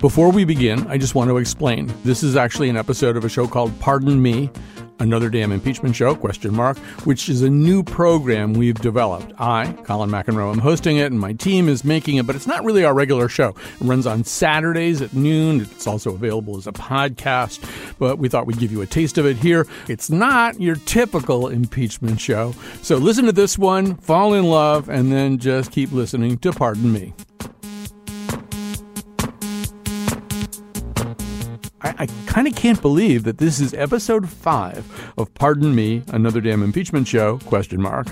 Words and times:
Before 0.00 0.30
we 0.30 0.44
begin, 0.44 0.86
I 0.86 0.96
just 0.96 1.16
want 1.16 1.28
to 1.28 1.38
explain. 1.38 1.92
This 2.04 2.22
is 2.22 2.36
actually 2.36 2.68
an 2.68 2.76
episode 2.76 3.16
of 3.16 3.24
a 3.24 3.28
show 3.28 3.48
called 3.48 3.76
Pardon 3.80 4.22
Me, 4.22 4.48
another 5.00 5.28
damn 5.28 5.50
impeachment 5.50 5.96
show, 5.96 6.14
question 6.14 6.54
mark, 6.54 6.78
which 7.04 7.28
is 7.28 7.42
a 7.42 7.50
new 7.50 7.82
program 7.82 8.52
we've 8.52 8.76
developed. 8.76 9.32
I, 9.40 9.72
Colin 9.82 10.08
McEnroe, 10.08 10.52
am 10.52 10.60
hosting 10.60 10.98
it 10.98 11.10
and 11.10 11.18
my 11.18 11.32
team 11.32 11.68
is 11.68 11.84
making 11.84 12.14
it, 12.14 12.28
but 12.28 12.36
it's 12.36 12.46
not 12.46 12.64
really 12.64 12.84
our 12.84 12.94
regular 12.94 13.28
show. 13.28 13.56
It 13.80 13.84
runs 13.84 14.06
on 14.06 14.22
Saturdays 14.22 15.02
at 15.02 15.14
noon. 15.14 15.62
It's 15.62 15.88
also 15.88 16.14
available 16.14 16.56
as 16.56 16.68
a 16.68 16.72
podcast, 16.72 17.58
but 17.98 18.18
we 18.18 18.28
thought 18.28 18.46
we'd 18.46 18.60
give 18.60 18.70
you 18.70 18.82
a 18.82 18.86
taste 18.86 19.18
of 19.18 19.26
it 19.26 19.36
here. 19.36 19.66
It's 19.88 20.10
not 20.10 20.60
your 20.60 20.76
typical 20.76 21.48
impeachment 21.48 22.20
show. 22.20 22.54
So 22.82 22.98
listen 22.98 23.24
to 23.24 23.32
this 23.32 23.58
one, 23.58 23.96
fall 23.96 24.34
in 24.34 24.44
love, 24.44 24.88
and 24.88 25.10
then 25.10 25.38
just 25.38 25.72
keep 25.72 25.90
listening 25.90 26.38
to 26.38 26.52
Pardon 26.52 26.92
Me. 26.92 27.14
I, 31.88 31.94
I 32.02 32.06
kind 32.26 32.46
of 32.46 32.54
can't 32.54 32.80
believe 32.82 33.24
that 33.24 33.38
this 33.38 33.60
is 33.60 33.72
episode 33.74 34.28
five 34.28 34.84
of 35.16 35.32
Pardon 35.34 35.74
Me, 35.74 36.02
Another 36.08 36.40
Damn 36.40 36.62
Impeachment 36.62 37.08
Show, 37.08 37.38
question 37.38 37.80
mark. 37.80 38.08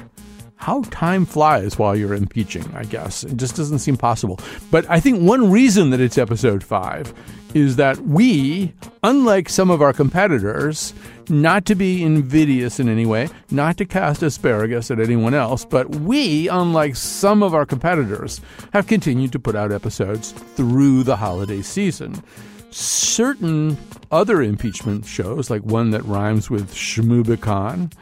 How 0.57 0.83
time 0.85 1.27
flies 1.27 1.79
while 1.79 1.95
you're 1.95 2.15
impeaching, 2.15 2.65
I 2.75 2.85
guess. 2.85 3.23
It 3.25 3.37
just 3.37 3.57
doesn't 3.57 3.81
seem 3.81 3.99
possible. 3.99 4.41
But 4.71 4.89
I 4.89 5.01
think 5.01 5.21
one 5.21 5.51
reason 5.51 5.91
that 5.91 6.01
it's 6.01 6.17
episode 6.17 6.65
five 6.65 7.13
is 7.53 7.77
that 7.77 7.99
we, 7.99 8.73
unlike 9.03 9.51
some 9.51 9.71
of 9.71 9.83
our 9.83 9.93
competitors, 9.93 10.95
not 11.29 11.67
to 11.67 11.75
be 11.75 12.03
invidious 12.03 12.81
in 12.81 12.89
any 12.89 13.05
way, 13.05 13.29
not 13.51 13.77
to 13.77 13.85
cast 13.85 14.23
asparagus 14.23 14.91
at 14.91 14.99
anyone 14.99 15.35
else, 15.35 15.67
but 15.67 15.95
we, 15.97 16.49
unlike 16.49 16.97
some 16.97 17.43
of 17.43 17.55
our 17.55 17.67
competitors, 17.67 18.41
have 18.73 18.87
continued 18.87 19.33
to 19.33 19.39
put 19.39 19.55
out 19.55 19.71
episodes 19.71 20.33
through 20.33 21.03
the 21.03 21.17
holiday 21.17 21.61
season 21.61 22.23
certain 22.71 23.77
other 24.11 24.43
impeachment 24.43 25.05
shows, 25.07 25.51
like 25.51 25.63
one 25.63 25.91
that 25.91 26.05
rhymes 26.05 26.51
with 26.51 26.73
Shmoobican, 26.73 27.93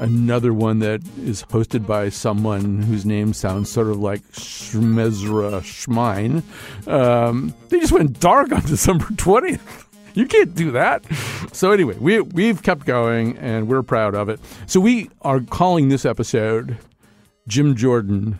another 0.00 0.52
one 0.52 0.80
that 0.80 1.02
is 1.18 1.44
hosted 1.44 1.86
by 1.86 2.08
someone 2.08 2.82
whose 2.82 3.06
name 3.06 3.32
sounds 3.32 3.70
sort 3.70 3.88
of 3.88 3.98
like 3.98 4.22
Shmezra 4.32 5.60
Schmein, 5.62 6.42
um, 6.88 7.54
they 7.68 7.80
just 7.80 7.92
went 7.92 8.20
dark 8.20 8.52
on 8.52 8.60
December 8.66 9.06
20th. 9.06 9.84
You 10.14 10.26
can't 10.26 10.54
do 10.54 10.70
that. 10.72 11.04
So 11.52 11.72
anyway, 11.72 11.96
we 11.98 12.20
we've 12.20 12.62
kept 12.62 12.86
going 12.86 13.36
and 13.38 13.66
we're 13.66 13.82
proud 13.82 14.14
of 14.14 14.28
it. 14.28 14.38
So 14.66 14.78
we 14.78 15.10
are 15.22 15.40
calling 15.40 15.88
this 15.88 16.04
episode 16.04 16.78
Jim 17.48 17.74
Jordan 17.74 18.38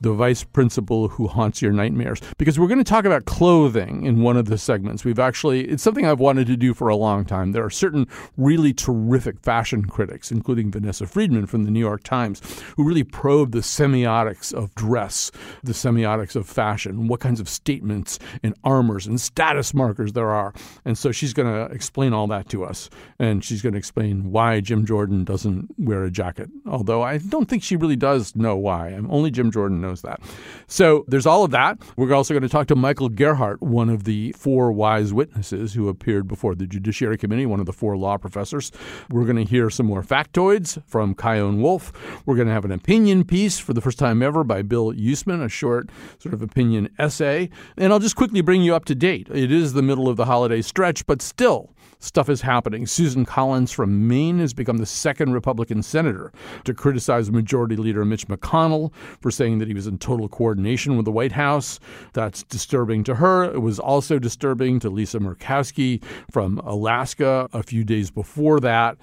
the 0.00 0.12
vice 0.12 0.44
principal 0.44 1.08
who 1.08 1.26
haunts 1.26 1.60
your 1.60 1.72
nightmares 1.72 2.20
because 2.36 2.58
we're 2.58 2.68
going 2.68 2.78
to 2.78 2.84
talk 2.84 3.04
about 3.04 3.24
clothing 3.24 4.04
in 4.04 4.22
one 4.22 4.36
of 4.36 4.46
the 4.46 4.58
segments. 4.58 5.04
We've 5.04 5.18
actually, 5.18 5.68
it's 5.68 5.82
something 5.82 6.06
I've 6.06 6.20
wanted 6.20 6.46
to 6.48 6.56
do 6.56 6.74
for 6.74 6.88
a 6.88 6.96
long 6.96 7.24
time. 7.24 7.52
There 7.52 7.64
are 7.64 7.70
certain 7.70 8.06
really 8.36 8.72
terrific 8.72 9.40
fashion 9.40 9.84
critics, 9.84 10.30
including 10.30 10.70
Vanessa 10.70 11.06
Friedman 11.06 11.46
from 11.46 11.64
the 11.64 11.70
New 11.70 11.80
York 11.80 12.02
Times, 12.02 12.40
who 12.76 12.84
really 12.84 13.04
probe 13.04 13.52
the 13.52 13.58
semiotics 13.58 14.52
of 14.52 14.74
dress, 14.74 15.30
the 15.62 15.72
semiotics 15.72 16.36
of 16.36 16.48
fashion, 16.48 17.08
what 17.08 17.20
kinds 17.20 17.40
of 17.40 17.48
statements 17.48 18.18
and 18.42 18.54
armors 18.64 19.06
and 19.06 19.20
status 19.20 19.74
markers 19.74 20.12
there 20.12 20.30
are. 20.30 20.52
And 20.84 20.96
so 20.96 21.12
she's 21.12 21.32
going 21.32 21.52
to 21.52 21.72
explain 21.74 22.12
all 22.12 22.26
that 22.28 22.48
to 22.50 22.64
us. 22.64 22.90
And 23.18 23.44
she's 23.44 23.62
going 23.62 23.72
to 23.72 23.78
explain 23.78 24.30
why 24.30 24.60
Jim 24.60 24.86
Jordan 24.86 25.24
doesn't 25.24 25.74
wear 25.78 26.04
a 26.04 26.10
jacket, 26.10 26.48
although 26.66 27.02
I 27.02 27.18
don't 27.18 27.48
think 27.48 27.62
she 27.62 27.76
really 27.76 27.96
does 27.96 28.36
know 28.36 28.56
why. 28.56 28.92
Only 29.08 29.30
Jim 29.30 29.50
Jordan 29.50 29.84
knows 29.88 30.02
that. 30.02 30.20
So 30.66 31.04
there's 31.08 31.26
all 31.26 31.44
of 31.44 31.50
that. 31.52 31.78
We're 31.96 32.12
also 32.12 32.34
going 32.34 32.42
to 32.42 32.48
talk 32.48 32.66
to 32.68 32.76
Michael 32.76 33.08
Gerhardt, 33.08 33.60
one 33.62 33.88
of 33.88 34.04
the 34.04 34.32
four 34.32 34.70
wise 34.70 35.12
witnesses 35.12 35.74
who 35.74 35.88
appeared 35.88 36.28
before 36.28 36.54
the 36.54 36.66
Judiciary 36.66 37.16
Committee, 37.16 37.46
one 37.46 37.60
of 37.60 37.66
the 37.66 37.72
four 37.72 37.96
law 37.96 38.18
professors. 38.18 38.70
We're 39.10 39.24
going 39.24 39.36
to 39.36 39.44
hear 39.44 39.70
some 39.70 39.86
more 39.86 40.02
factoids 40.02 40.82
from 40.86 41.14
Chion 41.14 41.62
Wolf. 41.62 41.92
We're 42.26 42.36
going 42.36 42.48
to 42.48 42.54
have 42.54 42.64
an 42.64 42.72
opinion 42.72 43.24
piece 43.24 43.58
for 43.58 43.72
the 43.72 43.80
first 43.80 43.98
time 43.98 44.22
ever 44.22 44.44
by 44.44 44.62
Bill 44.62 44.92
Yousman, 44.92 45.42
a 45.42 45.48
short 45.48 45.88
sort 46.18 46.34
of 46.34 46.42
opinion 46.42 46.90
essay. 46.98 47.48
And 47.76 47.92
I'll 47.92 47.98
just 47.98 48.16
quickly 48.16 48.40
bring 48.40 48.62
you 48.62 48.74
up 48.74 48.84
to 48.86 48.94
date. 48.94 49.28
It 49.30 49.50
is 49.50 49.72
the 49.72 49.82
middle 49.82 50.08
of 50.08 50.16
the 50.16 50.26
holiday 50.26 50.62
stretch, 50.62 51.06
but 51.06 51.22
still, 51.22 51.70
stuff 51.98 52.28
is 52.28 52.40
happening. 52.40 52.86
Susan 52.86 53.24
Collins 53.24 53.72
from 53.72 54.06
Maine 54.08 54.38
has 54.38 54.54
become 54.54 54.78
the 54.78 54.86
second 54.86 55.32
Republican 55.32 55.82
senator 55.82 56.32
to 56.64 56.74
criticize 56.74 57.30
Majority 57.30 57.76
Leader 57.76 58.04
Mitch 58.04 58.28
McConnell 58.28 58.92
for 59.20 59.30
saying 59.30 59.58
that 59.58 59.68
he 59.68 59.74
was 59.74 59.86
in 59.86 59.98
total 59.98 60.28
coordination 60.28 60.96
with 60.96 61.04
the 61.04 61.12
White 61.12 61.32
House. 61.32 61.80
That's 62.12 62.42
disturbing 62.44 63.04
to 63.04 63.16
her. 63.16 63.44
It 63.44 63.60
was 63.60 63.78
also 63.78 64.18
disturbing 64.18 64.80
to 64.80 64.90
Lisa 64.90 65.18
Murkowski 65.18 66.02
from 66.30 66.58
Alaska 66.58 67.48
a 67.52 67.62
few 67.62 67.84
days 67.84 68.10
before 68.10 68.60
that. 68.60 68.96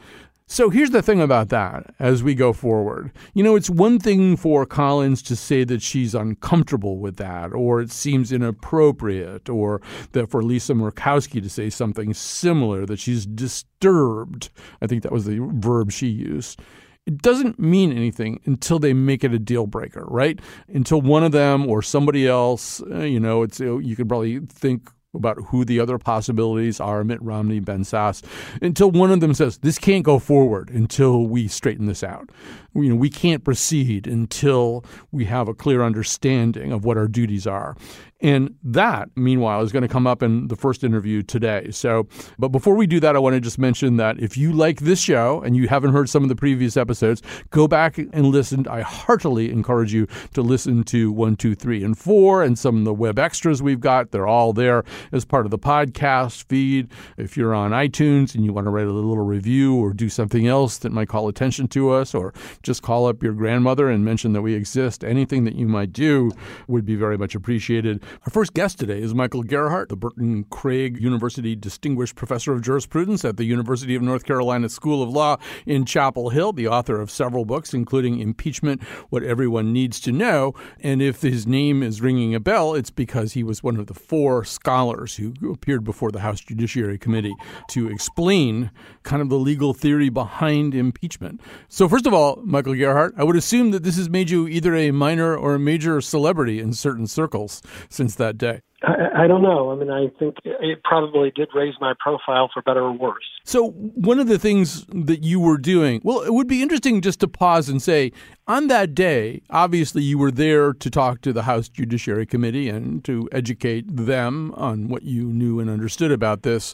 So 0.47 0.69
here's 0.69 0.91
the 0.91 1.01
thing 1.01 1.21
about 1.21 1.49
that 1.49 1.95
as 1.97 2.21
we 2.21 2.35
go 2.35 2.53
forward. 2.53 3.11
You 3.33 3.43
know, 3.43 3.55
it's 3.55 3.69
one 3.69 3.97
thing 3.97 4.37
for 4.37 4.63
Collins 4.65 5.23
to 5.23 5.35
say 5.35 5.63
that 5.63 5.81
she's 5.81 6.13
uncomfortable 6.13 6.99
with 6.99 7.17
that, 7.17 7.51
or 7.51 7.81
it 7.81 7.91
seems 7.91 8.31
inappropriate, 8.31 9.49
or 9.49 9.81
that 10.11 10.29
for 10.29 10.43
Lisa 10.43 10.73
Murkowski 10.73 11.41
to 11.41 11.49
say 11.49 11.71
something 11.71 12.13
similar, 12.13 12.85
that 12.85 12.99
she's 12.99 13.25
disturbed. 13.25 14.51
I 14.83 14.87
think 14.87 15.01
that 15.01 15.11
was 15.11 15.25
the 15.25 15.39
verb 15.39 15.91
she 15.91 16.07
used 16.07 16.61
it 17.05 17.21
doesn't 17.21 17.59
mean 17.59 17.91
anything 17.91 18.39
until 18.45 18.79
they 18.79 18.93
make 18.93 19.23
it 19.23 19.33
a 19.33 19.39
deal 19.39 19.67
breaker, 19.67 20.05
right? 20.07 20.39
Until 20.67 21.01
one 21.01 21.23
of 21.23 21.31
them 21.31 21.67
or 21.67 21.81
somebody 21.81 22.27
else, 22.27 22.81
uh, 22.81 23.01
you 23.01 23.19
know, 23.19 23.43
it's 23.43 23.59
you 23.59 23.95
can 23.95 24.07
probably 24.07 24.39
think 24.39 24.89
about 25.15 25.37
who 25.45 25.65
the 25.65 25.79
other 25.79 25.97
possibilities 25.97 26.79
are 26.79 27.03
Mitt 27.03 27.21
Romney, 27.21 27.59
Ben 27.59 27.83
Sasse, 27.83 28.23
until 28.61 28.91
one 28.91 29.11
of 29.11 29.19
them 29.19 29.33
says, 29.33 29.57
this 29.57 29.79
can't 29.79 30.03
go 30.03 30.19
forward 30.19 30.69
until 30.69 31.25
we 31.25 31.47
straighten 31.47 31.85
this 31.85 32.03
out. 32.03 32.29
You 32.75 32.89
know, 32.89 32.95
we 32.95 33.09
can't 33.09 33.43
proceed 33.43 34.05
until 34.05 34.83
we 35.11 35.25
have 35.25 35.47
a 35.47 35.53
clear 35.53 35.81
understanding 35.81 36.71
of 36.71 36.83
what 36.83 36.97
our 36.97 37.07
duties 37.07 37.47
are. 37.47 37.75
And 38.21 38.55
that, 38.63 39.09
meanwhile, 39.15 39.61
is 39.61 39.73
going 39.73 39.83
to 39.83 39.89
come 39.89 40.07
up 40.07 40.23
in 40.23 40.47
the 40.47 40.55
first 40.55 40.83
interview 40.83 41.21
today. 41.21 41.69
So, 41.71 42.07
but 42.39 42.47
before 42.47 42.73
we 42.73 42.87
do 42.87 42.99
that, 43.01 43.15
I 43.15 43.19
want 43.19 43.35
to 43.35 43.41
just 43.41 43.59
mention 43.59 43.97
that 43.97 44.19
if 44.19 44.37
you 44.37 44.53
like 44.53 44.79
this 44.79 45.01
show 45.01 45.41
and 45.41 45.55
you 45.55 45.67
haven't 45.67 45.91
heard 45.91 46.09
some 46.09 46.23
of 46.23 46.29
the 46.29 46.35
previous 46.35 46.77
episodes, 46.77 47.21
go 47.49 47.67
back 47.67 47.97
and 47.97 48.25
listen. 48.27 48.67
I 48.67 48.81
heartily 48.81 49.51
encourage 49.51 49.93
you 49.93 50.07
to 50.33 50.41
listen 50.41 50.83
to 50.85 51.11
one, 51.11 51.35
two, 51.35 51.55
three, 51.55 51.83
and 51.83 51.97
four, 51.97 52.41
and 52.41 52.57
some 52.57 52.79
of 52.79 52.85
the 52.85 52.93
web 52.93 53.19
extras 53.19 53.61
we've 53.61 53.81
got. 53.81 54.11
They're 54.11 54.27
all 54.27 54.53
there 54.53 54.85
as 55.11 55.25
part 55.25 55.45
of 55.45 55.51
the 55.51 55.59
podcast 55.59 56.45
feed. 56.45 56.89
If 57.17 57.35
you're 57.35 57.53
on 57.53 57.71
iTunes 57.71 58.33
and 58.33 58.45
you 58.45 58.53
want 58.53 58.65
to 58.65 58.71
write 58.71 58.87
a 58.87 58.91
little 58.91 59.17
review 59.17 59.75
or 59.75 59.91
do 59.91 60.07
something 60.07 60.47
else 60.47 60.77
that 60.79 60.93
might 60.93 61.09
call 61.09 61.27
attention 61.27 61.67
to 61.67 61.91
us, 61.91 62.15
or 62.15 62.33
just 62.65 62.81
call 62.81 63.05
up 63.05 63.21
your 63.21 63.33
grandmother 63.33 63.89
and 63.89 64.03
mention 64.03 64.33
that 64.33 64.41
we 64.41 64.55
exist, 64.55 65.03
anything 65.03 65.43
that 65.43 65.55
you 65.55 65.67
might 65.67 65.93
do 65.93 66.31
would 66.67 66.83
be 66.83 66.95
very 66.95 67.17
much 67.17 67.35
appreciated. 67.35 68.03
Our 68.23 68.31
first 68.31 68.53
guest 68.53 68.79
today 68.79 68.99
is 68.99 69.13
Michael 69.13 69.43
Gerhardt, 69.43 69.89
the 69.89 69.95
Burton 69.95 70.45
Craige 70.45 70.99
University 70.99 71.55
Distinguished 71.55 72.15
Professor 72.15 72.53
of 72.53 72.61
Jurisprudence 72.61 73.23
at 73.23 73.37
the 73.37 73.45
University 73.45 73.95
of 73.95 74.01
North 74.01 74.25
Carolina 74.25 74.67
School 74.67 75.03
of 75.03 75.09
Law 75.09 75.37
in 75.65 75.85
Chapel 75.85 76.31
Hill, 76.31 76.53
the 76.53 76.67
author 76.67 76.99
of 76.99 77.11
several 77.11 77.45
books, 77.45 77.73
including 77.73 78.19
Impeachment 78.19 78.81
What 79.09 79.23
Everyone 79.23 79.71
Needs 79.71 79.99
to 80.01 80.11
Know. 80.11 80.53
And 80.79 81.01
if 81.01 81.21
his 81.21 81.45
name 81.45 81.83
is 81.83 82.01
ringing 82.01 82.33
a 82.33 82.39
bell, 82.39 82.73
it's 82.73 82.89
because 82.89 83.33
he 83.33 83.43
was 83.43 83.61
one 83.61 83.77
of 83.77 83.85
the 83.85 83.93
four 83.93 84.43
scholars 84.43 85.17
who 85.17 85.33
appeared 85.51 85.83
before 85.83 86.11
the 86.11 86.21
House 86.21 86.41
Judiciary 86.41 86.97
Committee 86.97 87.35
to 87.69 87.87
explain 87.89 88.71
kind 89.03 89.21
of 89.21 89.29
the 89.29 89.37
legal 89.37 89.73
theory 89.73 90.09
behind 90.09 90.73
impeachment. 90.73 91.41
So, 91.67 91.87
first 91.87 92.07
of 92.07 92.13
all, 92.13 92.41
Michael 92.55 92.73
Gerhardt, 92.73 93.13
I 93.17 93.25
would 93.25 93.35
assume 93.35 93.71
that 93.71 93.83
this 93.83 93.97
has 93.97 94.09
made 94.09 94.29
you 94.29 94.47
either 94.47 94.73
a 94.75 94.91
minor 94.91 95.35
or 95.35 95.55
a 95.55 95.59
major 95.59 95.99
celebrity 95.99 96.61
in 96.61 96.71
certain 96.71 97.05
circles 97.05 97.61
since 97.89 98.15
that 98.15 98.37
day? 98.37 98.61
I, 98.81 99.23
I, 99.23 99.27
don't 99.27 99.41
know. 99.41 99.73
I 99.73 99.75
mean, 99.75 99.91
I 99.91 100.07
think 100.17 100.35
it 100.45 100.81
probably 100.85 101.33
did 101.35 101.49
raise 101.53 101.73
my 101.81 101.93
profile 101.99 102.49
for 102.53 102.61
better 102.61 102.79
or 102.79 102.93
worse. 102.93 103.25
So, 103.43 103.71
one 103.71 104.19
of 104.19 104.27
the 104.27 104.39
things 104.39 104.85
that 104.85 105.21
you 105.21 105.41
were 105.41 105.57
doing, 105.57 105.99
well, 106.05 106.21
it 106.21 106.33
would 106.33 106.47
be 106.47 106.61
interesting 106.61 107.01
just 107.01 107.19
to 107.19 107.27
pause 107.27 107.67
and 107.67 107.81
say, 107.81 108.13
on 108.47 108.67
that 108.67 108.95
day, 108.95 109.41
obviously 109.49 110.01
you 110.01 110.17
were 110.17 110.31
there 110.31 110.71
to 110.71 110.89
talk 110.89 111.19
to 111.23 111.33
the 111.33 111.43
House 111.43 111.67
Judiciary 111.67 112.25
Committee 112.25 112.69
and 112.69 113.03
to 113.03 113.27
educate 113.33 113.93
them 113.93 114.53
on 114.55 114.87
what 114.87 115.03
you 115.03 115.25
knew 115.25 115.59
and 115.59 115.69
understood 115.69 116.13
about 116.13 116.43
this. 116.43 116.73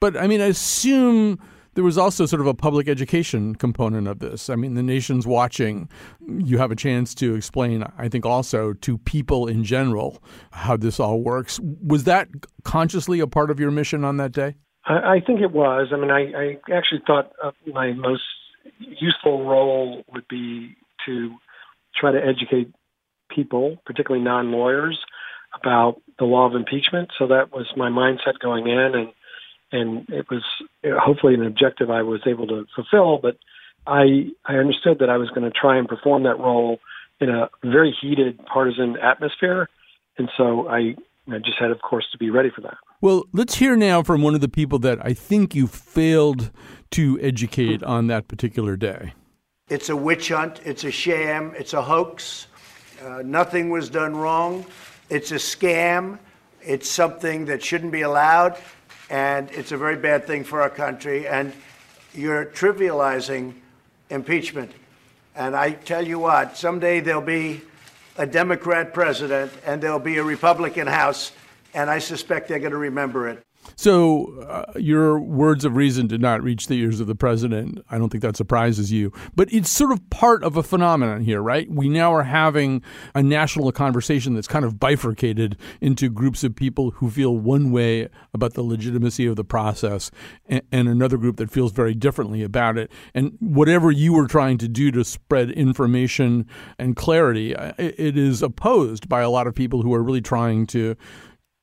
But 0.00 0.16
I 0.16 0.26
mean, 0.26 0.40
I 0.40 0.46
assume 0.46 1.38
there 1.78 1.84
was 1.84 1.96
also 1.96 2.26
sort 2.26 2.40
of 2.40 2.48
a 2.48 2.54
public 2.54 2.88
education 2.88 3.54
component 3.54 4.08
of 4.08 4.18
this. 4.18 4.50
I 4.50 4.56
mean, 4.56 4.74
the 4.74 4.82
nation's 4.82 5.28
watching. 5.28 5.88
You 6.26 6.58
have 6.58 6.72
a 6.72 6.74
chance 6.74 7.14
to 7.14 7.36
explain, 7.36 7.84
I 7.96 8.08
think, 8.08 8.26
also 8.26 8.72
to 8.72 8.98
people 8.98 9.46
in 9.46 9.62
general 9.62 10.20
how 10.50 10.76
this 10.76 10.98
all 10.98 11.20
works. 11.20 11.60
Was 11.62 12.02
that 12.02 12.26
consciously 12.64 13.20
a 13.20 13.28
part 13.28 13.52
of 13.52 13.60
your 13.60 13.70
mission 13.70 14.02
on 14.02 14.16
that 14.16 14.32
day? 14.32 14.56
I, 14.86 15.20
think 15.24 15.40
it 15.40 15.52
was. 15.52 15.90
I 15.92 15.98
mean, 15.98 16.10
I, 16.10 16.32
I 16.32 16.76
actually 16.76 17.02
thought 17.06 17.30
my 17.72 17.92
most 17.92 18.24
useful 18.80 19.46
role 19.46 20.02
would 20.12 20.26
be 20.26 20.74
to 21.06 21.36
try 21.94 22.10
to 22.10 22.18
educate 22.18 22.74
people, 23.30 23.76
particularly 23.86 24.24
non 24.24 24.50
lawyers, 24.50 24.98
about 25.54 26.02
the 26.18 26.24
law 26.24 26.44
of 26.44 26.56
impeachment. 26.56 27.10
So 27.16 27.28
that 27.28 27.52
was 27.52 27.68
my 27.76 27.88
mindset 27.88 28.40
going 28.42 28.66
in, 28.66 28.96
and 28.96 29.12
and 29.72 30.08
it 30.08 30.26
was 30.30 30.42
hopefully 30.84 31.34
an 31.34 31.44
objective 31.44 31.90
I 31.90 32.02
was 32.02 32.20
able 32.26 32.46
to 32.48 32.66
fulfill. 32.74 33.18
But 33.18 33.36
I 33.86 34.30
I 34.46 34.54
understood 34.56 34.98
that 35.00 35.10
I 35.10 35.16
was 35.16 35.30
going 35.30 35.50
to 35.50 35.50
try 35.50 35.76
and 35.76 35.88
perform 35.88 36.22
that 36.24 36.38
role 36.38 36.78
in 37.20 37.30
a 37.30 37.48
very 37.64 37.96
heated 38.00 38.38
partisan 38.46 38.96
atmosphere, 38.98 39.68
and 40.18 40.30
so 40.36 40.68
I, 40.68 40.94
I 41.28 41.38
just 41.38 41.58
had, 41.58 41.70
of 41.70 41.80
course, 41.80 42.06
to 42.12 42.18
be 42.18 42.30
ready 42.30 42.50
for 42.54 42.60
that. 42.60 42.76
Well, 43.00 43.24
let's 43.32 43.56
hear 43.56 43.76
now 43.76 44.02
from 44.02 44.22
one 44.22 44.34
of 44.34 44.40
the 44.40 44.48
people 44.48 44.78
that 44.80 44.98
I 45.04 45.12
think 45.14 45.54
you 45.54 45.66
failed 45.66 46.50
to 46.92 47.18
educate 47.20 47.82
on 47.82 48.06
that 48.08 48.28
particular 48.28 48.76
day. 48.76 49.14
It's 49.68 49.88
a 49.88 49.96
witch 49.96 50.28
hunt. 50.30 50.60
It's 50.64 50.84
a 50.84 50.90
sham. 50.90 51.52
It's 51.56 51.74
a 51.74 51.82
hoax. 51.82 52.46
Uh, 53.02 53.22
nothing 53.24 53.70
was 53.70 53.88
done 53.90 54.16
wrong. 54.16 54.64
It's 55.10 55.30
a 55.30 55.36
scam. 55.36 56.18
It's 56.62 56.88
something 56.88 57.44
that 57.46 57.62
shouldn't 57.62 57.92
be 57.92 58.02
allowed, 58.02 58.56
and 59.10 59.50
it's 59.50 59.72
a 59.72 59.76
very 59.76 59.96
bad 59.96 60.26
thing 60.26 60.44
for 60.44 60.62
our 60.62 60.70
country. 60.70 61.26
And 61.26 61.52
you're 62.14 62.46
trivializing 62.46 63.54
impeachment. 64.10 64.72
And 65.34 65.54
I 65.54 65.72
tell 65.72 66.06
you 66.06 66.18
what, 66.18 66.56
someday 66.56 67.00
there'll 67.00 67.20
be 67.20 67.60
a 68.16 68.26
Democrat 68.26 68.92
president 68.92 69.52
and 69.64 69.80
there'll 69.80 69.98
be 69.98 70.18
a 70.18 70.24
Republican 70.24 70.86
House, 70.86 71.32
and 71.74 71.88
I 71.88 72.00
suspect 72.00 72.48
they're 72.48 72.58
going 72.58 72.72
to 72.72 72.78
remember 72.78 73.28
it. 73.28 73.44
So, 73.76 74.40
uh, 74.42 74.78
your 74.78 75.20
words 75.20 75.64
of 75.64 75.76
reason 75.76 76.06
did 76.06 76.20
not 76.20 76.42
reach 76.42 76.66
the 76.66 76.78
ears 76.78 77.00
of 77.00 77.06
the 77.06 77.14
president. 77.14 77.84
I 77.90 77.98
don't 77.98 78.10
think 78.10 78.22
that 78.22 78.36
surprises 78.36 78.92
you. 78.92 79.12
But 79.34 79.52
it's 79.52 79.70
sort 79.70 79.92
of 79.92 80.10
part 80.10 80.42
of 80.42 80.56
a 80.56 80.62
phenomenon 80.62 81.22
here, 81.22 81.40
right? 81.40 81.70
We 81.70 81.88
now 81.88 82.14
are 82.14 82.24
having 82.24 82.82
a 83.14 83.22
national 83.22 83.70
conversation 83.72 84.34
that's 84.34 84.48
kind 84.48 84.64
of 84.64 84.80
bifurcated 84.80 85.56
into 85.80 86.08
groups 86.08 86.44
of 86.44 86.54
people 86.54 86.92
who 86.92 87.10
feel 87.10 87.36
one 87.36 87.70
way 87.70 88.08
about 88.34 88.54
the 88.54 88.62
legitimacy 88.62 89.26
of 89.26 89.36
the 89.36 89.44
process 89.44 90.10
and, 90.46 90.62
and 90.72 90.88
another 90.88 91.16
group 91.16 91.36
that 91.36 91.50
feels 91.50 91.72
very 91.72 91.94
differently 91.94 92.42
about 92.42 92.78
it. 92.78 92.90
And 93.14 93.36
whatever 93.40 93.90
you 93.90 94.12
were 94.12 94.26
trying 94.26 94.58
to 94.58 94.68
do 94.68 94.90
to 94.92 95.04
spread 95.04 95.50
information 95.50 96.46
and 96.78 96.96
clarity, 96.96 97.54
uh, 97.54 97.72
it 97.78 98.16
is 98.16 98.42
opposed 98.42 99.08
by 99.08 99.20
a 99.20 99.30
lot 99.30 99.46
of 99.46 99.54
people 99.54 99.82
who 99.82 99.94
are 99.94 100.02
really 100.02 100.20
trying 100.20 100.66
to 100.68 100.96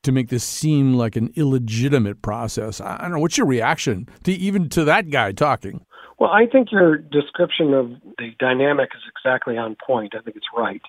to 0.05 0.11
make 0.11 0.29
this 0.29 0.43
seem 0.43 0.93
like 0.93 1.15
an 1.15 1.33
illegitimate 1.35 2.21
process. 2.21 2.79
I 2.79 2.97
don't 3.01 3.11
know. 3.11 3.19
What's 3.19 3.37
your 3.37 3.47
reaction 3.47 4.07
to 4.23 4.31
even 4.31 4.69
to 4.69 4.83
that 4.85 5.09
guy 5.09 5.31
talking? 5.31 5.85
Well, 6.17 6.29
I 6.29 6.45
think 6.45 6.71
your 6.71 6.97
description 6.97 7.73
of 7.73 7.89
the 8.17 8.31
dynamic 8.39 8.89
is 8.95 9.01
exactly 9.09 9.57
on 9.57 9.75
point. 9.85 10.13
I 10.15 10.21
think 10.21 10.37
it's 10.37 10.45
right. 10.55 10.81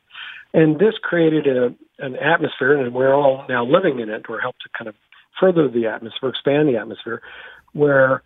And 0.54 0.78
this 0.78 0.94
created 1.02 1.48
a, 1.48 1.74
an 1.98 2.16
atmosphere, 2.16 2.80
and 2.80 2.94
we're 2.94 3.12
all 3.12 3.44
now 3.48 3.64
living 3.64 3.98
in 3.98 4.08
it, 4.08 4.26
or 4.28 4.38
helped 4.38 4.62
to 4.62 4.68
kind 4.78 4.88
of 4.88 4.94
further 5.40 5.68
the 5.68 5.86
atmosphere, 5.86 6.28
expand 6.28 6.68
the 6.68 6.78
atmosphere, 6.78 7.22
where 7.72 8.22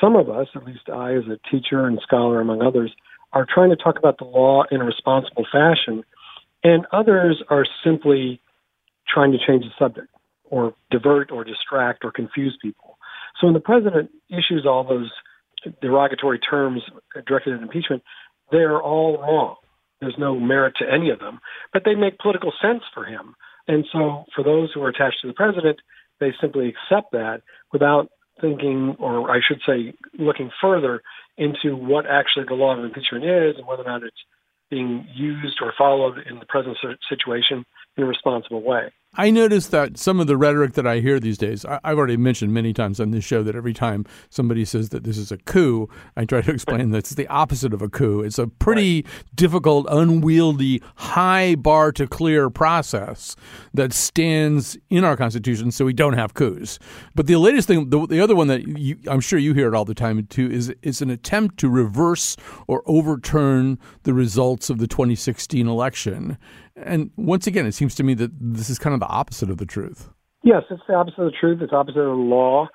some 0.00 0.14
of 0.14 0.28
us, 0.28 0.48
at 0.54 0.64
least 0.64 0.90
I 0.92 1.14
as 1.14 1.24
a 1.24 1.38
teacher 1.50 1.86
and 1.86 1.98
scholar 2.02 2.40
among 2.40 2.60
others, 2.60 2.92
are 3.32 3.46
trying 3.48 3.70
to 3.70 3.76
talk 3.76 3.98
about 3.98 4.18
the 4.18 4.24
law 4.24 4.64
in 4.70 4.80
a 4.80 4.84
responsible 4.84 5.46
fashion, 5.50 6.04
and 6.62 6.84
others 6.92 7.42
are 7.48 7.64
simply 7.82 8.40
trying 9.08 9.32
to 9.32 9.38
change 9.38 9.64
the 9.64 9.70
subject 9.78 10.08
or 10.50 10.74
divert 10.90 11.30
or 11.30 11.44
distract 11.44 12.04
or 12.04 12.12
confuse 12.12 12.56
people. 12.60 12.98
So 13.40 13.46
when 13.46 13.54
the 13.54 13.60
president 13.60 14.10
issues 14.28 14.64
all 14.66 14.84
those 14.84 15.10
derogatory 15.82 16.38
terms 16.38 16.82
directed 17.26 17.54
at 17.54 17.62
impeachment, 17.62 18.02
they're 18.50 18.80
all 18.80 19.18
wrong. 19.18 19.56
There's 20.00 20.16
no 20.18 20.38
merit 20.38 20.74
to 20.78 20.90
any 20.90 21.10
of 21.10 21.18
them, 21.18 21.40
but 21.72 21.82
they 21.84 21.94
make 21.94 22.18
political 22.18 22.52
sense 22.60 22.82
for 22.94 23.04
him. 23.04 23.34
And 23.66 23.84
so 23.92 24.24
for 24.34 24.44
those 24.44 24.70
who 24.72 24.82
are 24.82 24.88
attached 24.88 25.20
to 25.22 25.26
the 25.26 25.32
president, 25.32 25.78
they 26.20 26.32
simply 26.40 26.68
accept 26.68 27.12
that 27.12 27.42
without 27.72 28.08
thinking, 28.40 28.96
or 28.98 29.30
I 29.30 29.40
should 29.46 29.60
say, 29.66 29.94
looking 30.18 30.50
further 30.60 31.02
into 31.38 31.74
what 31.74 32.06
actually 32.06 32.44
the 32.46 32.54
law 32.54 32.76
of 32.76 32.84
impeachment 32.84 33.24
is 33.24 33.56
and 33.56 33.66
whether 33.66 33.82
or 33.82 33.86
not 33.86 34.02
it's 34.02 34.16
being 34.70 35.06
used 35.14 35.58
or 35.62 35.72
followed 35.76 36.18
in 36.28 36.38
the 36.38 36.46
present 36.46 36.76
situation 37.08 37.64
in 37.96 38.04
a 38.04 38.06
responsible 38.06 38.62
way. 38.62 38.92
I 39.18 39.30
notice 39.30 39.68
that 39.68 39.96
some 39.96 40.20
of 40.20 40.26
the 40.26 40.36
rhetoric 40.36 40.74
that 40.74 40.86
I 40.86 41.00
hear 41.00 41.18
these 41.18 41.38
days, 41.38 41.64
I, 41.64 41.80
have 41.84 41.96
already 41.96 42.18
mentioned 42.18 42.52
many 42.52 42.74
times 42.74 43.00
on 43.00 43.12
this 43.12 43.24
show 43.24 43.42
that 43.42 43.56
every 43.56 43.72
time 43.72 44.04
somebody 44.28 44.64
says 44.66 44.90
that 44.90 45.04
this 45.04 45.16
is 45.16 45.32
a 45.32 45.38
coup, 45.38 45.88
I 46.16 46.26
try 46.26 46.42
to 46.42 46.50
explain 46.54 46.90
that 46.90 46.98
it's 46.98 47.14
the 47.14 47.26
opposite 47.28 47.72
of 47.72 47.80
a 47.80 47.88
coup. 47.88 48.20
It's 48.20 48.38
a 48.38 48.46
pretty 48.46 49.02
right. 49.02 49.14
difficult, 49.34 49.86
unwieldy, 49.88 50.82
high 50.96 51.54
bar 51.54 51.92
to 51.92 52.06
clear 52.06 52.50
process 52.50 53.36
that 53.72 53.94
stands 53.94 54.76
in 54.90 55.02
our 55.02 55.16
Constitution 55.16 55.70
so 55.70 55.86
we 55.86 55.94
don't 55.94 56.14
have 56.14 56.34
coups. 56.34 56.78
But 57.14 57.26
the 57.26 57.36
latest 57.36 57.68
thing, 57.68 57.88
the, 57.88 58.06
the 58.06 58.20
other 58.20 58.36
one 58.36 58.48
that 58.48 58.66
you, 58.66 58.98
I'm 59.06 59.20
sure 59.20 59.38
you 59.38 59.54
hear 59.54 59.68
it 59.68 59.74
all 59.74 59.86
the 59.86 59.94
time 59.94 60.26
too, 60.26 60.50
is, 60.50 60.74
is 60.82 61.00
an 61.00 61.08
attempt 61.08 61.58
to 61.58 61.70
reverse 61.70 62.36
or 62.66 62.82
overturn 62.84 63.78
the 64.02 64.12
results 64.12 64.68
of 64.68 64.78
the 64.78 64.86
2016 64.86 65.66
election. 65.66 66.36
And 66.76 67.10
once 67.16 67.46
again, 67.46 67.64
it 67.64 67.72
seems 67.72 67.94
to 67.94 68.02
me 68.02 68.12
that 68.14 68.30
this 68.38 68.68
is 68.68 68.78
kind 68.78 68.92
of 68.92 69.00
the 69.00 69.05
opposite 69.08 69.50
of 69.50 69.58
the 69.58 69.66
truth. 69.66 70.10
Yes, 70.42 70.62
it's 70.70 70.82
the 70.86 70.94
opposite 70.94 71.20
of 71.20 71.32
the 71.32 71.38
truth. 71.38 71.60
It's 71.60 71.72
opposite 71.72 72.00
of 72.00 72.16
the 72.16 72.22
law, 72.22 72.68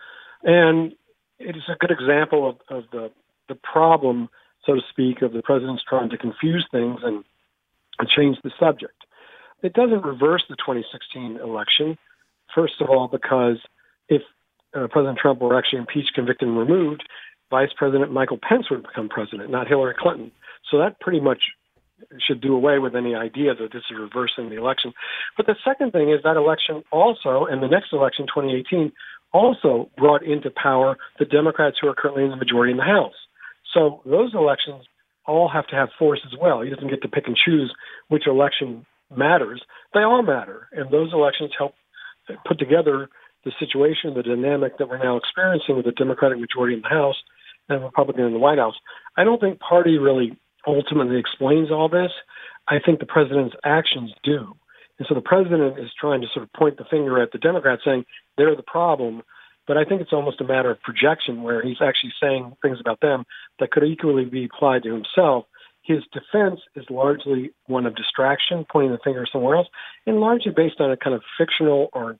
and 0.43 0.93
it 1.39 1.55
is 1.55 1.63
a 1.69 1.77
good 1.79 1.91
example 1.91 2.49
of, 2.49 2.55
of 2.69 2.83
the 2.91 3.11
the 3.51 3.55
problem, 3.55 4.29
so 4.65 4.75
to 4.75 4.81
speak, 4.89 5.21
of 5.21 5.33
the 5.33 5.41
president's 5.41 5.83
trying 5.87 6.09
to 6.09 6.17
confuse 6.17 6.65
things 6.71 6.99
and, 7.03 7.23
and 7.99 8.07
change 8.07 8.37
the 8.43 8.51
subject. 8.59 8.95
It 9.61 9.73
doesn't 9.73 10.05
reverse 10.05 10.43
the 10.49 10.55
2016 10.55 11.37
election. 11.43 11.97
First 12.55 12.75
of 12.79 12.89
all, 12.89 13.07
because 13.07 13.57
if 14.07 14.21
uh, 14.73 14.87
President 14.89 15.19
Trump 15.19 15.41
were 15.41 15.57
actually 15.57 15.79
impeached, 15.79 16.13
convicted, 16.15 16.47
and 16.47 16.57
removed, 16.57 17.03
Vice 17.49 17.69
President 17.75 18.11
Michael 18.11 18.39
Pence 18.41 18.71
would 18.71 18.83
become 18.83 19.09
president, 19.09 19.49
not 19.51 19.67
Hillary 19.67 19.95
Clinton. 19.99 20.31
So 20.69 20.77
that 20.77 20.99
pretty 21.01 21.19
much 21.19 21.41
should 22.25 22.41
do 22.41 22.55
away 22.55 22.79
with 22.79 22.95
any 22.95 23.15
idea 23.15 23.53
that 23.55 23.71
this 23.71 23.83
is 23.89 23.97
reversing 23.99 24.49
the 24.49 24.57
election. 24.57 24.93
But 25.37 25.45
the 25.45 25.55
second 25.65 25.91
thing 25.91 26.09
is 26.09 26.19
that 26.23 26.37
election 26.37 26.83
also, 26.91 27.45
and 27.45 27.61
the 27.61 27.67
next 27.67 27.93
election, 27.93 28.25
2018, 28.27 28.91
also 29.33 29.89
brought 29.97 30.23
into 30.23 30.51
power 30.51 30.97
the 31.19 31.25
Democrats 31.25 31.77
who 31.81 31.87
are 31.87 31.95
currently 31.95 32.23
in 32.23 32.31
the 32.31 32.35
majority 32.35 32.71
in 32.71 32.77
the 32.77 32.83
House. 32.83 33.13
So 33.73 34.01
those 34.05 34.33
elections 34.33 34.83
all 35.25 35.49
have 35.49 35.67
to 35.67 35.75
have 35.75 35.89
force 35.97 36.19
as 36.25 36.37
well. 36.39 36.61
He 36.61 36.69
doesn't 36.69 36.89
get 36.89 37.01
to 37.03 37.07
pick 37.07 37.27
and 37.27 37.37
choose 37.37 37.73
which 38.09 38.27
election 38.27 38.85
matters. 39.15 39.61
They 39.93 40.01
all 40.01 40.23
matter, 40.23 40.67
and 40.71 40.91
those 40.91 41.13
elections 41.13 41.51
help 41.57 41.73
put 42.45 42.59
together 42.59 43.09
the 43.43 43.51
situation, 43.59 44.13
the 44.13 44.23
dynamic 44.23 44.77
that 44.77 44.89
we're 44.89 45.03
now 45.03 45.17
experiencing 45.17 45.75
with 45.75 45.85
the 45.85 45.91
Democratic 45.91 46.39
majority 46.39 46.75
in 46.75 46.81
the 46.81 46.89
House 46.89 47.15
and 47.69 47.83
Republican 47.83 48.25
in 48.25 48.33
the 48.33 48.39
White 48.39 48.59
House. 48.59 48.75
I 49.17 49.23
don't 49.23 49.39
think 49.39 49.59
party 49.59 49.97
really 49.97 50.37
ultimately 50.67 51.17
explains 51.17 51.71
all 51.71 51.89
this. 51.89 52.11
I 52.67 52.79
think 52.79 52.99
the 52.99 53.05
president's 53.05 53.55
actions 53.63 54.11
do. 54.23 54.55
And 54.99 55.07
so 55.07 55.15
the 55.15 55.21
president 55.21 55.79
is 55.79 55.89
trying 55.99 56.21
to 56.21 56.27
sort 56.33 56.43
of 56.43 56.53
point 56.53 56.77
the 56.77 56.85
finger 56.85 57.21
at 57.21 57.31
the 57.31 57.39
Democrats 57.39 57.81
saying 57.83 58.05
they're 58.37 58.55
the 58.55 58.63
problem. 58.63 59.23
But 59.67 59.77
I 59.77 59.83
think 59.83 60.01
it's 60.01 60.13
almost 60.13 60.41
a 60.41 60.43
matter 60.43 60.69
of 60.69 60.81
projection 60.81 61.43
where 61.43 61.61
he's 61.61 61.81
actually 61.81 62.13
saying 62.21 62.55
things 62.61 62.79
about 62.79 62.99
them 62.99 63.25
that 63.59 63.71
could 63.71 63.83
equally 63.83 64.25
be 64.25 64.45
applied 64.45 64.83
to 64.83 64.93
himself. 64.93 65.45
His 65.83 66.03
defense 66.13 66.59
is 66.75 66.85
largely 66.89 67.51
one 67.65 67.85
of 67.85 67.95
distraction, 67.95 68.65
pointing 68.71 68.91
the 68.91 68.99
finger 69.03 69.25
somewhere 69.31 69.55
else, 69.55 69.67
and 70.05 70.19
largely 70.19 70.51
based 70.51 70.79
on 70.79 70.91
a 70.91 70.97
kind 70.97 71.15
of 71.15 71.23
fictional 71.37 71.89
or 71.93 72.17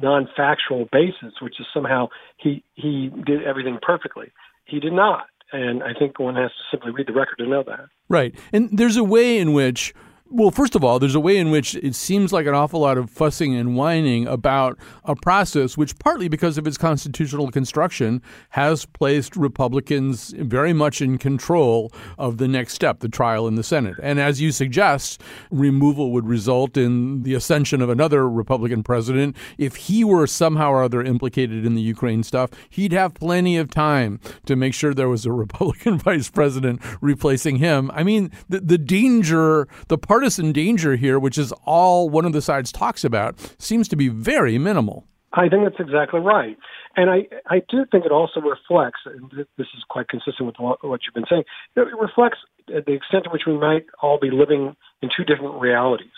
non-factual 0.00 0.88
basis, 0.90 1.34
which 1.40 1.60
is 1.60 1.66
somehow 1.72 2.08
he 2.36 2.64
he 2.74 3.10
did 3.24 3.44
everything 3.44 3.78
perfectly. 3.80 4.32
He 4.64 4.80
did 4.80 4.92
not. 4.92 5.26
And 5.52 5.82
I 5.82 5.92
think 5.98 6.18
one 6.18 6.36
has 6.36 6.50
to 6.50 6.62
simply 6.70 6.90
read 6.90 7.06
the 7.06 7.12
record 7.12 7.38
to 7.38 7.46
know 7.46 7.62
that. 7.66 7.86
Right. 8.08 8.34
And 8.52 8.76
there's 8.76 8.96
a 8.96 9.04
way 9.04 9.38
in 9.38 9.52
which 9.52 9.94
Well, 10.30 10.50
first 10.50 10.74
of 10.74 10.82
all, 10.82 10.98
there's 10.98 11.14
a 11.14 11.20
way 11.20 11.36
in 11.36 11.50
which 11.50 11.74
it 11.74 11.94
seems 11.94 12.32
like 12.32 12.46
an 12.46 12.54
awful 12.54 12.80
lot 12.80 12.96
of 12.96 13.10
fussing 13.10 13.54
and 13.54 13.76
whining 13.76 14.26
about 14.26 14.78
a 15.04 15.14
process 15.14 15.76
which, 15.76 15.98
partly 15.98 16.28
because 16.28 16.56
of 16.56 16.66
its 16.66 16.78
constitutional 16.78 17.50
construction, 17.50 18.22
has 18.50 18.86
placed 18.86 19.36
Republicans 19.36 20.30
very 20.38 20.72
much 20.72 21.02
in 21.02 21.18
control 21.18 21.92
of 22.16 22.38
the 22.38 22.48
next 22.48 22.72
step, 22.72 23.00
the 23.00 23.08
trial 23.08 23.46
in 23.46 23.56
the 23.56 23.62
Senate. 23.62 23.96
And 24.02 24.18
as 24.18 24.40
you 24.40 24.50
suggest, 24.50 25.20
removal 25.50 26.10
would 26.12 26.26
result 26.26 26.78
in 26.78 27.22
the 27.24 27.34
ascension 27.34 27.82
of 27.82 27.90
another 27.90 28.26
Republican 28.26 28.82
president. 28.82 29.36
If 29.58 29.76
he 29.76 30.04
were 30.04 30.26
somehow 30.26 30.70
or 30.70 30.82
other 30.82 31.02
implicated 31.02 31.66
in 31.66 31.74
the 31.74 31.82
Ukraine 31.82 32.22
stuff, 32.22 32.48
he'd 32.70 32.92
have 32.92 33.12
plenty 33.12 33.58
of 33.58 33.70
time 33.70 34.20
to 34.46 34.56
make 34.56 34.72
sure 34.72 34.94
there 34.94 35.06
was 35.10 35.26
a 35.26 35.32
Republican 35.44 35.98
vice 35.98 36.30
president 36.30 36.80
replacing 37.02 37.56
him. 37.56 37.90
I 37.92 38.02
mean, 38.02 38.32
the, 38.48 38.60
the 38.60 38.78
danger, 38.78 39.68
the 39.88 39.98
partisan 40.14 40.52
danger 40.52 40.94
here, 40.94 41.18
which 41.18 41.36
is 41.36 41.52
all 41.64 42.08
one 42.08 42.24
of 42.24 42.32
the 42.32 42.40
sides 42.40 42.70
talks 42.70 43.02
about, 43.02 43.34
seems 43.58 43.88
to 43.88 43.96
be 43.96 44.08
very 44.08 44.58
minimal. 44.58 45.04
I 45.32 45.48
think 45.48 45.64
that's 45.64 45.80
exactly 45.80 46.20
right. 46.20 46.56
And 46.94 47.10
I, 47.10 47.26
I 47.50 47.60
do 47.68 47.84
think 47.90 48.04
it 48.04 48.12
also 48.12 48.38
reflects, 48.38 49.00
and 49.06 49.28
this 49.32 49.66
is 49.76 49.82
quite 49.88 50.06
consistent 50.06 50.46
with 50.46 50.54
what, 50.60 51.00
you've 51.02 51.14
been 51.14 51.24
saying, 51.28 51.42
it 51.74 51.80
reflects 52.00 52.38
the 52.68 52.92
extent 52.92 53.24
to 53.24 53.30
which 53.30 53.42
we 53.44 53.58
might 53.58 53.86
all 54.00 54.20
be 54.20 54.30
living 54.30 54.76
in 55.02 55.08
two 55.16 55.24
different 55.24 55.60
realities. 55.60 56.14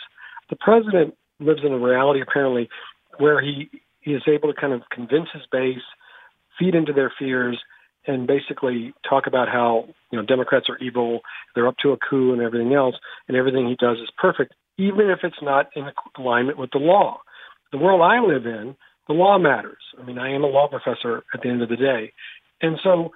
The 0.50 0.56
president 0.56 1.14
lives 1.40 1.62
in 1.64 1.72
a 1.72 1.78
reality, 1.78 2.20
apparently, 2.20 2.68
where 3.16 3.40
he, 3.40 3.70
he 4.02 4.12
is 4.12 4.24
able 4.28 4.52
to 4.52 4.60
kind 4.60 4.74
of 4.74 4.82
convince 4.92 5.28
his 5.32 5.44
base, 5.50 5.86
feed 6.58 6.74
into 6.74 6.92
their 6.92 7.10
fears, 7.18 7.58
and 8.06 8.26
basically 8.26 8.94
talk 9.08 9.26
about 9.26 9.48
how 9.48 9.86
you 10.10 10.18
know 10.18 10.24
Democrats 10.24 10.66
are 10.68 10.78
evil, 10.78 11.20
they're 11.54 11.68
up 11.68 11.76
to 11.82 11.92
a 11.92 11.96
coup 11.96 12.32
and 12.32 12.42
everything 12.42 12.72
else, 12.74 12.94
and 13.28 13.36
everything 13.36 13.66
he 13.66 13.76
does 13.76 13.98
is 13.98 14.10
perfect, 14.16 14.54
even 14.78 15.10
if 15.10 15.20
it's 15.22 15.42
not 15.42 15.68
in 15.74 15.88
alignment 16.18 16.58
with 16.58 16.70
the 16.70 16.78
law. 16.78 17.18
The 17.72 17.78
world 17.78 18.00
I 18.02 18.20
live 18.20 18.46
in, 18.46 18.76
the 19.08 19.14
law 19.14 19.38
matters. 19.38 19.82
I 20.00 20.04
mean, 20.04 20.18
I 20.18 20.32
am 20.32 20.44
a 20.44 20.48
law 20.48 20.68
professor 20.68 21.24
at 21.34 21.42
the 21.42 21.48
end 21.48 21.62
of 21.62 21.68
the 21.68 21.76
day, 21.76 22.12
and 22.60 22.78
so 22.82 23.10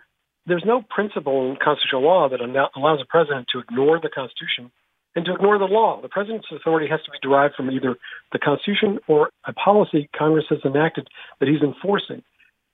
there's 0.46 0.64
no 0.66 0.82
principle 0.88 1.50
in 1.50 1.56
constitutional 1.62 2.02
law 2.02 2.28
that 2.28 2.40
allows 2.40 3.00
a 3.00 3.06
president 3.08 3.46
to 3.52 3.60
ignore 3.60 4.00
the 4.00 4.08
Constitution 4.08 4.70
and 5.14 5.24
to 5.24 5.34
ignore 5.34 5.58
the 5.58 5.64
law. 5.64 6.00
The 6.00 6.08
president's 6.08 6.46
authority 6.50 6.88
has 6.88 7.00
to 7.04 7.10
be 7.10 7.18
derived 7.22 7.54
from 7.54 7.70
either 7.70 7.96
the 8.32 8.38
Constitution 8.38 8.98
or 9.08 9.30
a 9.44 9.52
policy 9.52 10.08
Congress 10.16 10.46
has 10.50 10.60
enacted 10.64 11.08
that 11.38 11.48
he's 11.48 11.62
enforcing 11.62 12.22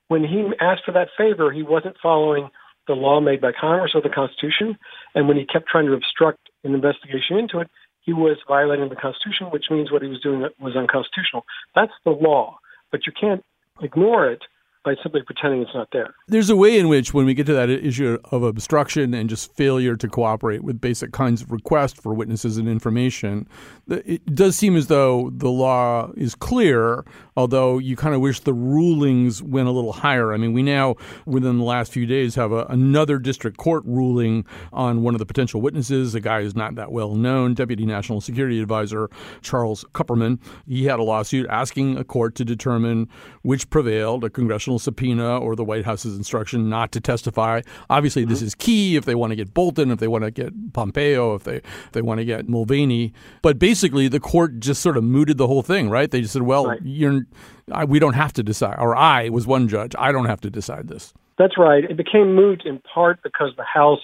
when 0.09 0.23
he 0.23 0.45
asked 0.61 0.85
for 0.85 0.93
that 0.93 1.09
favor, 1.17 1.51
he 1.51 1.63
wasn't 1.63 1.97
following 2.03 2.49
the 2.87 2.95
law 2.95 3.21
made 3.21 3.41
by 3.41 3.53
Congress 3.59 3.93
or 3.95 4.03
the 4.03 4.09
Constitution. 4.09 4.79
And 5.15 5.27
when 5.29 5.37
he 5.37 5.45
kept 5.45 5.69
trying 5.69 5.87
to 5.87 5.93
obstruct 5.93 6.39
an 6.65 6.75
investigation 6.75 7.37
into 7.37 7.59
it, 7.59 7.69
he 8.01 8.13
was 8.13 8.37
violating 8.47 8.89
the 8.89 8.97
Constitution, 8.97 9.49
which 9.51 9.65
means 9.71 9.91
what 9.91 10.03
he 10.03 10.09
was 10.09 10.21
doing 10.21 10.47
was 10.61 10.77
unconstitutional. 10.77 11.45
That's 11.75 11.93
the 12.05 12.13
law. 12.13 12.59
But 12.93 13.07
you 13.07 13.13
can't 13.19 13.43
ignore 13.83 14.31
it 14.31 14.43
by 14.87 14.95
simply 15.03 15.21
pretending 15.21 15.63
it's 15.63 15.75
not 15.75 15.89
there. 15.93 16.15
There's 16.29 16.49
a 16.49 16.55
way 16.55 16.79
in 16.79 16.87
which, 16.87 17.13
when 17.13 17.27
we 17.27 17.35
get 17.35 17.45
to 17.47 17.53
that 17.55 17.69
issue 17.69 18.19
of 18.31 18.45
obstruction 18.45 19.13
and 19.15 19.29
just 19.29 19.53
failure 19.55 19.97
to 19.97 20.09
cooperate 20.09 20.63
with 20.63 20.81
basic 20.81 21.11
kinds 21.11 21.43
of 21.43 21.51
requests 21.51 22.01
for 22.01 22.15
witnesses 22.15 22.57
and 22.57 22.69
information, 22.69 23.49
it 23.89 24.25
does 24.33 24.57
seem 24.57 24.77
as 24.77 24.87
though 24.87 25.31
the 25.35 25.51
law 25.51 26.13
is 26.17 26.37
clear, 26.37 27.05
although 27.37 27.79
you 27.79 27.97
kind 27.97 28.15
of 28.15 28.21
wish 28.21 28.39
the 28.41 28.55
rulings 28.55 29.43
went 29.43 29.67
a 29.67 29.73
little 29.73 29.93
higher. 29.93 30.33
I 30.33 30.37
mean, 30.37 30.53
we 30.53 30.63
now, 30.63 30.95
within 31.27 31.59
the 31.59 31.65
last 31.65 31.93
few 31.93 32.07
days, 32.07 32.37
have 32.37 32.53
a, 32.53 32.65
another 32.67 33.19
district 33.19 33.57
court 33.57 33.83
ruling 33.85 34.47
on 34.73 35.03
one 35.03 35.17
of 35.17 35.19
the 35.19 35.27
potential 35.27 35.61
witnesses, 35.61 36.15
a 36.15 36.21
guy 36.21 36.43
who's 36.43 36.55
not 36.55 36.77
that 36.77 36.93
well 36.93 37.17
known, 37.17 37.55
Deputy 37.55 37.85
National 37.85 38.21
Security 38.21 38.63
Advisor 38.63 39.11
Charles 39.43 39.85
Kupperman. 39.95 40.39
He 40.69 40.85
had 40.85 41.01
a 41.01 41.03
lawsuit 41.03 41.49
asking 41.51 41.99
a 41.99 42.05
court 42.05 42.37
to 42.37 42.45
determine 42.45 43.09
which 43.43 43.69
prevailed, 43.69 44.23
a 44.23 44.31
congressional 44.31 44.76
subpoena 44.79 45.39
or 45.39 45.57
the 45.57 45.65
White 45.65 45.85
House's 45.85 46.17
instruction 46.17 46.69
not 46.69 46.93
to 46.93 47.01
testify. 47.01 47.63
Obviously, 47.91 48.23
mm-hmm. 48.23 48.31
this 48.31 48.43
is 48.43 48.55
key 48.55 48.97
if 48.97 49.05
they 49.05 49.15
want 49.15 49.31
to 49.31 49.37
get 49.37 49.55
Bolton, 49.55 49.91
if 49.91 49.99
they 49.99 50.09
want 50.09 50.25
to 50.25 50.31
get 50.31 50.73
Pompeo, 50.73 51.35
if 51.35 51.45
they 51.45 51.57
if 51.57 51.93
they 51.93 52.03
want 52.03 52.19
to 52.19 52.25
get 52.25 52.49
Mulvaney. 52.49 53.13
But 53.43 53.59
basically, 53.59 54.09
the 54.09 54.21
court 54.21 54.61
just 54.61 54.83
sort 54.83 54.97
of 54.97 55.05
mooted 55.05 55.39
the 55.39 55.47
whole 55.47 55.63
thing, 55.63 55.91
right? 55.91 56.11
They 56.11 56.21
just 56.21 56.33
said, 56.33 56.43
"Well, 56.43 56.67
right. 56.67 56.81
you're 56.83 57.27
I, 57.73 57.85
we 57.85 57.99
don't 57.99 58.15
have 58.15 58.33
to 58.35 58.43
decide." 58.43 58.77
Or 58.79 58.97
I 58.97 59.29
was 59.29 59.47
one 59.47 59.69
judge. 59.69 59.95
I 59.99 60.13
don't 60.13 60.27
have 60.27 60.41
to 60.43 60.51
decide 60.51 60.89
this. 60.89 61.13
That's 61.39 61.59
right. 61.59 61.85
It 61.85 61.97
became 61.97 62.35
moot 62.35 62.63
in 62.65 62.79
part 62.79 63.23
because 63.23 63.51
the 63.57 63.65
House 63.65 64.01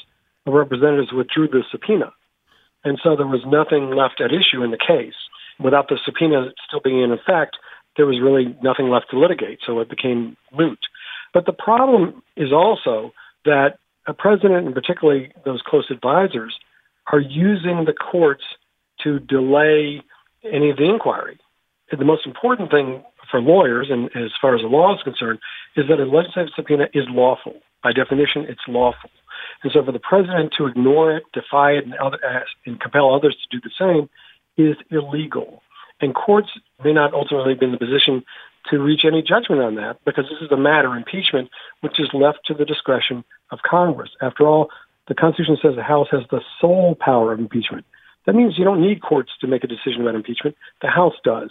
of 0.46 0.54
Representatives 0.54 1.12
withdrew 1.12 1.48
the 1.48 1.62
subpoena, 1.70 2.12
and 2.84 2.98
so 3.02 3.16
there 3.16 3.26
was 3.26 3.42
nothing 3.46 3.90
left 3.90 4.20
at 4.20 4.32
issue 4.32 4.62
in 4.62 4.70
the 4.70 4.78
case. 4.78 5.14
Without 5.58 5.88
the 5.88 5.98
subpoena 6.04 6.50
still 6.66 6.80
being 6.80 7.02
in 7.02 7.12
effect, 7.12 7.56
there 7.96 8.06
was 8.06 8.20
really 8.20 8.56
nothing 8.62 8.88
left 8.88 9.06
to 9.10 9.18
litigate, 9.18 9.60
so 9.66 9.80
it 9.80 9.90
became 9.90 10.36
moot. 10.52 10.78
But 11.34 11.46
the 11.46 11.52
problem 11.52 12.22
is 12.36 12.52
also 12.52 13.12
that 13.44 13.78
a 14.06 14.14
president, 14.14 14.66
and 14.66 14.74
particularly 14.74 15.32
those 15.44 15.62
close 15.64 15.90
advisors, 15.90 16.58
are 17.12 17.20
using 17.20 17.84
the 17.84 17.92
courts 17.92 18.44
to 19.02 19.18
delay 19.18 20.02
any 20.44 20.70
of 20.70 20.76
the 20.76 20.88
inquiry. 20.88 21.38
And 21.90 22.00
the 22.00 22.04
most 22.04 22.26
important 22.26 22.70
thing 22.70 23.02
for 23.30 23.40
lawyers, 23.40 23.88
and 23.90 24.06
as 24.16 24.32
far 24.40 24.54
as 24.54 24.62
the 24.62 24.68
law 24.68 24.94
is 24.94 25.02
concerned, 25.02 25.38
is 25.76 25.84
that 25.88 26.00
a 26.00 26.04
legislative 26.04 26.52
subpoena 26.56 26.86
is 26.94 27.04
lawful. 27.08 27.60
By 27.82 27.92
definition, 27.92 28.46
it's 28.48 28.60
lawful. 28.68 29.10
And 29.62 29.72
so 29.72 29.84
for 29.84 29.92
the 29.92 29.98
president 29.98 30.54
to 30.58 30.66
ignore 30.66 31.16
it, 31.16 31.24
defy 31.32 31.72
it, 31.72 31.84
and, 31.84 31.94
other, 31.94 32.18
and 32.66 32.80
compel 32.80 33.14
others 33.14 33.36
to 33.36 33.58
do 33.58 33.60
the 33.62 33.74
same 33.78 34.08
is 34.56 34.76
illegal. 34.90 35.62
And 36.02 36.14
courts 36.14 36.48
may 36.84 36.92
not 36.92 37.14
ultimately 37.14 37.54
be 37.54 37.66
in 37.66 37.72
the 37.72 37.78
position 37.78 38.24
to 38.70 38.78
reach 38.78 39.02
any 39.04 39.22
judgment 39.22 39.62
on 39.62 39.76
that 39.76 40.04
because 40.04 40.24
this 40.24 40.40
is 40.42 40.50
a 40.52 40.56
matter, 40.56 40.94
impeachment, 40.94 41.48
which 41.80 41.98
is 41.98 42.08
left 42.12 42.40
to 42.46 42.54
the 42.54 42.64
discretion 42.64 43.24
of 43.50 43.60
Congress. 43.68 44.10
After 44.20 44.46
all, 44.46 44.68
the 45.08 45.14
Constitution 45.14 45.56
says 45.62 45.76
the 45.76 45.82
House 45.82 46.08
has 46.10 46.22
the 46.30 46.40
sole 46.60 46.96
power 47.00 47.32
of 47.32 47.38
impeachment. 47.38 47.84
That 48.26 48.34
means 48.34 48.58
you 48.58 48.64
don't 48.64 48.80
need 48.80 49.02
courts 49.02 49.30
to 49.40 49.46
make 49.46 49.64
a 49.64 49.66
decision 49.66 50.02
about 50.02 50.14
impeachment. 50.14 50.56
The 50.80 50.88
House 50.88 51.14
does. 51.24 51.50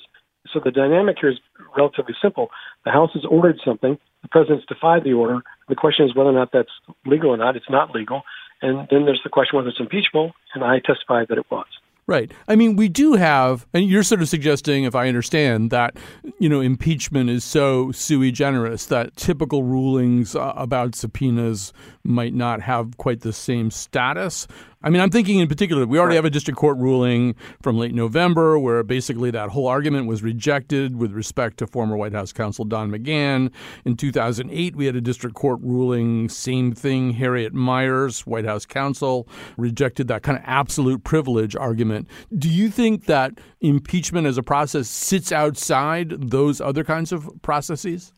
So 0.51 0.59
the 0.63 0.71
dynamic 0.71 1.17
here 1.19 1.29
is 1.29 1.39
relatively 1.77 2.15
simple. 2.21 2.49
The 2.85 2.91
House 2.91 3.11
has 3.13 3.25
ordered 3.25 3.59
something. 3.63 3.97
The 4.21 4.27
president's 4.29 4.65
defied 4.65 5.03
the 5.03 5.13
order. 5.13 5.41
The 5.69 5.75
question 5.75 6.05
is 6.05 6.15
whether 6.15 6.29
or 6.29 6.33
not 6.33 6.51
that's 6.51 6.71
legal 7.05 7.31
or 7.31 7.37
not. 7.37 7.55
It's 7.55 7.69
not 7.69 7.91
legal. 7.91 8.23
And 8.61 8.87
then 8.89 9.05
there's 9.05 9.21
the 9.23 9.29
question 9.29 9.57
whether 9.57 9.69
it's 9.69 9.79
impeachable. 9.79 10.31
And 10.53 10.63
I 10.63 10.79
testified 10.79 11.27
that 11.29 11.37
it 11.37 11.45
was. 11.51 11.67
Right. 12.11 12.29
I 12.49 12.57
mean, 12.57 12.75
we 12.75 12.89
do 12.89 13.13
have, 13.13 13.65
and 13.73 13.85
you're 13.87 14.03
sort 14.03 14.21
of 14.21 14.27
suggesting, 14.27 14.83
if 14.83 14.95
I 14.95 15.07
understand, 15.07 15.69
that, 15.69 15.95
you 16.39 16.49
know, 16.49 16.59
impeachment 16.59 17.29
is 17.29 17.45
so 17.45 17.93
sui 17.93 18.33
generis 18.33 18.87
that 18.87 19.15
typical 19.15 19.63
rulings 19.63 20.35
uh, 20.35 20.51
about 20.57 20.93
subpoenas 20.93 21.71
might 22.03 22.33
not 22.33 22.59
have 22.59 22.97
quite 22.97 23.21
the 23.21 23.31
same 23.31 23.71
status. 23.71 24.45
I 24.83 24.89
mean, 24.89 24.99
I'm 24.99 25.11
thinking 25.11 25.39
in 25.39 25.47
particular, 25.47 25.85
we 25.85 25.99
already 25.99 26.15
have 26.15 26.25
a 26.25 26.29
district 26.31 26.59
court 26.59 26.77
ruling 26.77 27.35
from 27.61 27.77
late 27.77 27.93
November 27.93 28.57
where 28.57 28.81
basically 28.81 29.29
that 29.29 29.49
whole 29.49 29.67
argument 29.67 30.07
was 30.07 30.23
rejected 30.23 30.95
with 30.95 31.11
respect 31.11 31.57
to 31.57 31.67
former 31.67 31.95
White 31.95 32.13
House 32.13 32.33
counsel 32.33 32.65
Don 32.65 32.89
McGahn. 32.89 33.51
In 33.85 33.95
2008, 33.95 34.75
we 34.75 34.87
had 34.87 34.95
a 34.95 35.01
district 35.01 35.35
court 35.35 35.59
ruling, 35.61 36.29
same 36.29 36.73
thing. 36.73 37.11
Harriet 37.11 37.53
Miers, 37.53 38.25
White 38.25 38.45
House 38.45 38.65
counsel, 38.65 39.27
rejected 39.55 40.07
that 40.07 40.23
kind 40.23 40.39
of 40.39 40.43
absolute 40.47 41.03
privilege 41.03 41.55
argument. 41.55 42.07
Do 42.35 42.49
you 42.49 42.69
think 42.69 43.05
that 43.05 43.39
impeachment 43.59 44.25
as 44.25 44.39
a 44.39 44.43
process 44.43 44.87
sits 44.87 45.31
outside 45.31 46.31
those 46.31 46.59
other 46.59 46.83
kinds 46.83 47.11
of 47.11 47.29
processes? 47.43 48.13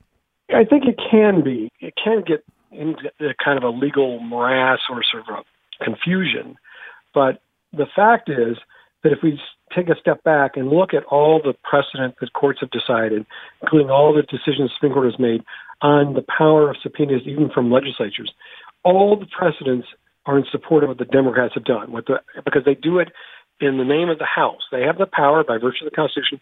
I 0.49 0.63
think 0.63 0.85
it 0.85 0.97
can 1.11 1.43
be. 1.43 1.69
It 1.81 1.93
can 2.01 2.23
get 2.25 2.45
into 2.71 3.09
kind 3.43 3.57
of 3.57 3.63
a 3.63 3.69
legal 3.69 4.19
morass 4.19 4.79
or 4.89 5.01
sort 5.11 5.23
of 5.27 5.35
a 5.35 5.52
confusion. 5.83 6.55
But 7.13 7.41
the 7.71 7.87
fact 7.95 8.29
is 8.29 8.57
that 9.03 9.11
if 9.11 9.19
we 9.21 9.39
take 9.75 9.89
a 9.89 9.99
step 9.99 10.23
back 10.23 10.55
and 10.55 10.69
look 10.69 10.93
at 10.93 11.03
all 11.05 11.41
the 11.43 11.53
precedent 11.63 12.15
that 12.21 12.33
courts 12.33 12.59
have 12.61 12.71
decided, 12.71 13.25
including 13.61 13.89
all 13.89 14.13
the 14.13 14.21
decisions 14.21 14.69
the 14.69 14.75
Supreme 14.75 14.93
Court 14.93 15.11
has 15.11 15.19
made 15.19 15.43
on 15.81 16.13
the 16.13 16.23
power 16.37 16.69
of 16.69 16.77
subpoenas, 16.81 17.23
even 17.25 17.49
from 17.49 17.71
legislatures, 17.71 18.31
all 18.83 19.17
the 19.17 19.25
precedents 19.25 19.87
are 20.25 20.37
in 20.37 20.45
support 20.51 20.83
of 20.83 20.89
what 20.89 20.97
the 20.97 21.05
Democrats 21.05 21.53
have 21.55 21.65
done, 21.65 21.91
the, 21.91 22.21
because 22.45 22.63
they 22.65 22.75
do 22.75 22.99
it 22.99 23.09
in 23.59 23.77
the 23.77 23.83
name 23.83 24.09
of 24.09 24.19
the 24.19 24.25
House. 24.25 24.61
They 24.71 24.83
have 24.83 24.97
the 24.97 25.05
power, 25.05 25.43
by 25.43 25.57
virtue 25.57 25.85
of 25.85 25.91
the 25.91 25.95
Constitution, 25.95 26.39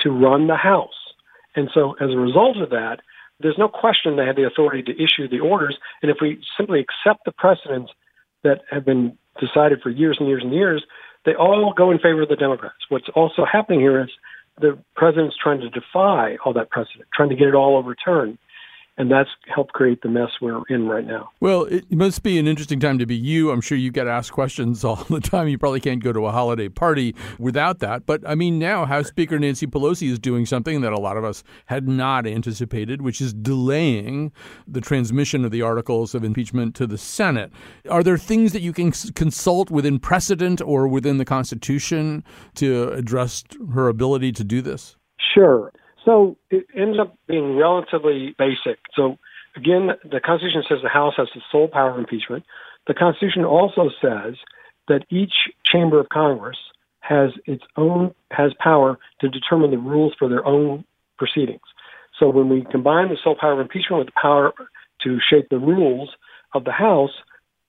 to 0.00 0.10
run 0.10 0.46
the 0.46 0.56
House. 0.56 1.14
And 1.54 1.70
so, 1.72 1.92
as 2.00 2.10
a 2.10 2.18
result 2.18 2.58
of 2.58 2.70
that, 2.70 2.98
there's 3.40 3.58
no 3.58 3.68
question 3.68 4.16
they 4.16 4.26
had 4.26 4.36
the 4.36 4.46
authority 4.46 4.82
to 4.82 5.02
issue 5.02 5.28
the 5.28 5.40
orders. 5.40 5.76
And 6.02 6.10
if 6.10 6.18
we 6.20 6.42
simply 6.56 6.80
accept 6.80 7.24
the 7.24 7.32
precedents 7.32 7.90
that 8.44 8.62
have 8.70 8.84
been 8.84 9.16
decided 9.40 9.80
for 9.82 9.90
years 9.90 10.16
and 10.18 10.28
years 10.28 10.42
and 10.44 10.52
years, 10.52 10.84
they 11.24 11.34
all 11.34 11.72
go 11.76 11.90
in 11.90 11.98
favor 11.98 12.22
of 12.22 12.28
the 12.28 12.36
Democrats. 12.36 12.76
What's 12.88 13.08
also 13.14 13.44
happening 13.50 13.80
here 13.80 14.02
is 14.02 14.10
the 14.60 14.78
president's 14.96 15.36
trying 15.42 15.60
to 15.60 15.70
defy 15.70 16.36
all 16.44 16.52
that 16.54 16.70
precedent, 16.70 17.08
trying 17.14 17.30
to 17.30 17.36
get 17.36 17.48
it 17.48 17.54
all 17.54 17.76
overturned. 17.76 18.38
And 18.98 19.10
that's 19.10 19.30
helped 19.52 19.72
create 19.72 20.02
the 20.02 20.08
mess 20.08 20.28
we're 20.40 20.62
in 20.68 20.86
right 20.86 21.06
now. 21.06 21.30
Well, 21.40 21.62
it 21.64 21.90
must 21.90 22.22
be 22.22 22.38
an 22.38 22.46
interesting 22.46 22.78
time 22.78 22.98
to 22.98 23.06
be 23.06 23.16
you. 23.16 23.50
I'm 23.50 23.62
sure 23.62 23.78
you 23.78 23.90
get 23.90 24.06
asked 24.06 24.32
questions 24.32 24.84
all 24.84 24.96
the 25.04 25.20
time. 25.20 25.48
You 25.48 25.58
probably 25.58 25.80
can't 25.80 26.02
go 26.02 26.12
to 26.12 26.26
a 26.26 26.30
holiday 26.30 26.68
party 26.68 27.14
without 27.38 27.78
that. 27.78 28.04
But 28.04 28.22
I 28.26 28.34
mean, 28.34 28.58
now 28.58 28.84
House 28.84 29.08
Speaker 29.08 29.38
Nancy 29.38 29.66
Pelosi 29.66 30.10
is 30.10 30.18
doing 30.18 30.44
something 30.44 30.82
that 30.82 30.92
a 30.92 31.00
lot 31.00 31.16
of 31.16 31.24
us 31.24 31.42
had 31.66 31.88
not 31.88 32.26
anticipated, 32.26 33.00
which 33.00 33.20
is 33.20 33.32
delaying 33.32 34.30
the 34.66 34.80
transmission 34.80 35.44
of 35.44 35.50
the 35.50 35.62
articles 35.62 36.14
of 36.14 36.22
impeachment 36.22 36.74
to 36.76 36.86
the 36.86 36.98
Senate. 36.98 37.50
Are 37.88 38.02
there 38.02 38.18
things 38.18 38.52
that 38.52 38.62
you 38.62 38.72
can 38.72 38.92
consult 38.92 39.70
within 39.70 39.98
precedent 39.98 40.60
or 40.60 40.86
within 40.86 41.16
the 41.16 41.24
Constitution 41.24 42.24
to 42.56 42.90
address 42.92 43.42
her 43.72 43.88
ability 43.88 44.32
to 44.32 44.44
do 44.44 44.60
this? 44.60 44.96
Sure. 45.34 45.72
So 46.04 46.36
it 46.50 46.66
ends 46.76 46.98
up 46.98 47.16
being 47.26 47.56
relatively 47.56 48.34
basic. 48.38 48.78
So 48.94 49.18
again, 49.56 49.90
the 50.04 50.20
Constitution 50.20 50.64
says 50.68 50.78
the 50.82 50.88
House 50.88 51.14
has 51.16 51.28
the 51.34 51.40
sole 51.50 51.68
power 51.68 51.90
of 51.90 51.98
impeachment. 51.98 52.44
The 52.86 52.94
Constitution 52.94 53.44
also 53.44 53.90
says 54.00 54.34
that 54.88 55.06
each 55.10 55.34
chamber 55.64 56.00
of 56.00 56.08
Congress 56.08 56.56
has 57.00 57.30
its 57.46 57.62
own 57.76 58.14
has 58.30 58.52
power 58.58 58.98
to 59.20 59.28
determine 59.28 59.70
the 59.70 59.78
rules 59.78 60.14
for 60.18 60.28
their 60.28 60.44
own 60.44 60.84
proceedings. 61.18 61.60
So 62.18 62.28
when 62.28 62.48
we 62.48 62.64
combine 62.70 63.08
the 63.08 63.16
sole 63.22 63.36
power 63.38 63.52
of 63.52 63.60
impeachment 63.60 63.98
with 63.98 64.08
the 64.08 64.20
power 64.20 64.52
to 65.02 65.18
shape 65.20 65.48
the 65.50 65.58
rules 65.58 66.10
of 66.54 66.64
the 66.64 66.72
House, 66.72 67.10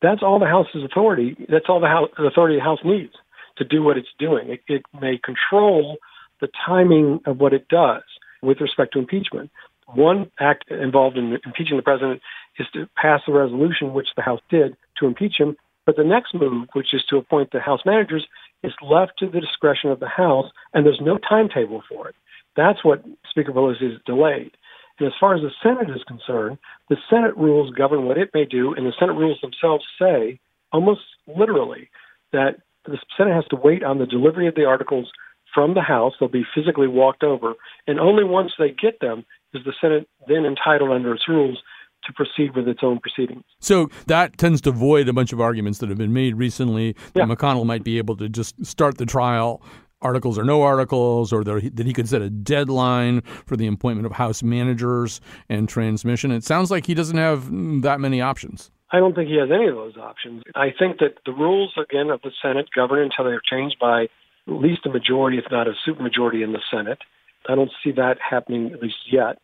that's 0.02 0.22
all 0.22 0.40
the 0.40 0.48
House's 0.48 0.84
authority. 0.84 1.36
That's 1.50 1.66
all 1.70 1.80
the, 1.80 1.88
House, 1.88 2.10
the 2.18 2.26
authority 2.26 2.58
the 2.58 2.64
House 2.64 2.80
needs 2.84 3.14
to 3.58 3.64
do 3.64 3.84
what 3.84 3.98
it's 3.98 4.14
doing. 4.20 4.50
It, 4.50 4.62
it 4.68 4.84
may 5.00 5.20
control 5.24 5.98
the 6.42 6.50
timing 6.66 7.22
of 7.26 7.40
what 7.40 7.54
it 7.54 7.68
does 7.70 8.04
with 8.44 8.62
respect 8.62 8.94
to 8.94 9.00
impeachment. 9.00 9.50
One 9.88 10.32
act 10.40 10.70
involved 10.70 11.18
in 11.18 11.38
impeaching 11.46 11.78
the 11.78 11.84
president 11.84 12.22
is 12.60 12.68
to 12.74 12.88
pass 12.96 13.22
a 13.28 13.32
resolution, 13.32 13.94
which 13.94 14.10
the 14.16 14.22
House 14.22 14.42
did, 14.50 14.76
to 15.00 15.08
impeach 15.08 15.36
him. 15.38 15.56
But 15.86 15.98
the 15.98 16.04
next 16.04 16.34
move, 16.34 16.68
which 16.74 16.94
is 16.94 17.04
to 17.10 17.18
appoint 17.18 17.52
the 17.52 17.60
House 17.60 17.82
managers, 17.86 18.26
is 18.64 18.74
left 18.82 19.14
to 19.20 19.28
the 19.28 19.42
discretion 19.42 19.90
of 19.90 20.00
the 20.00 20.08
House, 20.08 20.50
and 20.74 20.86
there's 20.86 21.02
no 21.02 21.18
timetable 21.18 21.84
for 21.90 22.08
it. 22.08 22.16
That's 22.56 22.84
what 22.84 23.04
Speaker 23.30 23.52
Pelosi 23.52 23.92
has 23.92 24.02
delayed. 24.06 24.52
And 25.00 25.08
as 25.08 25.14
far 25.20 25.36
as 25.36 25.42
the 25.42 25.52
Senate 25.62 25.90
is 25.90 26.04
concerned, 26.04 26.58
the 26.90 26.98
Senate 27.10 27.36
rules 27.36 27.72
govern 27.72 28.06
what 28.06 28.18
it 28.18 28.30
may 28.34 28.46
do, 28.46 28.74
and 28.74 28.86
the 28.86 28.94
Senate 28.98 29.14
rules 29.14 29.42
themselves 29.42 29.86
say, 30.00 30.40
almost 30.72 31.02
literally, 31.28 31.90
that 32.32 32.58
the 32.86 32.98
Senate 33.18 33.34
has 33.34 33.46
to 33.50 33.56
wait 33.56 33.84
on 33.84 33.98
the 33.98 34.06
delivery 34.06 34.48
of 34.48 34.56
the 34.56 34.66
articles 34.66 35.12
from 35.54 35.74
the 35.74 35.82
House. 35.82 36.14
They'll 36.20 36.30
be 36.30 36.46
physically 36.56 36.88
walked 36.88 37.24
over, 37.24 37.54
and 37.88 38.00
only 38.00 38.24
once 38.24 38.52
they 38.58 38.70
get 38.70 39.00
them 39.00 39.26
is 39.54 39.64
the 39.66 39.74
Senate 39.80 40.08
then 40.28 40.46
entitled 40.46 40.92
under 40.92 41.14
its 41.14 41.28
rules 41.28 41.62
to 42.06 42.14
proceed 42.14 42.56
with 42.56 42.68
its 42.68 42.82
own 42.84 43.00
proceedings. 43.00 43.44
So 43.60 43.90
that 44.08 44.38
tends 44.38 44.60
to 44.62 44.72
void 44.72 45.08
a 45.08 45.14
bunch 45.14 45.32
of 45.32 45.40
arguments 45.40 45.80
that 45.80 45.90
have 45.90 45.98
been 45.98 46.14
made 46.14 46.36
recently 46.36 46.94
that 47.14 47.28
yeah. 47.28 47.36
McConnell 47.36 47.66
might 47.66 47.84
be 47.84 47.98
able 47.98 48.18
to 48.18 48.28
just 48.28 48.66
start 48.66 48.98
the 48.98 49.06
trial. 49.06 49.62
Articles 50.02 50.38
or 50.38 50.44
no 50.44 50.64
articles, 50.64 51.32
or 51.32 51.46
that 51.46 51.86
he 51.86 51.94
could 51.94 52.10
set 52.10 52.22
a 52.22 52.30
deadline 52.30 53.22
for 53.46 53.56
the 53.56 53.68
appointment 53.68 54.06
of 54.06 54.12
House 54.12 54.44
managers 54.44 55.22
and 55.48 55.70
transmission. 55.70 56.30
It 56.30 56.44
sounds 56.44 56.70
like 56.70 56.86
he 56.86 56.94
doesn't 56.94 57.16
have 57.16 57.46
that 57.84 58.02
many 58.02 58.20
options. 58.20 58.70
I 58.92 58.98
don't 58.98 59.16
think 59.16 59.30
he 59.30 59.38
has 59.38 59.50
any 59.50 59.68
of 59.68 59.76
those 59.76 59.96
options. 59.96 60.44
I 60.56 60.74
think 60.78 60.98
that 61.00 61.20
the 61.26 61.32
rules, 61.32 61.74
again, 61.82 62.10
of 62.10 62.22
the 62.22 62.32
Senate 62.42 62.68
govern 62.76 63.00
until 63.00 63.24
they're 63.24 63.40
changed 63.50 63.78
by 63.80 64.08
at 64.48 64.54
least 64.54 64.86
a 64.86 64.90
majority, 64.90 65.38
if 65.38 65.46
not 65.52 65.68
a 65.68 65.74
supermajority 65.88 66.44
in 66.44 66.54
the 66.54 66.62
Senate. 66.72 67.00
I 67.48 67.56
don't 67.56 67.72
see 67.84 67.92
that 67.92 68.18
happening 68.20 68.72
at 68.74 68.82
least 68.82 68.96
yet. 69.12 69.40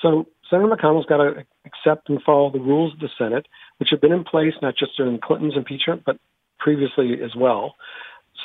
So 0.00 0.26
Senator 0.48 0.74
McConnell's 0.74 1.06
got 1.06 1.18
to 1.18 1.44
accept 1.64 2.08
and 2.08 2.22
follow 2.22 2.50
the 2.50 2.58
rules 2.58 2.94
of 2.94 3.00
the 3.00 3.08
Senate, 3.16 3.46
which 3.78 3.88
have 3.90 4.00
been 4.00 4.12
in 4.12 4.24
place 4.24 4.54
not 4.60 4.74
just 4.76 4.96
during 4.96 5.18
Clinton's 5.18 5.56
impeachment, 5.56 6.02
but 6.04 6.18
previously 6.58 7.22
as 7.22 7.34
well. 7.36 7.74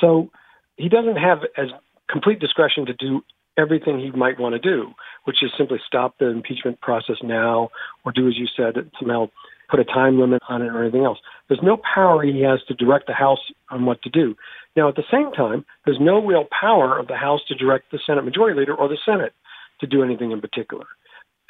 So 0.00 0.30
he 0.76 0.88
doesn't 0.88 1.16
have 1.16 1.38
as 1.56 1.68
complete 2.08 2.40
discretion 2.40 2.86
to 2.86 2.94
do 2.94 3.22
everything 3.58 3.98
he 3.98 4.10
might 4.10 4.38
want 4.38 4.54
to 4.54 4.58
do, 4.58 4.92
which 5.24 5.42
is 5.42 5.50
simply 5.58 5.78
stop 5.86 6.16
the 6.18 6.28
impeachment 6.28 6.80
process 6.80 7.16
now 7.22 7.70
or 8.04 8.12
do, 8.12 8.28
as 8.28 8.36
you 8.36 8.46
said, 8.56 8.90
somehow 8.98 9.28
put 9.68 9.80
a 9.80 9.84
time 9.84 10.18
limit 10.18 10.42
on 10.48 10.62
it 10.62 10.68
or 10.68 10.82
anything 10.82 11.04
else. 11.04 11.18
There's 11.48 11.62
no 11.62 11.76
power 11.76 12.22
he 12.22 12.42
has 12.42 12.60
to 12.68 12.74
direct 12.74 13.06
the 13.06 13.12
House 13.12 13.40
on 13.70 13.84
what 13.84 14.00
to 14.02 14.10
do. 14.10 14.34
Now, 14.78 14.88
at 14.88 14.94
the 14.94 15.02
same 15.10 15.32
time, 15.32 15.66
there's 15.84 15.98
no 16.00 16.24
real 16.24 16.44
power 16.44 16.96
of 16.96 17.08
the 17.08 17.16
House 17.16 17.40
to 17.48 17.56
direct 17.56 17.90
the 17.90 17.98
Senate 18.06 18.24
Majority 18.24 18.60
Leader 18.60 18.76
or 18.76 18.86
the 18.86 18.96
Senate 19.04 19.32
to 19.80 19.88
do 19.88 20.04
anything 20.04 20.30
in 20.30 20.40
particular. 20.40 20.86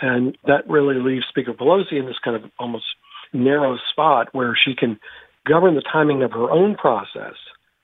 And 0.01 0.39
that 0.47 0.67
really 0.67 0.95
leaves 0.95 1.27
Speaker 1.29 1.53
Pelosi 1.53 1.99
in 1.99 2.07
this 2.07 2.19
kind 2.25 2.43
of 2.43 2.51
almost 2.59 2.87
narrow 3.35 3.77
spot 3.91 4.29
where 4.33 4.57
she 4.57 4.75
can 4.75 4.99
govern 5.47 5.75
the 5.75 5.83
timing 5.83 6.23
of 6.23 6.33
her 6.33 6.51
own 6.51 6.75
process 6.75 7.35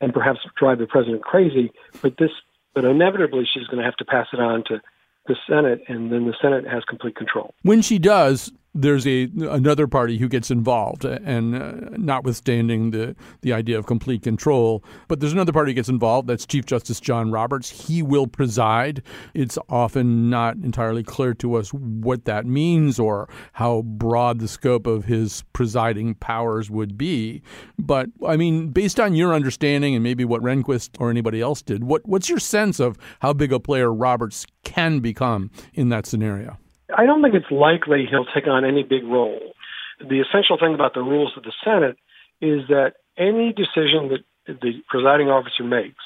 and 0.00 0.14
perhaps 0.14 0.40
drive 0.56 0.78
the 0.78 0.86
president 0.86 1.22
crazy. 1.22 1.70
But 2.00 2.16
this, 2.16 2.30
but 2.74 2.86
inevitably, 2.86 3.44
she's 3.52 3.66
going 3.66 3.80
to 3.80 3.84
have 3.84 3.96
to 3.96 4.04
pass 4.06 4.28
it 4.32 4.40
on 4.40 4.64
to 4.68 4.80
the 5.26 5.36
Senate, 5.46 5.82
and 5.88 6.10
then 6.10 6.24
the 6.24 6.34
Senate 6.40 6.66
has 6.66 6.84
complete 6.84 7.16
control. 7.16 7.52
When 7.60 7.82
she 7.82 7.98
does, 7.98 8.50
there's 8.74 9.06
a 9.06 9.30
another 9.38 9.86
party 9.86 10.18
who 10.18 10.28
gets 10.28 10.50
involved, 10.50 11.04
and 11.04 11.54
uh, 11.54 11.72
notwithstanding 11.96 12.90
the 12.90 13.14
the 13.42 13.52
idea 13.52 13.78
of 13.78 13.86
complete 13.86 14.22
control, 14.22 14.84
but 15.06 15.20
there's 15.20 15.32
another 15.32 15.52
party 15.52 15.72
gets 15.72 15.88
involved. 15.88 16.28
That's 16.28 16.44
Chief 16.44 16.66
Justice 16.66 17.00
John 17.00 17.30
Roberts. 17.30 17.70
He 17.70 18.02
will 18.02 18.26
preside. 18.26 19.02
It's 19.32 19.58
often 19.68 20.28
not 20.28 20.56
entirely 20.56 21.04
clear 21.04 21.34
to 21.34 21.54
us 21.54 21.72
what 21.72 22.24
that 22.24 22.46
means 22.46 22.98
or 22.98 23.28
how 23.52 23.82
broad 23.82 24.40
the 24.40 24.48
scope 24.48 24.86
of 24.86 25.04
his 25.04 25.44
presiding 25.52 26.16
powers 26.16 26.68
would 26.68 26.98
be. 26.98 27.42
But 27.78 28.08
I 28.26 28.36
mean, 28.36 28.70
based 28.70 28.98
on 28.98 29.14
your 29.14 29.34
understanding 29.34 29.94
and 29.94 30.02
maybe 30.02 30.24
what 30.24 30.42
Rehnquist 30.42 30.90
or 30.98 31.10
anybody 31.10 31.40
else 31.40 31.62
did, 31.62 31.84
what 31.84 32.04
what's 32.06 32.28
your 32.28 32.40
sense 32.40 32.80
of 32.80 32.96
how 33.20 33.32
big 33.32 33.52
a 33.52 33.60
player 33.60 33.92
Roberts 33.92 34.46
can 34.64 34.98
become 34.98 35.52
in 35.74 35.90
that 35.90 36.06
scenario? 36.06 36.58
I 36.96 37.06
don't 37.06 37.22
think 37.22 37.34
it's 37.34 37.50
likely 37.50 38.06
he'll 38.08 38.26
take 38.26 38.46
on 38.46 38.64
any 38.64 38.82
big 38.82 39.04
role. 39.04 39.54
The 40.00 40.20
essential 40.20 40.58
thing 40.58 40.74
about 40.74 40.94
the 40.94 41.00
rules 41.00 41.32
of 41.36 41.44
the 41.44 41.52
Senate 41.64 41.96
is 42.40 42.68
that 42.68 42.94
any 43.16 43.52
decision 43.52 44.10
that 44.10 44.60
the 44.60 44.82
presiding 44.88 45.28
officer 45.28 45.64
makes 45.64 46.02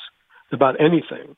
about 0.52 0.80
anything 0.80 1.36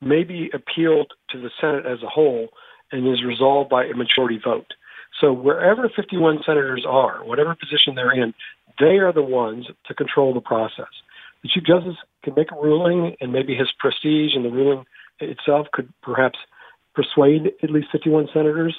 may 0.00 0.24
be 0.24 0.50
appealed 0.52 1.12
to 1.30 1.40
the 1.40 1.50
Senate 1.60 1.86
as 1.86 2.02
a 2.02 2.08
whole 2.08 2.48
and 2.90 3.06
is 3.06 3.24
resolved 3.24 3.70
by 3.70 3.84
a 3.84 3.94
majority 3.94 4.40
vote. 4.42 4.74
So 5.20 5.32
wherever 5.32 5.88
51 5.94 6.40
senators 6.44 6.84
are, 6.88 7.24
whatever 7.24 7.54
position 7.54 7.94
they're 7.94 8.12
in, 8.12 8.34
they 8.80 8.98
are 8.98 9.12
the 9.12 9.22
ones 9.22 9.66
to 9.86 9.94
control 9.94 10.34
the 10.34 10.40
process. 10.40 10.90
The 11.42 11.48
Chief 11.48 11.64
Justice 11.64 11.96
can 12.24 12.34
make 12.36 12.50
a 12.50 12.60
ruling, 12.60 13.16
and 13.20 13.32
maybe 13.32 13.54
his 13.54 13.68
prestige 13.78 14.34
and 14.34 14.44
the 14.44 14.50
ruling 14.50 14.84
itself 15.20 15.66
could 15.72 15.92
perhaps 16.02 16.38
persuade 16.94 17.52
at 17.62 17.70
least 17.70 17.88
51 17.92 18.28
senators 18.32 18.76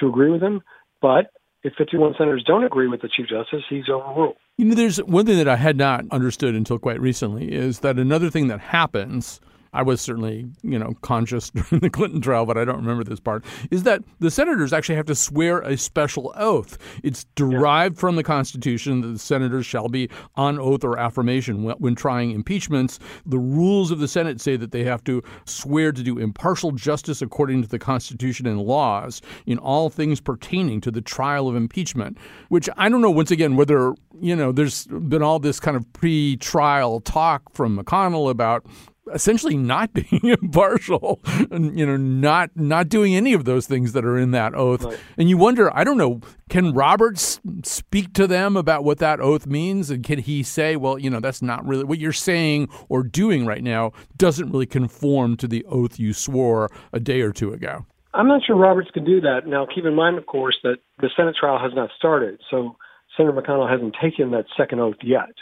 to 0.00 0.08
agree 0.08 0.30
with 0.30 0.42
him. 0.42 0.62
But 1.00 1.30
if 1.62 1.74
51 1.74 2.14
senators 2.18 2.44
don't 2.46 2.64
agree 2.64 2.88
with 2.88 3.02
the 3.02 3.08
Chief 3.08 3.26
Justice, 3.28 3.62
he's 3.68 3.88
overruled. 3.88 4.36
You 4.58 4.66
know, 4.66 4.74
there's 4.74 5.02
one 5.02 5.26
thing 5.26 5.38
that 5.38 5.48
I 5.48 5.56
had 5.56 5.76
not 5.76 6.04
understood 6.10 6.54
until 6.54 6.78
quite 6.78 7.00
recently 7.00 7.52
is 7.52 7.80
that 7.80 7.98
another 7.98 8.30
thing 8.30 8.48
that 8.48 8.60
happens 8.60 9.40
I 9.74 9.82
was 9.82 10.00
certainly, 10.00 10.46
you 10.62 10.78
know, 10.78 10.94
conscious 11.02 11.50
during 11.54 11.80
the 11.80 11.90
Clinton 11.90 12.20
trial, 12.20 12.46
but 12.46 12.56
I 12.56 12.64
don't 12.64 12.76
remember 12.76 13.04
this 13.04 13.20
part, 13.20 13.44
is 13.70 13.82
that 13.82 14.02
the 14.20 14.30
senators 14.30 14.72
actually 14.72 14.94
have 14.94 15.06
to 15.06 15.14
swear 15.14 15.60
a 15.60 15.76
special 15.76 16.32
oath. 16.36 16.78
It's 17.02 17.24
derived 17.34 17.96
yeah. 17.96 18.00
from 18.00 18.16
the 18.16 18.22
Constitution 18.22 19.00
that 19.02 19.08
the 19.08 19.18
senators 19.18 19.66
shall 19.66 19.88
be 19.88 20.08
on 20.36 20.58
oath 20.58 20.84
or 20.84 20.98
affirmation 20.98 21.64
when 21.64 21.94
trying 21.94 22.30
impeachments. 22.30 23.00
The 23.26 23.38
rules 23.38 23.90
of 23.90 23.98
the 23.98 24.08
Senate 24.08 24.40
say 24.40 24.56
that 24.56 24.70
they 24.70 24.84
have 24.84 25.02
to 25.04 25.22
swear 25.44 25.92
to 25.92 26.02
do 26.02 26.18
impartial 26.18 26.70
justice 26.70 27.20
according 27.20 27.62
to 27.62 27.68
the 27.68 27.78
Constitution 27.78 28.46
and 28.46 28.60
laws 28.60 29.20
in 29.46 29.58
all 29.58 29.90
things 29.90 30.20
pertaining 30.20 30.80
to 30.82 30.90
the 30.90 31.02
trial 31.02 31.48
of 31.48 31.56
impeachment, 31.56 32.16
which 32.48 32.68
I 32.76 32.88
don't 32.88 33.00
know, 33.00 33.10
once 33.10 33.32
again, 33.32 33.56
whether, 33.56 33.94
you 34.20 34.36
know, 34.36 34.52
there's 34.52 34.86
been 34.86 35.22
all 35.22 35.40
this 35.40 35.58
kind 35.58 35.76
of 35.76 35.92
pre 35.92 36.36
trial 36.36 37.00
talk 37.00 37.42
from 37.52 37.76
McConnell 37.76 38.30
about 38.30 38.64
essentially 39.12 39.56
not 39.56 39.92
being 39.92 40.24
impartial 40.24 41.20
and 41.50 41.78
you 41.78 41.84
know 41.84 41.96
not 41.96 42.50
not 42.54 42.88
doing 42.88 43.14
any 43.14 43.32
of 43.32 43.44
those 43.44 43.66
things 43.66 43.92
that 43.92 44.04
are 44.04 44.18
in 44.18 44.30
that 44.30 44.54
oath. 44.54 44.84
Right. 44.84 44.98
and 45.18 45.28
you 45.28 45.36
wonder 45.36 45.74
i 45.76 45.84
don't 45.84 45.98
know 45.98 46.20
can 46.48 46.72
roberts 46.72 47.40
speak 47.64 48.12
to 48.14 48.26
them 48.26 48.56
about 48.56 48.84
what 48.84 48.98
that 48.98 49.18
oath 49.20 49.46
means? 49.46 49.90
And 49.90 50.04
can 50.04 50.18
he 50.18 50.42
say 50.42 50.76
well 50.76 50.98
you 50.98 51.10
know 51.10 51.20
that's 51.20 51.42
not 51.42 51.66
really 51.66 51.84
what 51.84 51.98
you're 51.98 52.12
saying 52.12 52.68
or 52.88 53.02
doing 53.02 53.46
right 53.46 53.62
now 53.62 53.92
doesn't 54.16 54.50
really 54.50 54.66
conform 54.66 55.36
to 55.38 55.48
the 55.48 55.64
oath 55.64 55.98
you 55.98 56.12
swore 56.12 56.70
a 56.92 57.00
day 57.00 57.20
or 57.20 57.32
two 57.32 57.52
ago? 57.52 57.86
I'm 58.12 58.28
not 58.28 58.42
sure 58.46 58.56
roberts 58.56 58.90
can 58.92 59.04
do 59.04 59.20
that. 59.22 59.46
Now 59.46 59.66
keep 59.66 59.84
in 59.84 59.94
mind 59.94 60.18
of 60.18 60.26
course 60.26 60.56
that 60.62 60.76
the 61.00 61.10
senate 61.16 61.36
trial 61.38 61.58
has 61.58 61.72
not 61.74 61.90
started. 61.96 62.40
So 62.50 62.76
senator 63.16 63.40
mcconnell 63.40 63.70
hasn't 63.70 63.96
taken 64.00 64.30
that 64.32 64.46
second 64.56 64.80
oath 64.80 64.96
yet 65.02 65.32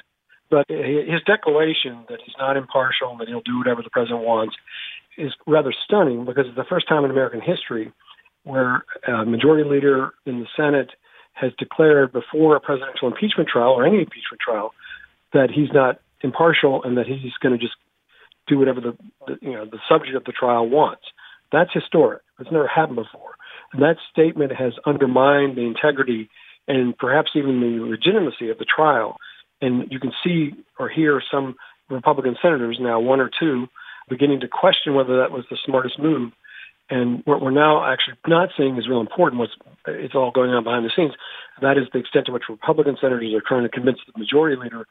but 0.53 0.67
his 0.69 1.23
declaration 1.27 2.05
that 2.11 2.19
he's 2.23 2.35
not 2.39 2.59
impartial 2.59 3.09
and 3.11 3.21
that 3.21 3.27
he'll 3.27 3.41
do 3.41 3.57
whatever 3.57 3.83
the 3.83 3.89
president 3.89 4.21
wants 4.21 4.55
is 5.17 5.33
rather 5.47 5.73
stunning 5.85 6.27
because 6.27 6.45
it's 6.47 6.57
the 6.57 6.69
first 6.69 6.87
time 6.87 7.07
in 7.07 7.11
American 7.11 7.41
history 7.41 7.91
where 8.45 8.85
a 9.09 9.25
majority 9.25 9.69
leader 9.69 10.11
in 10.27 10.41
the 10.41 10.47
Senate 10.55 10.91
has 11.33 11.53
declared 11.59 12.13
before 12.13 12.55
a 12.55 12.61
presidential 12.61 13.09
impeachment 13.09 13.49
trial 13.49 13.71
or 13.71 13.87
any 13.87 14.01
impeachment 14.01 14.41
trial 14.45 14.75
that 15.33 15.49
he's 15.51 15.73
not 15.73 16.01
impartial 16.21 16.83
and 16.85 16.99
that 16.99 17.07
he's 17.07 17.33
going 17.43 17.59
to 17.59 17.59
just 17.59 17.77
do 18.47 18.59
whatever 18.59 18.81
the, 18.83 18.93
the 19.27 19.39
you 19.41 19.53
know 19.53 19.65
the 19.65 19.79
subject 19.89 20.15
of 20.15 20.25
the 20.25 20.33
trial 20.33 20.69
wants. 20.69 21.05
That's 21.51 21.73
historic. 21.73 22.21
It's 22.39 22.53
never 22.53 22.67
happened 22.67 22.97
before. 22.97 23.37
And 23.73 23.81
that 23.81 23.97
statement 24.11 24.53
has 24.53 24.75
undermined 24.85 25.57
the 25.57 25.63
integrity 25.63 26.29
and 26.69 26.97
perhaps 26.97 27.31
even 27.35 27.61
the 27.61 27.85
legitimacy 27.85 28.51
of 28.51 28.59
the 28.59 28.67
trial. 28.67 29.17
And 29.63 29.91
you 29.91 29.99
can 29.99 30.13
see 30.23 30.53
or 30.79 30.91
hear 30.91 31.23
some 31.31 31.55
Republican 31.89 32.37
senators 32.43 32.77
now, 32.81 33.01
one 33.01 33.21
or 33.21 33.31
two, 33.41 33.69
beginning 34.09 34.41
to 34.41 34.49
question 34.49 34.95
whether 34.95 35.17
that 35.19 35.31
was 35.31 35.45
the 35.49 35.57
smartest 35.65 35.99
move. 35.99 36.33
And 36.91 37.23
what 37.25 37.41
we're 37.41 37.53
now 37.53 37.91
actually 37.91 38.19
not 38.27 38.51
seeing 38.57 38.77
is 38.77 38.89
real 38.89 39.01
important. 39.01 39.41
What's 39.41 39.53
it's 39.87 40.15
all 40.15 40.31
going 40.31 40.51
on 40.51 40.65
behind 40.65 40.85
the 40.85 40.91
scenes. 40.95 41.15
That 41.63 41.79
is 41.79 41.85
the 41.93 42.01
extent 42.01 42.27
to 42.27 42.33
which 42.33 42.45
Republican 42.49 42.97
senators 43.01 43.33
are 43.35 43.43
trying 43.47 43.63
to 43.63 43.69
convince 43.69 43.99
the 44.07 44.19
majority 44.19 44.61
leader, 44.61 44.87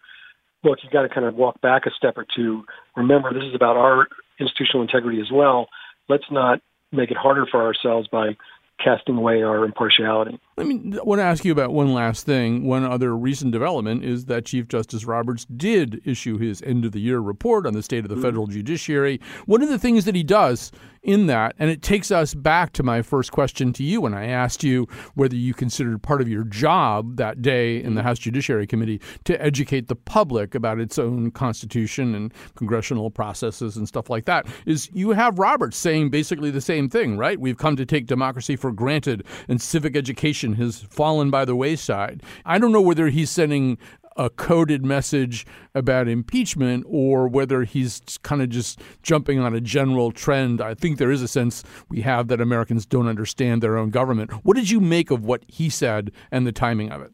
look, 0.64 0.80
you've 0.84 0.92
got 0.92 1.04
to 1.04 1.10
kind 1.10 1.26
of 1.26 1.36
walk 1.36 1.62
back 1.62 1.86
a 1.86 1.92
step 1.92 2.18
or 2.18 2.26
two. 2.36 2.64
Remember, 2.96 3.34
this 3.34 3.44
is 3.44 3.56
about 3.56 3.78
our 3.78 4.08
institutional 4.40 4.82
integrity 4.82 5.20
as 5.20 5.32
well. 5.32 5.68
Let's 6.10 6.30
not 6.32 6.62
make 6.92 7.12
it 7.12 7.18
harder 7.18 7.46
for 7.46 7.62
ourselves 7.62 8.08
by 8.08 8.36
casting 8.84 9.18
away 9.18 9.44
our 9.44 9.66
impartiality. 9.66 10.40
I 10.58 10.64
mean, 10.64 10.98
I 11.00 11.04
want 11.04 11.20
to 11.20 11.24
ask 11.24 11.44
you 11.44 11.52
about 11.52 11.74
one 11.74 11.94
last 11.94 12.26
thing. 12.26 12.66
One 12.66 12.84
other 12.84 13.16
recent 13.16 13.52
development 13.52 14.04
is 14.04 14.26
that 14.26 14.46
Chief 14.46 14.68
Justice 14.68 15.06
Roberts 15.06 15.46
did 15.46 16.02
issue 16.06 16.38
his 16.38 16.62
end 16.62 16.86
of 16.86 16.92
the 16.92 17.00
year 17.00 17.20
report 17.20 17.66
on 17.66 17.74
the 17.74 17.82
state 17.84 18.04
of 18.04 18.10
the 18.10 18.16
mm-hmm. 18.16 18.24
federal 18.24 18.48
judiciary. 18.48 19.20
One 19.46 19.62
of 19.62 19.70
the 19.70 19.80
things 19.80 20.06
that 20.06 20.16
he 20.16 20.24
does 20.24 20.72
in 21.04 21.26
that, 21.28 21.56
and 21.58 21.70
it 21.72 21.82
takes 21.82 22.12
us 22.12 22.36
back 22.36 22.74
to 22.74 22.84
my 22.84 23.02
first 23.02 23.32
question 23.32 23.74
to 23.74 23.84
you 23.84 24.02
when 24.02 24.14
I 24.14 24.28
asked 24.28 24.64
you 24.64 24.88
whether 25.16 25.36
you 25.36 25.54
considered 25.54 26.04
part 26.04 26.22
of 26.22 26.30
your 26.30 26.44
job 26.44 27.16
that 27.18 27.42
day 27.42 27.82
in 27.82 27.96
the 27.96 28.04
House 28.04 28.20
Judiciary 28.20 28.68
Committee 28.68 29.02
to 29.24 29.42
educate 29.42 29.88
the 29.88 29.96
public 29.96 30.54
about 30.54 30.80
its 30.80 31.00
own 31.00 31.32
constitution 31.32 32.14
and 32.14 32.32
congressional 32.56 33.10
processes 33.10 33.78
and 33.78 33.88
stuff 33.88 34.10
like 34.10 34.26
that. 34.26 34.46
Is 34.68 34.90
you 34.94 35.12
have 35.12 35.40
Roberts 35.40 35.78
saying 35.78 36.12
basically 36.12 36.52
the 36.52 36.62
same 36.62 36.88
thing, 36.88 37.18
right? 37.18 37.40
We've 37.40 37.58
come 37.58 37.76
to 37.78 37.86
take 37.86 38.06
democracy 38.06 38.56
for 38.56 38.71
granted 38.72 39.26
and 39.48 39.62
civic 39.62 39.96
education 39.96 40.54
has 40.54 40.82
fallen 40.82 41.30
by 41.30 41.46
the 41.46 41.56
wayside. 41.56 42.24
I 42.46 42.58
don't 42.58 42.72
know 42.72 42.82
whether 42.82 43.08
he's 43.08 43.30
sending 43.30 43.78
a 44.18 44.30
coded 44.30 44.86
message 44.86 45.46
about 45.74 46.08
impeachment 46.08 46.86
or 46.88 47.28
whether 47.28 47.64
he's 47.64 48.02
kind 48.24 48.42
of 48.42 48.50
just 48.50 48.80
jumping 49.02 49.40
on 49.40 49.56
a 49.56 49.62
general 49.62 50.12
trend. 50.12 50.62
I 50.62 50.74
think 50.74 50.98
there 50.98 51.12
is 51.12 51.22
a 51.22 51.28
sense 51.28 51.64
we 51.90 52.02
have 52.02 52.28
that 52.28 52.42
Americans 52.42 52.86
don't 52.86 53.08
understand 53.08 53.64
their 53.64 53.78
own 53.78 53.90
government. 53.90 54.32
What 54.44 54.58
did 54.58 54.70
you 54.70 54.80
make 54.80 55.12
of 55.12 55.24
what 55.24 55.44
he 55.48 55.70
said 55.70 56.12
and 56.30 56.46
the 56.46 56.52
timing 56.52 56.92
of 56.92 57.02
it? 57.02 57.12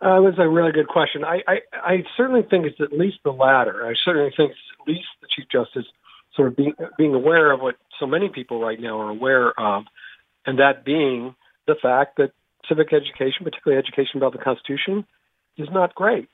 Uh, 0.00 0.20
was 0.20 0.34
a 0.38 0.46
really 0.46 0.72
good 0.72 0.88
question. 0.88 1.24
I, 1.24 1.40
I, 1.48 1.56
I 1.72 2.04
certainly 2.14 2.42
think 2.42 2.66
it's 2.66 2.80
at 2.80 2.92
least 2.92 3.18
the 3.24 3.30
latter. 3.30 3.86
I 3.86 3.94
certainly 4.04 4.30
think 4.36 4.50
it's 4.50 4.60
at 4.78 4.86
least 4.86 5.06
the 5.22 5.28
Chief 5.34 5.46
Justice 5.50 5.86
sort 6.36 6.48
of 6.48 6.56
being, 6.56 6.74
being 6.98 7.14
aware 7.14 7.52
of 7.52 7.60
what 7.60 7.76
so 7.98 8.06
many 8.06 8.28
people 8.28 8.60
right 8.60 8.78
now 8.78 9.00
are 9.00 9.08
aware 9.08 9.58
of, 9.58 9.84
and 10.46 10.58
that 10.58 10.84
being 10.84 11.34
the 11.66 11.74
fact 11.80 12.16
that 12.18 12.32
civic 12.68 12.92
education, 12.92 13.44
particularly 13.44 13.78
education 13.78 14.16
about 14.18 14.32
the 14.32 14.38
Constitution, 14.38 15.06
is 15.56 15.68
not 15.70 15.94
great. 15.94 16.28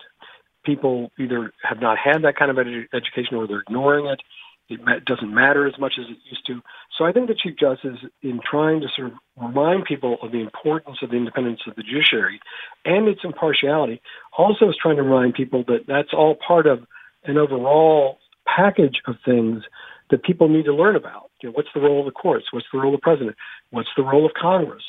People 0.65 1.11
either 1.19 1.53
have 1.63 1.81
not 1.81 1.99
had 1.99 2.23
that 2.23 2.37
kind 2.37 2.51
of 2.51 2.57
edu- 2.57 2.87
education 2.93 3.37
or 3.37 3.47
they're 3.47 3.61
ignoring 3.61 4.07
it. 4.07 4.21
It 4.69 4.81
ma- 4.85 5.01
doesn't 5.05 5.33
matter 5.33 5.67
as 5.67 5.79
much 5.79 5.95
as 5.99 6.07
it 6.09 6.19
used 6.29 6.47
to. 6.47 6.63
So 6.97 7.05
I 7.05 7.13
think 7.13 7.29
the 7.29 7.35
Chief 7.35 7.57
Justice, 7.59 7.99
in 8.23 8.41
trying 8.49 8.81
to 8.83 8.89
sort 8.95 9.13
of 9.13 9.19
remind 9.41 9.85
people 9.85 10.19
of 10.23 10.33
the 10.33 10.41
importance 10.41 10.99
of 11.03 11.11
the 11.11 11.17
independence 11.17 11.61
of 11.67 11.75
the 11.77 11.83
judiciary 11.83 12.41
and 12.85 13.09
its 13.09 13.21
impartiality, 13.25 14.01
also 14.37 14.69
is 14.69 14.77
trying 14.81 14.97
to 14.97 15.03
remind 15.03 15.35
people 15.35 15.65
that 15.67 15.87
that's 15.89 16.13
all 16.13 16.37
part 16.47 16.67
of 16.67 16.87
an 17.25 17.37
overall 17.37 18.19
package 18.47 19.01
of 19.07 19.17
things 19.25 19.63
that 20.11 20.23
people 20.25 20.49
need 20.49 20.65
to 20.65 20.75
learn 20.75 20.97
about. 20.97 21.31
You 21.43 21.49
know, 21.49 21.53
what's 21.55 21.69
the 21.75 21.81
role 21.81 22.01
of 22.01 22.07
the 22.07 22.13
courts? 22.13 22.47
What's 22.53 22.67
the 22.73 22.79
role 22.79 22.95
of 22.95 23.01
the 23.01 23.03
president? 23.03 23.37
What's 23.71 23.89
the 23.97 24.03
role 24.03 24.27
of 24.27 24.33
Congress? 24.35 24.83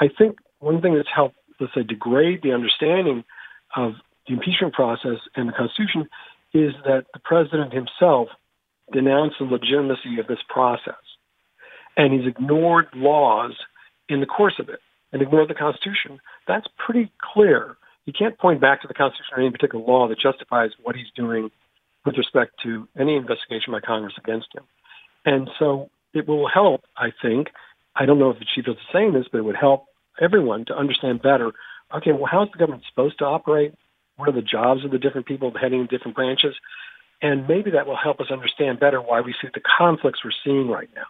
I 0.00 0.08
think 0.08 0.38
one 0.60 0.80
thing 0.80 0.94
that's 0.94 1.08
helped, 1.14 1.36
let's 1.58 1.74
say, 1.74 1.82
degrade 1.82 2.42
the 2.42 2.52
understanding 2.52 3.24
of 3.76 3.94
the 4.26 4.34
impeachment 4.34 4.74
process 4.74 5.18
and 5.34 5.48
the 5.48 5.52
Constitution 5.52 6.08
is 6.52 6.72
that 6.84 7.06
the 7.12 7.20
president 7.20 7.72
himself 7.72 8.28
denounced 8.92 9.36
the 9.38 9.44
legitimacy 9.44 10.18
of 10.18 10.26
this 10.26 10.38
process. 10.48 10.94
And 11.96 12.12
he's 12.12 12.26
ignored 12.26 12.86
laws 12.94 13.54
in 14.08 14.20
the 14.20 14.26
course 14.26 14.54
of 14.58 14.68
it 14.68 14.80
and 15.12 15.22
ignored 15.22 15.48
the 15.48 15.54
Constitution. 15.54 16.20
That's 16.46 16.66
pretty 16.78 17.12
clear. 17.34 17.76
You 18.06 18.12
can't 18.12 18.38
point 18.38 18.60
back 18.60 18.82
to 18.82 18.88
the 18.88 18.94
Constitution 18.94 19.34
or 19.36 19.40
any 19.40 19.50
particular 19.50 19.84
law 19.84 20.08
that 20.08 20.18
justifies 20.18 20.70
what 20.82 20.96
he's 20.96 21.10
doing 21.14 21.50
with 22.04 22.16
respect 22.16 22.52
to 22.62 22.88
any 22.98 23.16
investigation 23.16 23.72
by 23.72 23.80
Congress 23.80 24.14
against 24.18 24.48
him. 24.54 24.64
And 25.24 25.50
so 25.58 25.90
it 26.14 26.26
will 26.26 26.48
help, 26.48 26.82
I 26.96 27.12
think. 27.22 27.48
I 27.94 28.06
don't 28.06 28.18
know 28.18 28.30
if 28.30 28.38
the 28.38 28.46
chief 28.54 28.66
is 28.68 28.76
saying 28.92 29.12
this, 29.12 29.26
but 29.30 29.38
it 29.38 29.44
would 29.44 29.56
help 29.56 29.86
everyone 30.20 30.64
to 30.66 30.76
understand 30.76 31.22
better. 31.22 31.52
Okay, 31.94 32.12
well, 32.12 32.26
how 32.26 32.44
is 32.44 32.48
the 32.52 32.58
government 32.58 32.84
supposed 32.88 33.18
to 33.18 33.24
operate? 33.24 33.74
What 34.16 34.28
are 34.28 34.32
the 34.32 34.42
jobs 34.42 34.84
of 34.84 34.90
the 34.90 34.98
different 34.98 35.26
people 35.26 35.52
heading 35.58 35.86
different 35.90 36.16
branches? 36.16 36.54
And 37.22 37.46
maybe 37.46 37.70
that 37.72 37.86
will 37.86 37.96
help 37.96 38.20
us 38.20 38.30
understand 38.30 38.80
better 38.80 39.00
why 39.00 39.20
we 39.20 39.34
see 39.40 39.48
the 39.52 39.60
conflicts 39.60 40.20
we're 40.24 40.30
seeing 40.44 40.68
right 40.68 40.88
now 40.94 41.06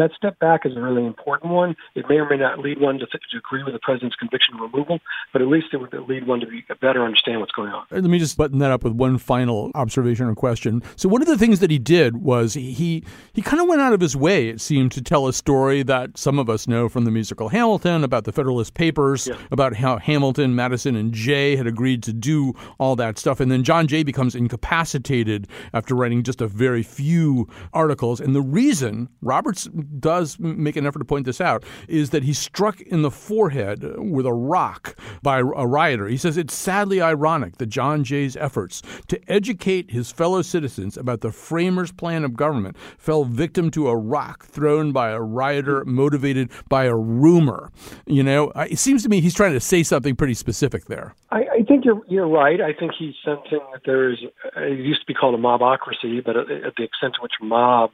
that 0.00 0.12
step 0.16 0.38
back 0.38 0.64
is 0.64 0.76
a 0.76 0.80
really 0.80 1.04
important 1.04 1.52
one. 1.52 1.76
It 1.94 2.06
may 2.08 2.16
or 2.16 2.28
may 2.28 2.36
not 2.36 2.58
lead 2.58 2.80
one 2.80 2.98
to, 2.98 3.06
to 3.06 3.18
agree 3.36 3.62
with 3.62 3.74
the 3.74 3.80
president's 3.80 4.16
conviction 4.16 4.56
removal, 4.56 4.98
but 5.32 5.42
at 5.42 5.48
least 5.48 5.66
it 5.72 5.76
would 5.76 5.92
lead 6.08 6.26
one 6.26 6.40
to 6.40 6.46
be, 6.46 6.64
better 6.80 7.04
understand 7.04 7.40
what's 7.40 7.52
going 7.52 7.70
on. 7.70 7.84
Let 7.90 8.04
me 8.04 8.18
just 8.18 8.36
button 8.36 8.58
that 8.58 8.70
up 8.70 8.82
with 8.84 8.94
one 8.94 9.18
final 9.18 9.70
observation 9.74 10.26
or 10.26 10.34
question. 10.34 10.82
So 10.96 11.08
one 11.08 11.20
of 11.20 11.28
the 11.28 11.36
things 11.36 11.60
that 11.60 11.70
he 11.70 11.78
did 11.78 12.18
was 12.18 12.54
he 12.54 13.04
he 13.32 13.42
kind 13.42 13.60
of 13.60 13.68
went 13.68 13.82
out 13.82 13.92
of 13.92 14.00
his 14.00 14.16
way, 14.16 14.48
it 14.48 14.60
seemed, 14.60 14.92
to 14.92 15.02
tell 15.02 15.28
a 15.28 15.32
story 15.32 15.82
that 15.82 16.16
some 16.16 16.38
of 16.38 16.48
us 16.48 16.66
know 16.66 16.88
from 16.88 17.04
the 17.04 17.10
musical 17.10 17.50
Hamilton 17.50 18.02
about 18.02 18.24
the 18.24 18.32
Federalist 18.32 18.74
Papers, 18.74 19.26
yeah. 19.26 19.36
about 19.50 19.74
how 19.76 19.98
Hamilton, 19.98 20.54
Madison, 20.54 20.96
and 20.96 21.12
Jay 21.12 21.56
had 21.56 21.66
agreed 21.66 22.02
to 22.04 22.12
do 22.12 22.54
all 22.78 22.96
that 22.96 23.18
stuff, 23.18 23.40
and 23.40 23.52
then 23.52 23.62
John 23.62 23.86
Jay 23.86 24.02
becomes 24.02 24.34
incapacitated 24.34 25.46
after 25.74 25.94
writing 25.94 26.22
just 26.22 26.40
a 26.40 26.48
very 26.48 26.82
few 26.82 27.48
articles, 27.74 28.20
and 28.20 28.34
the 28.34 28.40
reason 28.40 29.08
Roberts 29.20 29.68
does 29.98 30.38
make 30.38 30.76
an 30.76 30.86
effort 30.86 31.00
to 31.00 31.04
point 31.04 31.26
this 31.26 31.40
out 31.40 31.64
is 31.88 32.10
that 32.10 32.22
he's 32.22 32.38
struck 32.38 32.80
in 32.82 33.02
the 33.02 33.10
forehead 33.10 33.84
with 33.98 34.26
a 34.26 34.32
rock 34.32 34.96
by 35.22 35.38
a 35.38 35.44
rioter. 35.44 36.06
He 36.08 36.16
says 36.16 36.36
it's 36.36 36.54
sadly 36.54 37.00
ironic 37.00 37.58
that 37.58 37.66
John 37.66 38.04
Jay's 38.04 38.36
efforts 38.36 38.82
to 39.08 39.20
educate 39.30 39.90
his 39.90 40.10
fellow 40.10 40.42
citizens 40.42 40.96
about 40.96 41.20
the 41.20 41.32
framers' 41.32 41.92
plan 41.92 42.24
of 42.24 42.34
government 42.34 42.76
fell 42.98 43.24
victim 43.24 43.70
to 43.72 43.88
a 43.88 43.96
rock 43.96 44.44
thrown 44.44 44.92
by 44.92 45.10
a 45.10 45.20
rioter 45.20 45.84
motivated 45.84 46.50
by 46.68 46.84
a 46.84 46.94
rumor. 46.94 47.70
You 48.06 48.22
know, 48.22 48.52
it 48.56 48.78
seems 48.78 49.02
to 49.04 49.08
me 49.08 49.20
he's 49.20 49.34
trying 49.34 49.52
to 49.52 49.60
say 49.60 49.82
something 49.82 50.16
pretty 50.16 50.34
specific 50.34 50.86
there. 50.86 51.14
I, 51.30 51.38
I 51.38 51.62
think 51.66 51.84
you're 51.84 52.02
you're 52.08 52.28
right. 52.28 52.60
I 52.60 52.72
think 52.72 52.92
he's 52.98 53.14
sensing 53.24 53.60
that 53.72 53.82
there 53.84 54.10
is. 54.10 54.18
It 54.56 54.78
used 54.78 55.00
to 55.00 55.06
be 55.06 55.14
called 55.14 55.34
a 55.34 55.38
mobocracy, 55.38 56.24
but 56.24 56.36
at 56.36 56.46
the 56.76 56.82
extent 56.82 57.14
to 57.14 57.22
which 57.22 57.32
mob 57.40 57.90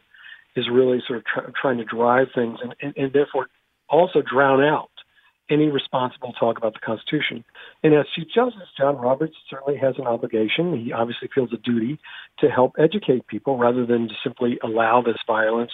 is 0.57 0.69
really 0.71 1.03
sort 1.07 1.19
of 1.19 1.25
tr- 1.25 1.51
trying 1.61 1.79
to 1.79 1.85
drive 1.85 2.29
things 2.35 2.59
and, 2.63 2.75
and, 2.81 2.97
and 2.97 3.13
therefore 3.13 3.49
also 3.89 4.23
drown 4.23 4.63
out 4.63 4.91
any 5.49 5.69
responsible 5.69 6.33
talk 6.33 6.59
about 6.59 6.75
the 6.75 6.81
Constitution. 6.81 7.45
And 7.83 7.95
as 7.95 8.07
Chief 8.15 8.27
Justice, 8.35 8.69
John 8.77 8.97
Roberts 8.97 9.37
certainly 9.49 9.79
has 9.79 9.95
an 9.99 10.07
obligation. 10.07 10.77
He 10.85 10.93
obviously 10.93 11.29
feels 11.33 11.53
a 11.53 11.57
duty 11.57 12.01
to 12.41 12.49
help 12.49 12.73
educate 12.79 13.27
people 13.29 13.57
rather 13.57 13.87
than 13.87 14.09
to 14.09 14.15
simply 14.25 14.59
allow 14.63 15.03
this 15.03 15.19
violence 15.27 15.71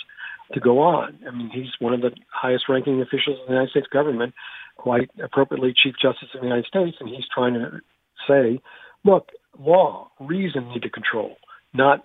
to 0.53 0.61
go 0.61 0.81
on. 0.81 1.19
I 1.27 1.31
mean, 1.31 1.49
he's 1.49 1.71
one 1.79 1.95
of 1.95 2.03
the 2.03 2.11
highest 2.31 2.69
ranking 2.69 3.01
officials 3.01 3.39
in 3.41 3.47
the 3.47 3.53
United 3.53 3.71
States 3.71 3.87
government, 3.87 4.35
quite 4.77 5.11
appropriately 5.23 5.73
Chief 5.75 5.95
Justice 6.01 6.29
of 6.35 6.41
the 6.41 6.47
United 6.47 6.67
States, 6.67 6.97
and 7.01 7.09
he's 7.09 7.25
trying 7.33 7.55
to 7.55 7.81
say, 8.29 8.61
look, 9.05 9.31
law, 9.59 10.11
reason 10.21 10.69
need 10.69 10.83
to 10.83 10.91
control, 10.91 11.37
not 11.73 12.03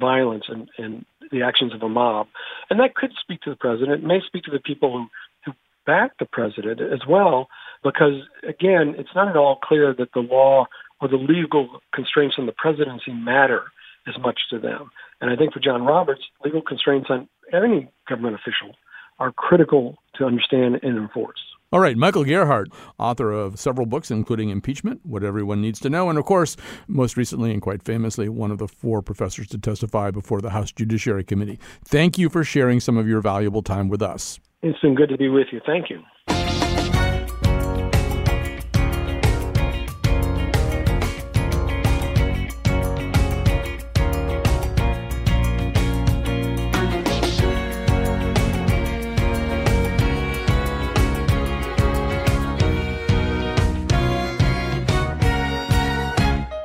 violence 0.00 0.44
and, 0.48 0.68
and 0.78 1.04
the 1.30 1.42
actions 1.42 1.74
of 1.74 1.82
a 1.82 1.88
mob. 1.88 2.26
And 2.70 2.80
that 2.80 2.94
could 2.94 3.12
speak 3.20 3.40
to 3.42 3.50
the 3.50 3.56
president. 3.56 4.02
It 4.02 4.06
may 4.06 4.20
speak 4.26 4.44
to 4.44 4.50
the 4.50 4.60
people 4.60 4.92
who, 4.92 5.06
who 5.44 5.52
back 5.86 6.18
the 6.18 6.26
president 6.26 6.80
as 6.80 7.00
well, 7.08 7.48
because, 7.82 8.22
again, 8.48 8.94
it's 8.98 9.14
not 9.14 9.28
at 9.28 9.36
all 9.36 9.56
clear 9.62 9.94
that 9.94 10.12
the 10.14 10.20
law 10.20 10.66
or 11.00 11.08
the 11.08 11.16
legal 11.16 11.80
constraints 11.94 12.36
on 12.38 12.46
the 12.46 12.52
presidency 12.52 13.12
matter 13.12 13.64
as 14.06 14.14
much 14.20 14.40
to 14.50 14.58
them. 14.58 14.90
And 15.20 15.30
I 15.30 15.36
think 15.36 15.52
for 15.52 15.60
John 15.60 15.82
Roberts, 15.82 16.22
legal 16.44 16.62
constraints 16.62 17.08
on 17.10 17.28
any 17.52 17.88
government 18.08 18.34
official 18.34 18.74
are 19.18 19.32
critical 19.32 19.96
to 20.16 20.24
understand 20.24 20.80
and 20.82 20.98
enforce. 20.98 21.40
All 21.74 21.80
right, 21.80 21.96
Michael 21.96 22.22
Gerhardt, 22.22 22.68
author 23.00 23.32
of 23.32 23.58
several 23.58 23.84
books, 23.84 24.08
including 24.08 24.50
Impeachment, 24.50 25.00
What 25.02 25.24
Everyone 25.24 25.60
Needs 25.60 25.80
to 25.80 25.90
Know, 25.90 26.08
and 26.08 26.16
of 26.16 26.24
course, 26.24 26.56
most 26.86 27.16
recently 27.16 27.50
and 27.52 27.60
quite 27.60 27.82
famously, 27.82 28.28
one 28.28 28.52
of 28.52 28.58
the 28.58 28.68
four 28.68 29.02
professors 29.02 29.48
to 29.48 29.58
testify 29.58 30.12
before 30.12 30.40
the 30.40 30.50
House 30.50 30.70
Judiciary 30.70 31.24
Committee. 31.24 31.58
Thank 31.84 32.16
you 32.16 32.28
for 32.28 32.44
sharing 32.44 32.78
some 32.78 32.96
of 32.96 33.08
your 33.08 33.20
valuable 33.20 33.60
time 33.60 33.88
with 33.88 34.02
us. 34.02 34.38
It's 34.62 34.78
been 34.78 34.94
good 34.94 35.08
to 35.08 35.18
be 35.18 35.28
with 35.28 35.48
you. 35.50 35.60
Thank 35.66 35.90
you. 35.90 36.43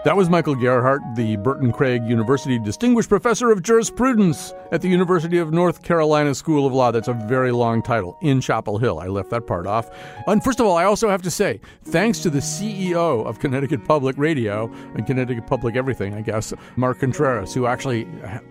That 0.05 0.15
was 0.15 0.29
Michael 0.29 0.55
Gerhardt, 0.55 1.01
the 1.15 1.35
Burton 1.35 1.73
Craige 1.73 2.07
University 2.07 2.57
Distinguished 2.57 3.09
Professor 3.09 3.51
of 3.51 3.61
Jurisprudence 3.61 4.53
at 4.71 4.81
the 4.81 4.87
University 4.87 5.37
of 5.37 5.51
North 5.51 5.83
Carolina 5.83 6.33
School 6.33 6.65
of 6.65 6.71
Law. 6.71 6.91
That's 6.91 7.09
a 7.09 7.13
very 7.13 7.51
long 7.51 7.81
title 7.81 8.17
in 8.21 8.39
Chapel 8.39 8.77
Hill. 8.77 8.99
I 8.99 9.07
left 9.07 9.29
that 9.31 9.45
part 9.45 9.67
off. 9.67 9.89
And 10.25 10.41
first 10.41 10.61
of 10.61 10.65
all, 10.65 10.77
I 10.77 10.85
also 10.85 11.09
have 11.09 11.21
to 11.23 11.29
say, 11.29 11.59
thanks 11.83 12.19
to 12.19 12.29
the 12.29 12.39
CEO 12.39 13.25
of 13.25 13.39
Connecticut 13.39 13.83
Public 13.83 14.17
Radio 14.17 14.71
and 14.95 15.05
Connecticut 15.05 15.47
Public 15.47 15.75
Everything, 15.75 16.13
I 16.13 16.21
guess, 16.21 16.53
Mark 16.77 17.01
Contreras, 17.01 17.53
who 17.53 17.65
actually 17.65 18.07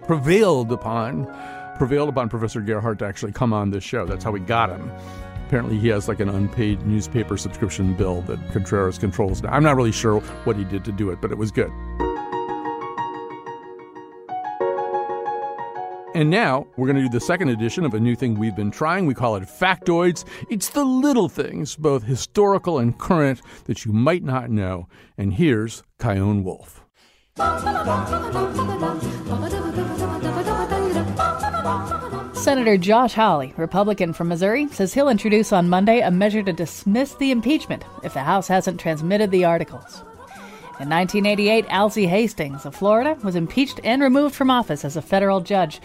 prevailed 0.07 0.71
upon 0.71 1.27
prevailed 1.79 2.09
upon 2.09 2.29
Professor 2.29 2.61
Gerhardt 2.61 2.99
to 2.99 3.07
actually 3.07 3.33
come 3.33 3.53
on 3.53 3.71
this 3.71 3.85
show. 3.85 4.05
That's 4.05 4.25
how 4.25 4.33
we 4.33 4.41
got 4.41 4.69
him. 4.69 4.91
Apparently, 5.49 5.79
he 5.79 5.89
has 5.89 6.09
like 6.09 6.21
an 6.21 6.29
unpaid 6.29 6.87
newspaper 6.87 7.39
subscription 7.39 7.95
bill 7.95 8.21
that 8.23 8.39
Contreras 8.53 8.99
controls. 8.99 9.43
I'm 9.49 9.63
not 9.63 9.77
really 9.77 9.93
sure 9.93 10.21
what 10.45 10.57
he 10.57 10.65
did 10.65 10.85
to 10.85 10.93
do 10.93 11.09
it, 11.09 11.23
but 11.23 11.33
it 11.33 11.39
was 11.39 11.51
good. 11.51 11.73
And 16.15 16.29
now 16.29 16.67
we're 16.77 16.87
going 16.87 16.97
to 16.97 17.03
do 17.03 17.09
the 17.09 17.19
second 17.19 17.49
edition 17.49 17.87
of 17.87 17.95
a 17.95 18.01
new 18.01 18.15
thing 18.15 18.39
we've 18.39 18.55
been 18.55 18.71
trying. 18.71 19.07
We 19.07 19.15
call 19.15 19.37
it 19.37 19.45
Factoids. 19.45 20.27
It's 20.51 20.69
the 20.69 20.85
little 20.85 21.31
things, 21.31 21.77
both 21.77 22.03
historical 22.03 22.79
and 22.79 22.99
current, 22.99 23.41
that 23.65 23.87
you 23.87 23.95
might 23.95 24.25
not 24.25 24.51
know. 24.51 24.87
And 25.17 25.33
here's 25.33 25.83
Chion 25.99 26.45
Wolf. 26.45 26.85
Senator 32.49 32.79
Josh 32.79 33.13
Hawley, 33.13 33.53
Republican 33.59 34.15
from 34.15 34.29
Missouri, 34.29 34.69
says 34.69 34.95
he'll 34.95 35.11
introduce 35.11 35.53
on 35.53 35.69
Monday 35.69 36.01
a 36.01 36.11
measure 36.11 36.43
to 36.43 36.51
dismiss 36.51 37.13
the 37.17 37.31
impeachment 37.31 37.85
if 38.03 38.15
the 38.15 38.23
House 38.23 38.49
hasn't 38.49 38.81
transmitted 38.81 39.31
the 39.31 39.45
articles. 39.45 40.01
In 40.81 40.89
1988, 40.89 41.67
Alcee 41.67 42.09
Hastings 42.09 42.65
of 42.65 42.75
Florida 42.75 43.19
was 43.23 43.37
impeached 43.37 43.81
and 43.85 44.01
removed 44.01 44.35
from 44.35 44.51
office 44.51 44.83
as 44.83 44.97
a 44.97 45.03
federal 45.03 45.43
judge. 45.43 45.79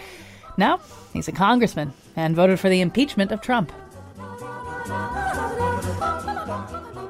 Now, 0.58 0.80
he's 1.12 1.28
a 1.28 1.34
congressman 1.34 1.91
and 2.15 2.34
voted 2.34 2.62
for 2.62 2.69
the 2.69 2.80
impeachment 2.80 3.34
of 3.34 3.41
Trump. 3.41 3.69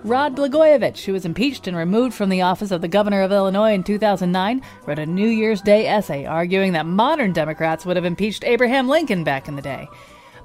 Rod 0.04 0.36
Blagojevich, 0.36 1.06
who 1.06 1.13
was 1.13 1.24
impeached 1.24 1.66
and 1.66 1.78
removed 1.78 2.13
from 2.13 2.28
the 2.28 2.42
office 2.42 2.72
of 2.72 2.82
the 2.82 2.89
governor 2.89 3.22
of 3.22 3.32
Illinois 3.32 3.72
in 3.72 3.84
2009, 3.84 4.62
wrote 4.86 5.00
a 5.00 5.06
New 5.06 5.30
Year's 5.30 5.62
Day 5.62 5.88
essay 5.88 6.26
arguing 6.26 6.74
that 6.74 6.86
modern 6.86 7.32
Democrats 7.32 7.86
would 7.86 7.96
have 7.96 8.04
impeached 8.04 8.44
Abraham 8.44 8.89
Lincoln 8.89 9.24
back 9.24 9.48
in 9.48 9.56
the 9.56 9.62
day. 9.62 9.88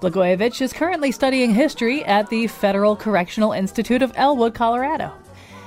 Blagojevich 0.00 0.62
is 0.62 0.72
currently 0.72 1.10
studying 1.10 1.52
history 1.52 2.04
at 2.04 2.30
the 2.30 2.46
Federal 2.46 2.94
Correctional 2.94 3.50
Institute 3.50 4.00
of 4.00 4.12
Elwood, 4.14 4.54
Colorado. 4.54 5.12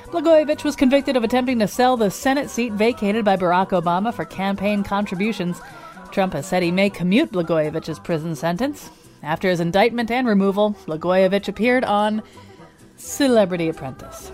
Blagojevich 0.05 0.63
was 0.63 0.77
convicted 0.77 1.17
of 1.17 1.25
attempting 1.25 1.59
to 1.59 1.67
sell 1.67 1.97
the 1.97 2.09
Senate 2.09 2.49
seat 2.49 2.71
vacated 2.71 3.25
by 3.25 3.35
Barack 3.35 3.71
Obama 3.71 4.13
for 4.13 4.23
campaign 4.23 4.83
contributions. 4.83 5.59
Trump 6.11 6.31
has 6.31 6.45
said 6.45 6.63
he 6.63 6.71
may 6.71 6.89
commute 6.89 7.33
Blagojevich's 7.33 7.99
prison 7.99 8.37
sentence. 8.37 8.89
After 9.21 9.49
his 9.49 9.59
indictment 9.59 10.09
and 10.09 10.25
removal, 10.25 10.77
Blagojevich 10.85 11.49
appeared 11.49 11.83
on 11.83 12.23
Celebrity 13.03 13.67
Apprentice. 13.67 14.31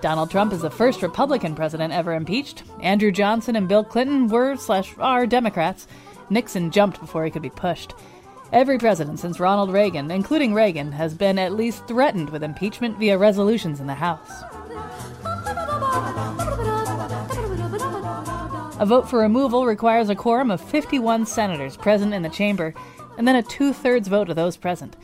Donald 0.00 0.30
Trump 0.30 0.52
is 0.52 0.60
the 0.60 0.70
first 0.70 1.02
Republican 1.02 1.56
president 1.56 1.92
ever 1.92 2.14
impeached. 2.14 2.62
Andrew 2.80 3.10
Johnson 3.10 3.56
and 3.56 3.68
Bill 3.68 3.82
Clinton 3.82 4.28
were 4.28 4.56
slash 4.56 4.94
are 4.98 5.26
Democrats. 5.26 5.88
Nixon 6.30 6.70
jumped 6.70 7.00
before 7.00 7.24
he 7.24 7.32
could 7.32 7.42
be 7.42 7.50
pushed. 7.50 7.92
Every 8.52 8.78
president 8.78 9.18
since 9.18 9.40
Ronald 9.40 9.72
Reagan, 9.72 10.12
including 10.12 10.54
Reagan, 10.54 10.92
has 10.92 11.14
been 11.14 11.38
at 11.38 11.52
least 11.52 11.88
threatened 11.88 12.30
with 12.30 12.44
impeachment 12.44 12.96
via 12.98 13.18
resolutions 13.18 13.80
in 13.80 13.88
the 13.88 13.94
House. 13.94 14.44
A 18.78 18.84
vote 18.84 19.08
for 19.08 19.20
removal 19.20 19.64
requires 19.64 20.10
a 20.10 20.14
quorum 20.14 20.50
of 20.50 20.60
51 20.60 21.24
senators 21.24 21.78
present 21.78 22.12
in 22.12 22.20
the 22.20 22.28
chamber, 22.28 22.74
and 23.16 23.26
then 23.26 23.36
a 23.36 23.42
two 23.42 23.72
thirds 23.72 24.06
vote 24.06 24.28
of 24.28 24.36
those 24.36 24.58
present. 24.58 24.96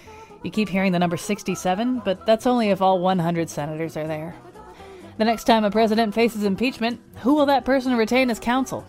You 0.42 0.50
keep 0.50 0.68
hearing 0.68 0.92
the 0.92 0.98
number 0.98 1.16
67, 1.16 2.02
but 2.04 2.26
that's 2.26 2.46
only 2.46 2.68
if 2.68 2.82
all 2.82 2.98
100 3.00 3.48
senators 3.48 3.96
are 3.96 4.06
there. 4.06 4.34
The 5.16 5.24
next 5.24 5.44
time 5.44 5.64
a 5.64 5.70
president 5.70 6.12
faces 6.12 6.44
impeachment, 6.44 7.00
who 7.16 7.32
will 7.32 7.46
that 7.46 7.64
person 7.64 7.96
retain 7.96 8.28
as 8.28 8.38
counsel? 8.38 8.84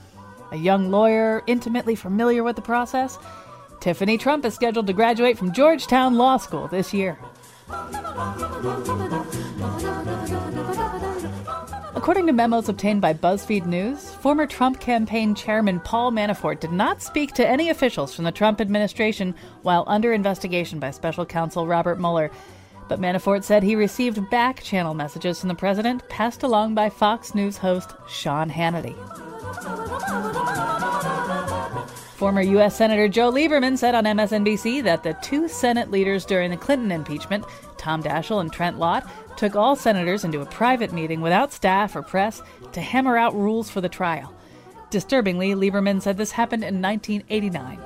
A 0.51 0.57
young 0.57 0.91
lawyer 0.91 1.43
intimately 1.47 1.95
familiar 1.95 2.43
with 2.43 2.57
the 2.57 2.61
process? 2.61 3.17
Tiffany 3.79 4.17
Trump 4.17 4.43
is 4.43 4.53
scheduled 4.53 4.87
to 4.87 4.93
graduate 4.93 5.37
from 5.37 5.53
Georgetown 5.53 6.15
Law 6.15 6.35
School 6.35 6.67
this 6.67 6.93
year. 6.93 7.17
According 12.03 12.27
to 12.27 12.33
memos 12.33 12.67
obtained 12.67 12.99
by 12.99 13.13
BuzzFeed 13.13 13.65
News, 13.65 14.13
former 14.15 14.45
Trump 14.45 14.81
campaign 14.81 15.33
chairman 15.33 15.79
Paul 15.79 16.11
Manafort 16.11 16.59
did 16.59 16.73
not 16.73 17.01
speak 17.01 17.31
to 17.35 17.47
any 17.47 17.69
officials 17.69 18.13
from 18.13 18.25
the 18.25 18.31
Trump 18.33 18.59
administration 18.59 19.33
while 19.61 19.85
under 19.87 20.11
investigation 20.11 20.79
by 20.79 20.91
special 20.91 21.25
counsel 21.25 21.65
Robert 21.65 22.01
Mueller. 22.01 22.29
But 22.89 22.99
Manafort 22.99 23.45
said 23.45 23.63
he 23.63 23.77
received 23.77 24.29
back 24.29 24.61
channel 24.61 24.93
messages 24.93 25.39
from 25.39 25.47
the 25.47 25.55
president 25.55 26.05
passed 26.09 26.43
along 26.43 26.75
by 26.75 26.89
Fox 26.89 27.33
News 27.33 27.55
host 27.55 27.93
Sean 28.09 28.49
Hannity. 28.49 28.97
Former 32.15 32.41
U.S. 32.41 32.77
Senator 32.77 33.07
Joe 33.07 33.31
Lieberman 33.31 33.77
said 33.77 33.95
on 33.95 34.03
MSNBC 34.05 34.83
that 34.83 35.01
the 35.03 35.13
two 35.21 35.47
Senate 35.47 35.89
leaders 35.89 36.25
during 36.25 36.51
the 36.51 36.57
Clinton 36.57 36.91
impeachment, 36.91 37.43
Tom 37.77 38.03
Daschle 38.03 38.39
and 38.39 38.53
Trent 38.53 38.77
Lott, 38.77 39.09
took 39.35 39.55
all 39.55 39.75
senators 39.75 40.23
into 40.23 40.41
a 40.41 40.45
private 40.45 40.93
meeting 40.93 41.21
without 41.21 41.51
staff 41.51 41.95
or 41.95 42.03
press 42.03 42.41
to 42.71 42.81
hammer 42.81 43.17
out 43.17 43.33
rules 43.35 43.69
for 43.69 43.81
the 43.81 43.89
trial. 43.89 44.33
Disturbingly, 44.91 45.55
Lieberman 45.55 46.01
said 46.01 46.17
this 46.17 46.31
happened 46.31 46.63
in 46.63 46.81
1989. 46.81 47.79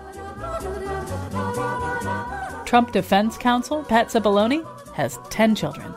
Trump 2.66 2.92
Defense 2.92 3.38
Counsel 3.38 3.84
Pat 3.86 4.10
Cipollone 4.10 4.68
has 4.94 5.18
10 5.30 5.56
children. 5.56 5.94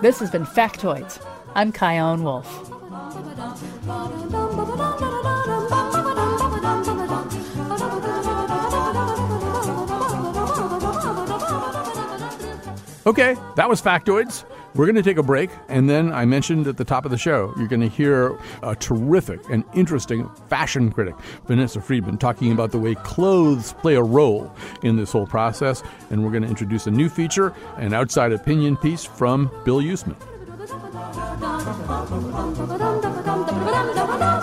This 0.00 0.18
has 0.20 0.30
been 0.30 0.46
Factoids. 0.46 1.22
I'm 1.54 1.70
Chion 1.70 2.24
Wolf. 2.24 2.75
Okay, 13.06 13.36
that 13.54 13.68
was 13.68 13.80
Factoids. 13.80 14.44
We're 14.74 14.86
going 14.86 14.96
to 14.96 15.02
take 15.02 15.16
a 15.16 15.22
break, 15.22 15.50
and 15.68 15.88
then 15.88 16.12
I 16.12 16.24
mentioned 16.24 16.66
at 16.66 16.76
the 16.76 16.84
top 16.84 17.04
of 17.04 17.12
the 17.12 17.16
show, 17.16 17.54
you're 17.56 17.68
going 17.68 17.80
to 17.80 17.88
hear 17.88 18.36
a 18.64 18.74
terrific 18.74 19.38
and 19.48 19.62
interesting 19.74 20.28
fashion 20.48 20.90
critic, 20.90 21.14
Vanessa 21.46 21.80
Friedman, 21.80 22.18
talking 22.18 22.50
about 22.50 22.72
the 22.72 22.78
way 22.78 22.96
clothes 22.96 23.74
play 23.74 23.94
a 23.94 24.02
role 24.02 24.52
in 24.82 24.96
this 24.96 25.12
whole 25.12 25.26
process. 25.26 25.84
And 26.10 26.24
we're 26.24 26.32
going 26.32 26.42
to 26.42 26.48
introduce 26.48 26.88
a 26.88 26.90
new 26.90 27.08
feature, 27.08 27.54
an 27.76 27.94
outside 27.94 28.32
opinion 28.32 28.76
piece 28.76 29.04
from 29.04 29.52
Bill 29.64 29.80
Yousman. 29.80 30.16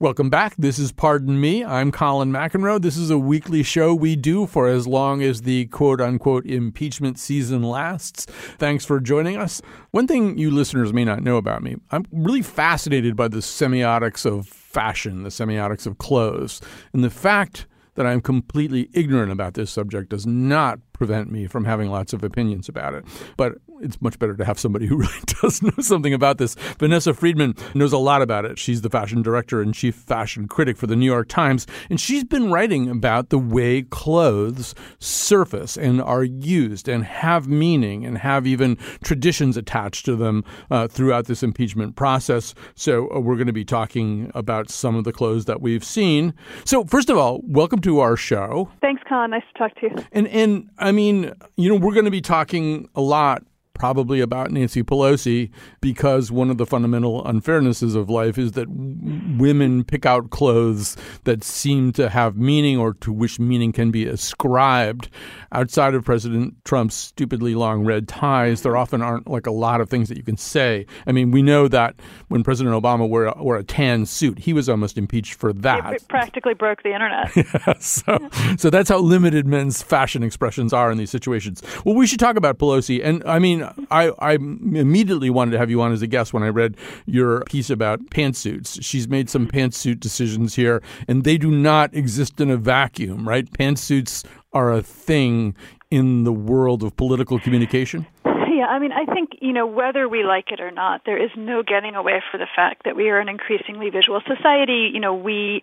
Welcome 0.00 0.30
back. 0.30 0.54
This 0.56 0.78
is 0.78 0.92
Pardon 0.92 1.40
Me. 1.40 1.64
I'm 1.64 1.90
Colin 1.90 2.30
McEnroe. 2.30 2.80
This 2.80 2.96
is 2.96 3.10
a 3.10 3.18
weekly 3.18 3.64
show 3.64 3.92
we 3.92 4.14
do 4.14 4.46
for 4.46 4.68
as 4.68 4.86
long 4.86 5.24
as 5.24 5.42
the 5.42 5.66
quote 5.66 6.00
unquote 6.00 6.46
impeachment 6.46 7.18
season 7.18 7.64
lasts. 7.64 8.24
Thanks 8.58 8.84
for 8.84 9.00
joining 9.00 9.36
us. 9.36 9.60
One 9.90 10.06
thing 10.06 10.38
you 10.38 10.52
listeners 10.52 10.92
may 10.92 11.04
not 11.04 11.24
know 11.24 11.36
about 11.36 11.64
me 11.64 11.78
I'm 11.90 12.04
really 12.12 12.42
fascinated 12.42 13.16
by 13.16 13.26
the 13.26 13.38
semiotics 13.38 14.24
of 14.24 14.46
fashion, 14.46 15.24
the 15.24 15.30
semiotics 15.30 15.84
of 15.84 15.98
clothes, 15.98 16.60
and 16.92 17.02
the 17.02 17.10
fact 17.10 17.66
that 17.96 18.06
I'm 18.06 18.20
completely 18.20 18.90
ignorant 18.92 19.32
about 19.32 19.54
this 19.54 19.72
subject 19.72 20.10
does 20.10 20.24
not 20.24 20.78
prevent 20.92 21.32
me 21.32 21.48
from 21.48 21.64
having 21.64 21.90
lots 21.90 22.12
of 22.12 22.22
opinions 22.22 22.68
about 22.68 22.94
it. 22.94 23.04
But 23.36 23.54
it's 23.80 24.00
much 24.00 24.18
better 24.18 24.36
to 24.36 24.44
have 24.44 24.58
somebody 24.58 24.86
who 24.86 24.96
really 24.98 25.20
does 25.40 25.62
know 25.62 25.72
something 25.80 26.14
about 26.14 26.38
this. 26.38 26.54
Vanessa 26.78 27.14
Friedman 27.14 27.54
knows 27.74 27.92
a 27.92 27.98
lot 27.98 28.22
about 28.22 28.44
it. 28.44 28.58
She's 28.58 28.82
the 28.82 28.90
fashion 28.90 29.22
director 29.22 29.60
and 29.60 29.74
chief 29.74 29.94
fashion 29.94 30.48
critic 30.48 30.76
for 30.76 30.86
the 30.86 30.96
New 30.96 31.06
York 31.06 31.28
Times, 31.28 31.66
and 31.90 32.00
she's 32.00 32.24
been 32.24 32.50
writing 32.50 32.88
about 32.88 33.30
the 33.30 33.38
way 33.38 33.82
clothes 33.82 34.74
surface 34.98 35.76
and 35.76 36.00
are 36.00 36.24
used 36.24 36.88
and 36.88 37.04
have 37.04 37.48
meaning 37.48 38.04
and 38.04 38.18
have 38.18 38.46
even 38.46 38.76
traditions 39.02 39.56
attached 39.56 40.04
to 40.04 40.16
them 40.16 40.44
uh, 40.70 40.88
throughout 40.88 41.26
this 41.26 41.42
impeachment 41.42 41.96
process. 41.96 42.54
So 42.74 43.10
uh, 43.14 43.20
we're 43.20 43.36
going 43.36 43.46
to 43.46 43.52
be 43.52 43.64
talking 43.64 44.30
about 44.34 44.70
some 44.70 44.96
of 44.96 45.04
the 45.04 45.12
clothes 45.12 45.44
that 45.46 45.60
we've 45.60 45.84
seen. 45.84 46.34
So 46.64 46.84
first 46.84 47.10
of 47.10 47.16
all, 47.16 47.40
welcome 47.44 47.80
to 47.82 48.00
our 48.00 48.16
show. 48.16 48.70
Thanks, 48.80 49.02
Colin. 49.08 49.30
Nice 49.30 49.42
to 49.52 49.58
talk 49.58 49.74
to 49.76 49.86
you. 49.86 50.04
And 50.12 50.28
and 50.28 50.70
I 50.78 50.92
mean, 50.92 51.32
you 51.56 51.68
know, 51.68 51.74
we're 51.74 51.94
going 51.94 52.04
to 52.04 52.10
be 52.10 52.20
talking 52.20 52.88
a 52.94 53.00
lot 53.00 53.44
probably 53.78 54.20
about 54.20 54.50
Nancy 54.50 54.82
Pelosi 54.82 55.50
because 55.80 56.30
one 56.30 56.50
of 56.50 56.58
the 56.58 56.66
fundamental 56.66 57.22
unfairnesses 57.24 57.94
of 57.94 58.10
life 58.10 58.36
is 58.36 58.52
that 58.52 58.68
women 58.68 59.84
pick 59.84 60.04
out 60.04 60.30
clothes 60.30 60.96
that 61.24 61.44
seem 61.44 61.92
to 61.92 62.08
have 62.08 62.36
meaning 62.36 62.78
or 62.78 62.94
to 62.94 63.12
which 63.12 63.38
meaning 63.38 63.72
can 63.72 63.90
be 63.90 64.06
ascribed. 64.06 65.08
Outside 65.52 65.94
of 65.94 66.04
President 66.04 66.54
Trump's 66.64 66.94
stupidly 66.94 67.54
long 67.54 67.84
red 67.84 68.08
ties, 68.08 68.62
there 68.62 68.76
often 68.76 69.00
aren't 69.00 69.28
like 69.28 69.46
a 69.46 69.50
lot 69.50 69.80
of 69.80 69.88
things 69.88 70.08
that 70.08 70.16
you 70.16 70.22
can 70.22 70.36
say. 70.36 70.84
I 71.06 71.12
mean, 71.12 71.30
we 71.30 71.42
know 71.42 71.68
that 71.68 71.94
when 72.28 72.42
President 72.42 72.74
Obama 72.74 73.08
wore 73.08 73.26
a, 73.26 73.42
wore 73.42 73.56
a 73.56 73.64
tan 73.64 74.06
suit, 74.06 74.40
he 74.40 74.52
was 74.52 74.68
almost 74.68 74.98
impeached 74.98 75.34
for 75.34 75.52
that. 75.52 75.92
It 75.94 76.08
practically 76.08 76.54
broke 76.54 76.82
the 76.82 76.92
internet. 76.92 77.34
yeah, 77.36 77.74
so, 77.78 78.28
so 78.56 78.70
that's 78.70 78.88
how 78.88 78.98
limited 78.98 79.46
men's 79.46 79.82
fashion 79.82 80.22
expressions 80.22 80.72
are 80.72 80.90
in 80.90 80.98
these 80.98 81.10
situations. 81.10 81.62
Well, 81.84 81.94
we 81.94 82.06
should 82.06 82.20
talk 82.20 82.36
about 82.36 82.58
Pelosi. 82.58 83.00
And 83.02 83.22
I 83.24 83.38
mean, 83.38 83.67
I, 83.90 84.10
I 84.18 84.32
immediately 84.34 85.30
wanted 85.30 85.52
to 85.52 85.58
have 85.58 85.70
you 85.70 85.80
on 85.82 85.92
as 85.92 86.02
a 86.02 86.06
guest 86.06 86.32
when 86.32 86.42
I 86.42 86.48
read 86.48 86.76
your 87.06 87.42
piece 87.44 87.70
about 87.70 88.00
pantsuits. 88.10 88.78
She's 88.82 89.08
made 89.08 89.28
some 89.30 89.46
pantsuit 89.46 90.00
decisions 90.00 90.54
here, 90.54 90.82
and 91.06 91.24
they 91.24 91.38
do 91.38 91.50
not 91.50 91.94
exist 91.94 92.40
in 92.40 92.50
a 92.50 92.56
vacuum, 92.56 93.28
right? 93.28 93.50
Pantsuits 93.50 94.24
are 94.52 94.72
a 94.72 94.82
thing 94.82 95.54
in 95.90 96.24
the 96.24 96.32
world 96.32 96.82
of 96.82 96.96
political 96.96 97.38
communication. 97.38 98.06
Yeah, 98.24 98.66
I 98.66 98.80
mean, 98.80 98.90
I 98.90 99.04
think, 99.04 99.30
you 99.40 99.52
know, 99.52 99.66
whether 99.66 100.08
we 100.08 100.24
like 100.24 100.50
it 100.50 100.60
or 100.60 100.72
not, 100.72 101.02
there 101.06 101.22
is 101.22 101.30
no 101.36 101.62
getting 101.62 101.94
away 101.94 102.20
from 102.28 102.40
the 102.40 102.48
fact 102.56 102.82
that 102.84 102.96
we 102.96 103.08
are 103.08 103.20
an 103.20 103.28
increasingly 103.28 103.88
visual 103.88 104.20
society. 104.26 104.90
You 104.92 104.98
know, 104.98 105.14
we 105.14 105.62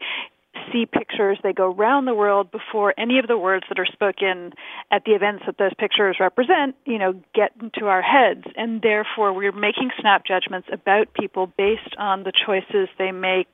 see 0.72 0.86
pictures. 0.86 1.38
They 1.44 1.54
go 1.54 1.72
around 1.72 2.06
the 2.06 2.14
world 2.14 2.52
before 2.52 2.94
any 2.98 3.20
of 3.20 3.28
the 3.28 3.38
words 3.38 3.66
that 3.70 3.80
are 3.80 3.86
spoken 3.86 4.54
at 4.92 5.04
the 5.06 5.12
events 5.12 5.44
that 5.46 5.58
those 5.58 5.74
pictures 5.78 6.18
represent, 6.20 6.76
you 6.86 6.98
know, 6.98 7.14
get 7.34 7.52
into 7.62 7.88
our 7.88 8.02
heads. 8.02 8.46
And 8.56 8.82
therefore, 8.82 9.34
we're 9.34 9.52
making 9.52 9.92
snap 10.00 10.26
judgments 10.26 10.68
about 10.72 11.14
people 11.14 11.48
based 11.58 11.96
on 11.98 12.24
the 12.24 12.32
choices 12.32 12.90
they 12.98 13.12
make 13.12 13.48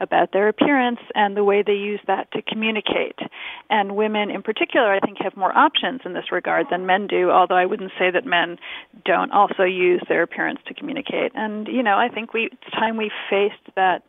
about 0.00 0.32
their 0.32 0.48
appearance 0.48 1.00
and 1.14 1.36
the 1.36 1.44
way 1.44 1.62
they 1.66 1.72
use 1.72 2.00
that 2.06 2.30
to 2.32 2.42
communicate. 2.42 3.18
And 3.70 3.96
women 3.96 4.30
in 4.30 4.42
particular, 4.42 4.92
I 4.92 5.00
think, 5.00 5.18
have 5.22 5.36
more 5.36 5.56
options 5.56 6.00
in 6.04 6.12
this 6.12 6.30
regard 6.32 6.66
than 6.70 6.86
men 6.86 7.06
do, 7.06 7.30
although 7.30 7.56
I 7.56 7.66
wouldn't 7.66 7.92
say 7.98 8.10
that 8.10 8.26
men 8.26 8.58
don't 9.04 9.32
also 9.32 9.64
use 9.64 10.02
their 10.08 10.22
appearance 10.22 10.60
to 10.66 10.74
communicate. 10.74 11.32
And, 11.34 11.66
you 11.66 11.82
know, 11.82 11.96
I 11.96 12.08
think 12.08 12.32
we, 12.32 12.50
it's 12.52 12.70
time 12.72 12.96
we 12.96 13.10
faced 13.30 13.74
that 13.74 14.02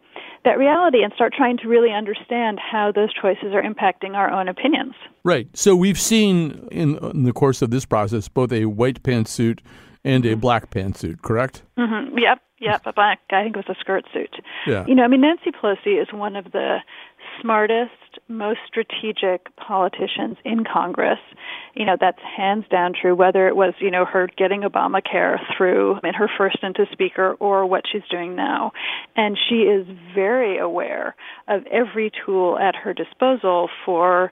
that 0.45 0.57
reality 0.57 1.03
and 1.03 1.13
start 1.13 1.33
trying 1.33 1.57
to 1.57 1.67
really 1.67 1.91
understand 1.91 2.59
how 2.59 2.91
those 2.91 3.13
choices 3.13 3.53
are 3.53 3.61
impacting 3.61 4.15
our 4.15 4.29
own 4.29 4.47
opinions. 4.47 4.93
Right. 5.23 5.47
So 5.53 5.75
we've 5.75 5.99
seen 5.99 6.67
in, 6.71 6.97
in 6.97 7.23
the 7.23 7.33
course 7.33 7.61
of 7.61 7.69
this 7.69 7.85
process 7.85 8.27
both 8.27 8.51
a 8.51 8.65
white 8.65 9.03
pantsuit 9.03 9.59
and 10.03 10.25
a 10.25 10.35
black 10.35 10.69
pantsuit, 10.69 11.21
correct? 11.21 11.63
Mm-hmm. 11.77 12.17
Yep. 12.17 12.39
Yep. 12.59 12.81
A 12.85 12.93
black, 12.93 13.19
I 13.29 13.43
think 13.43 13.55
it 13.55 13.67
was 13.67 13.75
a 13.75 13.79
skirt 13.79 14.05
suit. 14.13 14.35
Yeah. 14.65 14.85
You 14.87 14.95
know, 14.95 15.03
I 15.03 15.07
mean, 15.07 15.21
Nancy 15.21 15.51
Pelosi 15.51 16.01
is 16.01 16.07
one 16.11 16.35
of 16.35 16.45
the 16.53 16.77
smartest, 17.41 17.91
most 18.27 18.59
strategic 18.67 19.55
politicians 19.55 20.37
in 20.43 20.63
Congress. 20.63 21.19
You 21.75 21.85
know, 21.85 21.97
that's 21.99 22.19
hands 22.21 22.65
down 22.69 22.93
true, 22.99 23.15
whether 23.15 23.47
it 23.47 23.55
was, 23.55 23.73
you 23.79 23.91
know, 23.91 24.05
her 24.05 24.29
getting 24.37 24.61
Obamacare 24.61 25.37
through 25.55 25.99
in 26.03 26.13
her 26.13 26.29
first 26.37 26.57
into 26.63 26.85
speaker 26.91 27.35
or 27.39 27.65
what 27.65 27.83
she's 27.91 28.01
doing 28.09 28.35
now. 28.35 28.71
And 29.15 29.37
she 29.49 29.61
is 29.61 29.87
very 30.13 30.57
aware 30.57 31.15
of 31.47 31.65
every 31.67 32.11
tool 32.25 32.57
at 32.59 32.75
her 32.75 32.93
disposal 32.93 33.69
for 33.85 34.31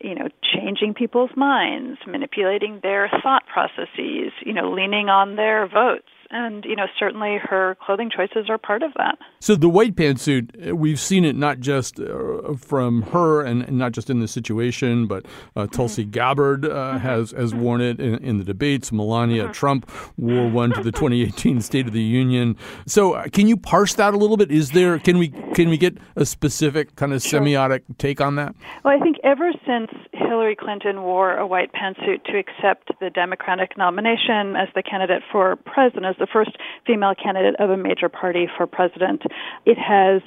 you 0.00 0.14
know, 0.14 0.28
changing 0.42 0.92
people's 0.92 1.30
minds, 1.36 1.98
manipulating 2.06 2.80
their 2.82 3.08
thought 3.22 3.44
processes, 3.46 4.32
you 4.44 4.52
know, 4.52 4.70
leaning 4.70 5.08
on 5.08 5.36
their 5.36 5.66
votes 5.66 6.10
and 6.30 6.64
you 6.64 6.76
know 6.76 6.86
certainly 6.98 7.38
her 7.42 7.76
clothing 7.80 8.10
choices 8.14 8.48
are 8.48 8.58
part 8.58 8.82
of 8.82 8.92
that. 8.96 9.18
So 9.40 9.54
the 9.54 9.68
white 9.68 9.94
pantsuit, 9.94 10.70
uh, 10.70 10.76
we've 10.76 11.00
seen 11.00 11.24
it 11.24 11.36
not 11.36 11.60
just 11.60 12.00
uh, 12.00 12.54
from 12.56 13.02
her 13.02 13.42
and, 13.42 13.70
not 13.70 13.92
just 13.92 14.10
in 14.10 14.20
this 14.20 14.32
situation, 14.32 15.06
but 15.06 15.26
uh, 15.56 15.66
Tulsi 15.66 16.02
mm-hmm. 16.02 16.10
Gabbard 16.12 16.64
uh, 16.64 16.68
mm-hmm. 16.68 16.98
has 16.98 17.30
has 17.32 17.54
worn 17.54 17.80
it 17.80 18.00
in, 18.00 18.16
in 18.16 18.38
the 18.38 18.44
debates. 18.44 18.92
Melania 18.92 19.44
mm-hmm. 19.44 19.52
Trump 19.52 19.90
wore 20.16 20.48
one 20.48 20.70
to 20.72 20.82
the 20.82 20.92
2018 20.92 21.60
State 21.60 21.86
of 21.86 21.92
the 21.92 22.02
Union. 22.02 22.56
So 22.86 23.14
uh, 23.14 23.28
can 23.28 23.46
you 23.46 23.56
parse 23.56 23.94
that 23.94 24.14
a 24.14 24.16
little 24.16 24.36
bit? 24.36 24.50
Is 24.50 24.70
there 24.70 24.98
can 24.98 25.18
we 25.18 25.28
can 25.54 25.68
we 25.68 25.76
get 25.76 25.98
a 26.16 26.24
specific 26.24 26.96
kind 26.96 27.12
of 27.12 27.22
sure. 27.22 27.40
semiotic 27.40 27.82
take 27.98 28.20
on 28.20 28.36
that? 28.36 28.54
Well, 28.84 28.96
I 28.96 29.02
think 29.02 29.16
ever 29.24 29.52
since 29.66 29.90
Hillary 30.12 30.56
Clinton 30.56 31.02
wore 31.02 31.36
a 31.36 31.46
white 31.46 31.72
pantsuit 31.72 32.24
to 32.24 32.38
accept 32.38 32.90
the 33.00 33.10
Democratic 33.10 33.76
nomination 33.76 34.56
as 34.56 34.68
the 34.74 34.82
candidate 34.82 35.22
for 35.30 35.56
president, 35.56 36.13
as 36.14 36.18
the 36.18 36.26
first 36.30 36.56
female 36.86 37.14
candidate 37.14 37.56
of 37.58 37.70
a 37.70 37.76
major 37.76 38.08
party 38.08 38.48
for 38.56 38.66
president. 38.66 39.22
It 39.66 39.78
has 39.78 40.22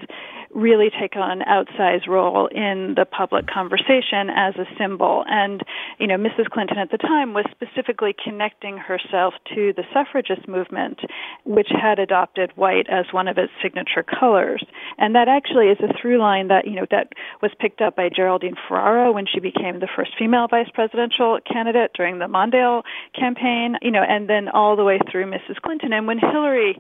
really 0.53 0.89
taken 0.89 1.21
an 1.21 1.41
outsized 1.47 2.07
role 2.07 2.47
in 2.47 2.93
the 2.95 3.05
public 3.05 3.47
conversation 3.47 4.29
as 4.36 4.55
a 4.55 4.65
symbol. 4.77 5.23
And, 5.27 5.62
you 5.99 6.07
know, 6.07 6.17
Mrs. 6.17 6.49
Clinton 6.49 6.77
at 6.77 6.91
the 6.91 6.97
time 6.97 7.33
was 7.33 7.45
specifically 7.51 8.15
connecting 8.23 8.77
herself 8.77 9.33
to 9.55 9.73
the 9.75 9.83
suffragist 9.93 10.47
movement, 10.47 10.99
which 11.45 11.69
had 11.69 11.99
adopted 11.99 12.51
white 12.55 12.88
as 12.89 13.05
one 13.12 13.27
of 13.27 13.38
its 13.38 13.51
signature 13.62 14.03
colors. 14.03 14.63
And 14.97 15.15
that 15.15 15.27
actually 15.27 15.67
is 15.67 15.77
a 15.79 15.93
through 15.99 16.19
line 16.19 16.47
that, 16.47 16.67
you 16.67 16.75
know, 16.75 16.88
that 16.91 17.13
was 17.41 17.51
picked 17.60 17.81
up 17.81 17.95
by 17.95 18.10
Geraldine 18.13 18.55
Ferraro 18.67 19.12
when 19.12 19.25
she 19.25 19.39
became 19.39 19.79
the 19.79 19.89
first 19.95 20.12
female 20.17 20.47
vice 20.47 20.69
presidential 20.73 21.39
candidate 21.51 21.91
during 21.95 22.19
the 22.19 22.25
Mondale 22.27 22.83
campaign, 23.17 23.75
you 23.81 23.91
know, 23.91 24.03
and 24.07 24.29
then 24.29 24.49
all 24.49 24.75
the 24.75 24.83
way 24.83 24.99
through 25.12 25.25
Mrs. 25.25 25.62
Clinton. 25.62 25.93
And 25.93 26.07
when 26.07 26.19
Hillary 26.19 26.79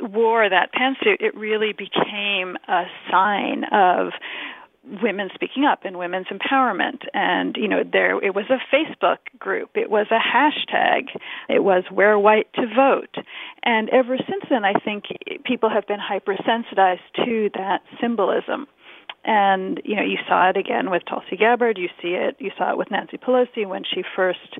wore 0.00 0.48
that 0.48 0.70
pantsuit, 0.72 1.20
it 1.20 1.34
really 1.34 1.72
became 1.72 2.56
a 2.68 2.84
sign 3.10 3.64
of 3.72 4.12
women 5.00 5.30
speaking 5.34 5.64
up 5.64 5.84
and 5.84 5.96
women's 5.96 6.26
empowerment. 6.26 7.02
And 7.14 7.56
you 7.56 7.68
know 7.68 7.82
there 7.90 8.22
it 8.22 8.34
was 8.34 8.46
a 8.50 8.58
facebook 8.74 9.18
group 9.38 9.70
it 9.74 9.90
was 9.90 10.06
a 10.10 10.18
hashtag 10.18 11.08
it 11.48 11.62
was 11.62 11.84
wear 11.90 12.18
white 12.18 12.52
to 12.54 12.62
vote. 12.74 13.14
And 13.62 13.88
ever 13.90 14.16
since 14.16 14.44
then 14.50 14.64
i 14.64 14.72
think 14.72 15.04
people 15.44 15.70
have 15.70 15.86
been 15.86 16.00
hypersensitized 16.00 16.98
to 17.24 17.50
that 17.54 17.82
symbolism. 18.00 18.66
And 19.24 19.80
you 19.84 19.94
know 19.94 20.02
you 20.02 20.18
saw 20.28 20.50
it 20.50 20.56
again 20.56 20.90
with 20.90 21.02
Tulsi 21.08 21.36
Gabbard 21.36 21.78
you 21.78 21.88
see 22.02 22.14
it 22.14 22.36
you 22.40 22.50
saw 22.58 22.72
it 22.72 22.76
with 22.76 22.90
Nancy 22.90 23.18
Pelosi 23.18 23.66
when 23.66 23.84
she 23.84 24.02
first 24.16 24.58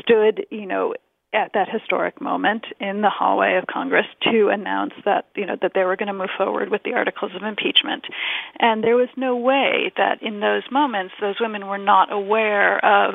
stood 0.00 0.46
you 0.50 0.66
know 0.66 0.94
at 1.34 1.52
that 1.54 1.68
historic 1.68 2.20
moment 2.20 2.64
in 2.80 3.02
the 3.02 3.10
hallway 3.10 3.56
of 3.56 3.66
Congress 3.66 4.06
to 4.22 4.48
announce 4.48 4.92
that 5.04 5.26
you 5.34 5.44
know 5.44 5.56
that 5.60 5.72
they 5.74 5.84
were 5.84 5.96
going 5.96 6.06
to 6.06 6.14
move 6.14 6.30
forward 6.36 6.70
with 6.70 6.82
the 6.84 6.94
articles 6.94 7.32
of 7.34 7.42
impeachment. 7.42 8.04
And 8.60 8.82
there 8.82 8.96
was 8.96 9.08
no 9.16 9.36
way 9.36 9.92
that 9.96 10.22
in 10.22 10.40
those 10.40 10.62
moments 10.70 11.14
those 11.20 11.36
women 11.40 11.66
were 11.66 11.78
not 11.78 12.12
aware 12.12 12.84
of 12.84 13.14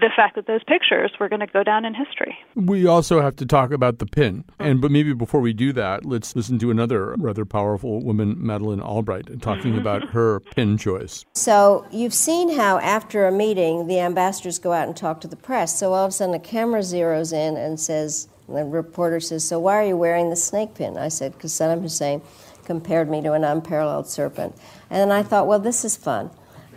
the 0.00 0.10
fact 0.14 0.34
that 0.34 0.46
those 0.46 0.62
pictures 0.64 1.12
were 1.20 1.28
going 1.28 1.40
to 1.40 1.46
go 1.46 1.62
down 1.62 1.84
in 1.84 1.94
history. 1.94 2.36
We 2.54 2.86
also 2.86 3.20
have 3.20 3.36
to 3.36 3.46
talk 3.46 3.70
about 3.70 3.98
the 3.98 4.06
pin. 4.06 4.44
And 4.58 4.80
but 4.80 4.90
maybe 4.90 5.12
before 5.12 5.40
we 5.40 5.52
do 5.52 5.72
that, 5.72 6.04
let's 6.04 6.34
listen 6.34 6.58
to 6.60 6.70
another 6.70 7.14
rather 7.18 7.44
powerful 7.44 8.02
woman, 8.02 8.36
Madeleine 8.38 8.80
Albright, 8.80 9.40
talking 9.40 9.72
mm-hmm. 9.72 9.80
about 9.80 10.10
her 10.10 10.40
pin 10.40 10.76
choice. 10.78 11.24
So 11.34 11.86
you've 11.90 12.14
seen 12.14 12.56
how 12.56 12.78
after 12.78 13.26
a 13.26 13.32
meeting 13.32 13.86
the 13.86 14.00
ambassadors 14.00 14.58
go 14.58 14.72
out 14.72 14.86
and 14.88 14.96
talk 14.96 15.20
to 15.22 15.28
the 15.28 15.36
press. 15.36 15.78
So 15.78 15.92
all 15.92 16.04
of 16.04 16.10
a 16.10 16.12
sudden 16.12 16.34
a 16.34 16.40
camera 16.40 16.80
zeroes 16.80 17.32
in 17.32 17.56
and 17.56 17.78
says 17.78 18.28
the 18.48 18.64
reporter 18.64 19.20
says, 19.20 19.44
"So 19.44 19.58
why 19.58 19.76
are 19.76 19.86
you 19.86 19.96
wearing 19.96 20.30
the 20.30 20.36
snake 20.36 20.74
pin?" 20.74 20.98
I 20.98 21.08
said, 21.08 21.32
"Because 21.32 21.52
Saddam 21.52 21.82
Hussein 21.82 22.20
compared 22.64 23.08
me 23.08 23.22
to 23.22 23.32
an 23.32 23.44
unparalleled 23.44 24.08
serpent." 24.08 24.54
And 24.90 25.00
then 25.00 25.10
I 25.10 25.22
thought, 25.22 25.46
well, 25.46 25.58
this 25.58 25.84
is 25.84 25.96
fun. 25.96 26.30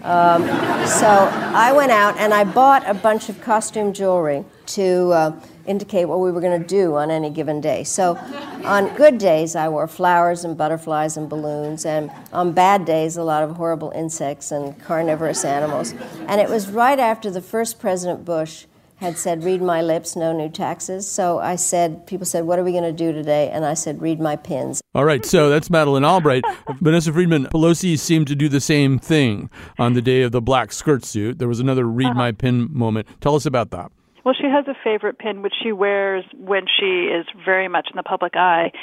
Um, 0.03 0.43
so 0.87 1.07
I 1.07 1.73
went 1.73 1.91
out 1.91 2.17
and 2.17 2.33
I 2.33 2.43
bought 2.43 2.87
a 2.87 2.93
bunch 2.93 3.29
of 3.29 3.41
costume 3.41 3.93
jewelry 3.93 4.45
to 4.67 5.11
uh, 5.11 5.39
indicate 5.65 6.05
what 6.05 6.19
we 6.19 6.31
were 6.31 6.41
going 6.41 6.61
to 6.61 6.67
do 6.67 6.95
on 6.95 7.11
any 7.11 7.29
given 7.29 7.61
day. 7.61 7.83
So 7.83 8.15
on 8.63 8.95
good 8.95 9.17
days, 9.17 9.55
I 9.55 9.69
wore 9.69 9.87
flowers 9.87 10.43
and 10.43 10.57
butterflies 10.57 11.17
and 11.17 11.29
balloons, 11.29 11.85
and 11.85 12.11
on 12.31 12.53
bad 12.53 12.85
days, 12.85 13.17
a 13.17 13.23
lot 13.23 13.43
of 13.43 13.55
horrible 13.55 13.91
insects 13.91 14.51
and 14.51 14.79
carnivorous 14.83 15.43
animals. 15.43 15.93
And 16.27 16.39
it 16.41 16.49
was 16.49 16.69
right 16.69 16.99
after 16.99 17.29
the 17.29 17.41
first 17.41 17.79
President 17.79 18.23
Bush 18.25 18.65
had 18.97 19.17
said, 19.17 19.43
read 19.43 19.61
my 19.61 19.81
lips, 19.81 20.15
no 20.15 20.33
new 20.33 20.49
taxes. 20.49 21.07
So 21.07 21.39
I 21.39 21.55
said, 21.55 22.05
people 22.07 22.25
said, 22.25 22.45
what 22.45 22.59
are 22.59 22.63
we 22.63 22.71
going 22.71 22.83
to 22.83 22.91
do 22.91 23.11
today? 23.11 23.49
And 23.49 23.65
I 23.65 23.73
said, 23.73 24.01
read 24.01 24.19
my 24.19 24.35
pins. 24.35 24.81
All 24.93 25.05
right, 25.05 25.25
so 25.25 25.49
that's 25.49 25.69
Madeleine 25.69 26.03
Albright. 26.03 26.43
Vanessa 26.81 27.13
Friedman, 27.13 27.45
Pelosi 27.45 27.97
seemed 27.97 28.27
to 28.27 28.35
do 28.35 28.49
the 28.49 28.61
same 28.61 28.99
thing 28.99 29.49
on 29.77 29.93
the 29.93 30.01
day 30.01 30.23
of 30.23 30.31
the 30.31 30.41
black 30.41 30.71
skirt 30.71 31.05
suit. 31.05 31.39
There 31.39 31.47
was 31.47 31.59
another 31.59 31.85
read 31.85 32.07
uh-huh. 32.07 32.15
my 32.15 32.31
pin 32.31 32.69
moment. 32.71 33.07
Tell 33.21 33.35
us 33.35 33.45
about 33.45 33.71
that. 33.71 33.91
Well, 34.27 34.35
she 34.37 34.47
has 34.47 34.67
a 34.67 34.75
favorite 34.83 35.19
pin 35.19 35.41
which 35.41 35.53
she 35.63 35.71
wears 35.71 36.25
when 36.35 36.65
she 36.67 37.07
is 37.07 37.25
very 37.45 37.69
much 37.69 37.87
in 37.89 37.95
the 37.95 38.03
public 38.03 38.35
eye 38.35 38.73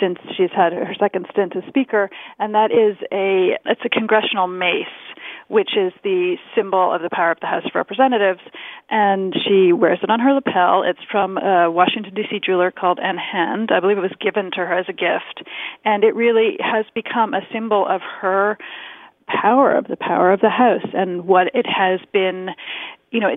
since 0.00 0.16
she's 0.34 0.48
had 0.56 0.72
her 0.72 0.94
second 0.98 1.26
stint 1.30 1.54
as 1.54 1.62
speaker, 1.68 2.08
and 2.38 2.54
that 2.54 2.70
is 2.72 2.96
a 3.12 3.58
it's 3.66 3.82
a 3.84 3.90
congressional 3.90 4.46
mace 4.46 4.86
which 5.48 5.76
is 5.76 5.92
the 6.02 6.36
symbol 6.54 6.92
of 6.92 7.02
the 7.02 7.10
power 7.10 7.30
of 7.30 7.40
the 7.40 7.46
House 7.46 7.64
of 7.64 7.72
Representatives, 7.74 8.40
and 8.90 9.34
she 9.46 9.72
wears 9.72 9.98
it 10.02 10.10
on 10.10 10.20
her 10.20 10.32
lapel. 10.32 10.82
It's 10.82 11.04
from 11.10 11.38
a 11.38 11.70
Washington 11.70 12.14
D.C. 12.14 12.40
jeweler 12.44 12.70
called 12.70 12.98
Ann 12.98 13.18
Hand. 13.18 13.70
I 13.72 13.80
believe 13.80 13.98
it 13.98 14.02
was 14.02 14.16
given 14.20 14.50
to 14.52 14.58
her 14.58 14.78
as 14.78 14.86
a 14.88 14.92
gift, 14.92 15.46
and 15.84 16.04
it 16.04 16.14
really 16.14 16.56
has 16.60 16.86
become 16.94 17.34
a 17.34 17.46
symbol 17.52 17.86
of 17.88 18.00
her 18.20 18.58
power 19.26 19.74
of 19.74 19.86
the 19.88 19.96
power 19.96 20.32
of 20.32 20.40
the 20.40 20.50
house 20.50 20.86
and 20.92 21.26
what 21.26 21.46
it 21.54 21.66
has 21.66 21.98
been 22.12 22.50
you 23.10 23.20
know 23.20 23.34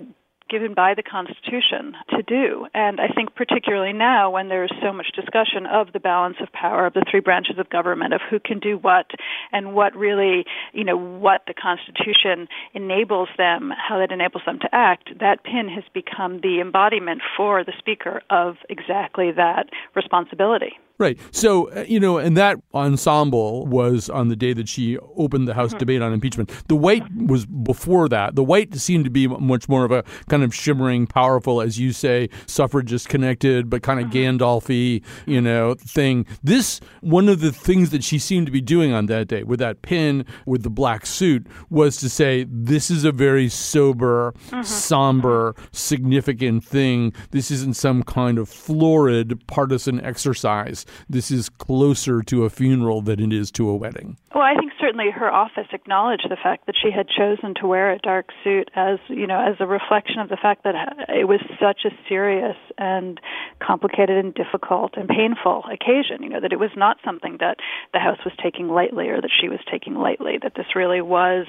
given 0.48 0.74
by 0.74 0.94
the 0.94 1.02
Constitution 1.02 1.94
to 2.10 2.22
do. 2.22 2.66
And 2.74 3.00
I 3.00 3.08
think 3.08 3.34
particularly 3.34 3.92
now 3.92 4.30
when 4.30 4.48
there's 4.48 4.72
so 4.82 4.92
much 4.92 5.08
discussion 5.14 5.66
of 5.66 5.92
the 5.92 6.00
balance 6.00 6.36
of 6.40 6.52
power 6.52 6.86
of 6.86 6.94
the 6.94 7.04
three 7.10 7.20
branches 7.20 7.58
of 7.58 7.68
government, 7.70 8.14
of 8.14 8.20
who 8.28 8.40
can 8.40 8.58
do 8.58 8.78
what 8.78 9.10
and 9.52 9.74
what 9.74 9.94
really, 9.96 10.44
you 10.72 10.84
know, 10.84 10.96
what 10.96 11.42
the 11.46 11.54
Constitution 11.54 12.48
enables 12.74 13.28
them, 13.36 13.72
how 13.76 13.98
that 13.98 14.12
enables 14.12 14.42
them 14.46 14.58
to 14.60 14.68
act, 14.72 15.10
that 15.20 15.44
pin 15.44 15.68
has 15.68 15.84
become 15.92 16.40
the 16.40 16.60
embodiment 16.60 17.20
for 17.36 17.64
the 17.64 17.72
Speaker 17.78 18.22
of 18.30 18.56
exactly 18.68 19.32
that 19.32 19.68
responsibility. 19.94 20.78
Right. 20.98 21.16
So, 21.30 21.70
uh, 21.70 21.84
you 21.86 22.00
know, 22.00 22.18
and 22.18 22.36
that 22.36 22.56
ensemble 22.74 23.66
was 23.66 24.10
on 24.10 24.28
the 24.28 24.34
day 24.34 24.52
that 24.52 24.68
she 24.68 24.98
opened 25.16 25.46
the 25.46 25.54
House 25.54 25.70
mm-hmm. 25.70 25.78
debate 25.78 26.02
on 26.02 26.12
impeachment. 26.12 26.50
The 26.66 26.74
white 26.74 27.04
was 27.14 27.46
before 27.46 28.08
that. 28.08 28.34
The 28.34 28.42
white 28.42 28.74
seemed 28.74 29.04
to 29.04 29.10
be 29.10 29.28
much 29.28 29.68
more 29.68 29.84
of 29.84 29.92
a 29.92 30.02
kind 30.28 30.42
of 30.42 30.52
shimmering, 30.52 31.06
powerful, 31.06 31.60
as 31.60 31.78
you 31.78 31.92
say, 31.92 32.28
suffragist 32.46 33.08
connected, 33.08 33.70
but 33.70 33.84
kind 33.84 34.00
of 34.00 34.06
mm-hmm. 34.06 34.42
Gandalfy, 34.42 35.04
you 35.26 35.40
know, 35.40 35.74
thing. 35.74 36.26
This, 36.42 36.80
one 37.00 37.28
of 37.28 37.38
the 37.40 37.52
things 37.52 37.90
that 37.90 38.02
she 38.02 38.18
seemed 38.18 38.46
to 38.46 38.52
be 38.52 38.60
doing 38.60 38.92
on 38.92 39.06
that 39.06 39.28
day 39.28 39.44
with 39.44 39.60
that 39.60 39.82
pin, 39.82 40.24
with 40.46 40.64
the 40.64 40.70
black 40.70 41.06
suit, 41.06 41.46
was 41.70 41.98
to 41.98 42.08
say, 42.08 42.44
this 42.48 42.90
is 42.90 43.04
a 43.04 43.12
very 43.12 43.48
sober, 43.48 44.34
mm-hmm. 44.48 44.62
somber, 44.62 45.54
significant 45.70 46.64
thing. 46.64 47.12
This 47.30 47.52
isn't 47.52 47.76
some 47.76 48.02
kind 48.02 48.36
of 48.36 48.48
florid 48.48 49.46
partisan 49.46 50.04
exercise 50.04 50.86
this 51.08 51.30
is 51.30 51.48
closer 51.48 52.22
to 52.22 52.44
a 52.44 52.50
funeral 52.50 53.00
than 53.00 53.20
it 53.20 53.32
is 53.32 53.50
to 53.52 53.68
a 53.68 53.76
wedding. 53.76 54.16
Well, 54.34 54.44
I 54.44 54.54
think 54.54 54.72
certainly 54.80 55.10
her 55.10 55.32
office 55.32 55.66
acknowledged 55.72 56.26
the 56.28 56.36
fact 56.36 56.66
that 56.66 56.74
she 56.80 56.90
had 56.90 57.08
chosen 57.08 57.54
to 57.60 57.66
wear 57.66 57.90
a 57.90 57.98
dark 57.98 58.28
suit 58.44 58.70
as, 58.74 58.98
you 59.08 59.26
know, 59.26 59.40
as 59.40 59.56
a 59.58 59.66
reflection 59.66 60.20
of 60.20 60.28
the 60.28 60.36
fact 60.36 60.64
that 60.64 60.74
uh, 60.74 61.04
it 61.08 61.26
was 61.26 61.40
such 61.60 61.80
a 61.84 61.90
serious 62.08 62.56
and 62.76 63.20
complicated 63.60 64.16
and 64.16 64.34
difficult 64.34 64.96
and 64.96 65.08
painful 65.08 65.64
occasion, 65.72 66.22
you 66.22 66.28
know, 66.28 66.40
that 66.40 66.52
it 66.52 66.58
was 66.58 66.70
not 66.76 66.98
something 67.04 67.38
that 67.40 67.56
the 67.92 67.98
house 67.98 68.18
was 68.24 68.34
taking 68.42 68.68
lightly 68.68 69.08
or 69.08 69.20
that 69.20 69.30
she 69.40 69.48
was 69.48 69.60
taking 69.70 69.94
lightly, 69.94 70.38
that 70.42 70.54
this 70.54 70.76
really 70.76 71.00
was 71.00 71.46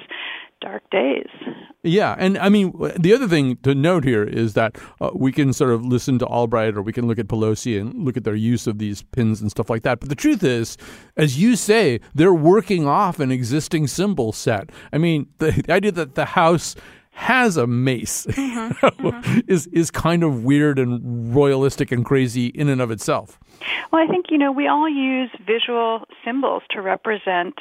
dark 0.60 0.82
days. 0.90 1.28
Yeah, 1.82 2.14
and 2.18 2.36
I 2.38 2.48
mean, 2.48 2.72
the 2.98 3.14
other 3.14 3.26
thing 3.26 3.56
to 3.58 3.74
note 3.74 4.04
here 4.04 4.22
is 4.22 4.54
that 4.54 4.76
uh, 5.00 5.10
we 5.14 5.32
can 5.32 5.52
sort 5.52 5.70
of 5.70 5.84
listen 5.84 6.18
to 6.18 6.26
Albright 6.26 6.76
or 6.76 6.82
we 6.82 6.92
can 6.92 7.06
look 7.06 7.18
at 7.18 7.26
Pelosi 7.26 7.80
and 7.80 8.04
look 8.04 8.16
at 8.16 8.24
their 8.24 8.34
use 8.34 8.66
of 8.66 8.78
these 8.78 9.02
pins 9.02 9.40
and 9.40 9.50
stuff 9.50 9.70
like 9.70 9.82
that. 9.82 10.00
But 10.00 10.08
the 10.08 10.14
truth 10.14 10.42
is, 10.42 10.76
as 11.16 11.40
you 11.40 11.56
say, 11.56 12.00
they're 12.14 12.34
working 12.34 12.86
off 12.86 13.18
an 13.18 13.32
existing 13.32 13.86
symbol 13.86 14.32
set. 14.32 14.70
I 14.92 14.98
mean, 14.98 15.28
the, 15.38 15.50
the 15.66 15.72
idea 15.72 15.92
that 15.92 16.14
the 16.14 16.26
House 16.26 16.76
has 17.12 17.56
a 17.56 17.66
mace 17.66 18.26
mm-hmm. 18.30 18.86
mm-hmm. 19.06 19.40
is 19.46 19.66
is 19.68 19.90
kind 19.90 20.22
of 20.22 20.44
weird 20.44 20.78
and 20.78 21.34
royalistic 21.34 21.92
and 21.92 22.04
crazy 22.04 22.46
in 22.46 22.68
and 22.68 22.80
of 22.80 22.90
itself. 22.90 23.38
Well, 23.92 24.02
I 24.02 24.06
think 24.06 24.26
you 24.30 24.38
know 24.38 24.52
we 24.52 24.66
all 24.68 24.88
use 24.88 25.30
visual 25.46 26.04
symbols 26.24 26.62
to 26.70 26.80
represent 26.80 27.54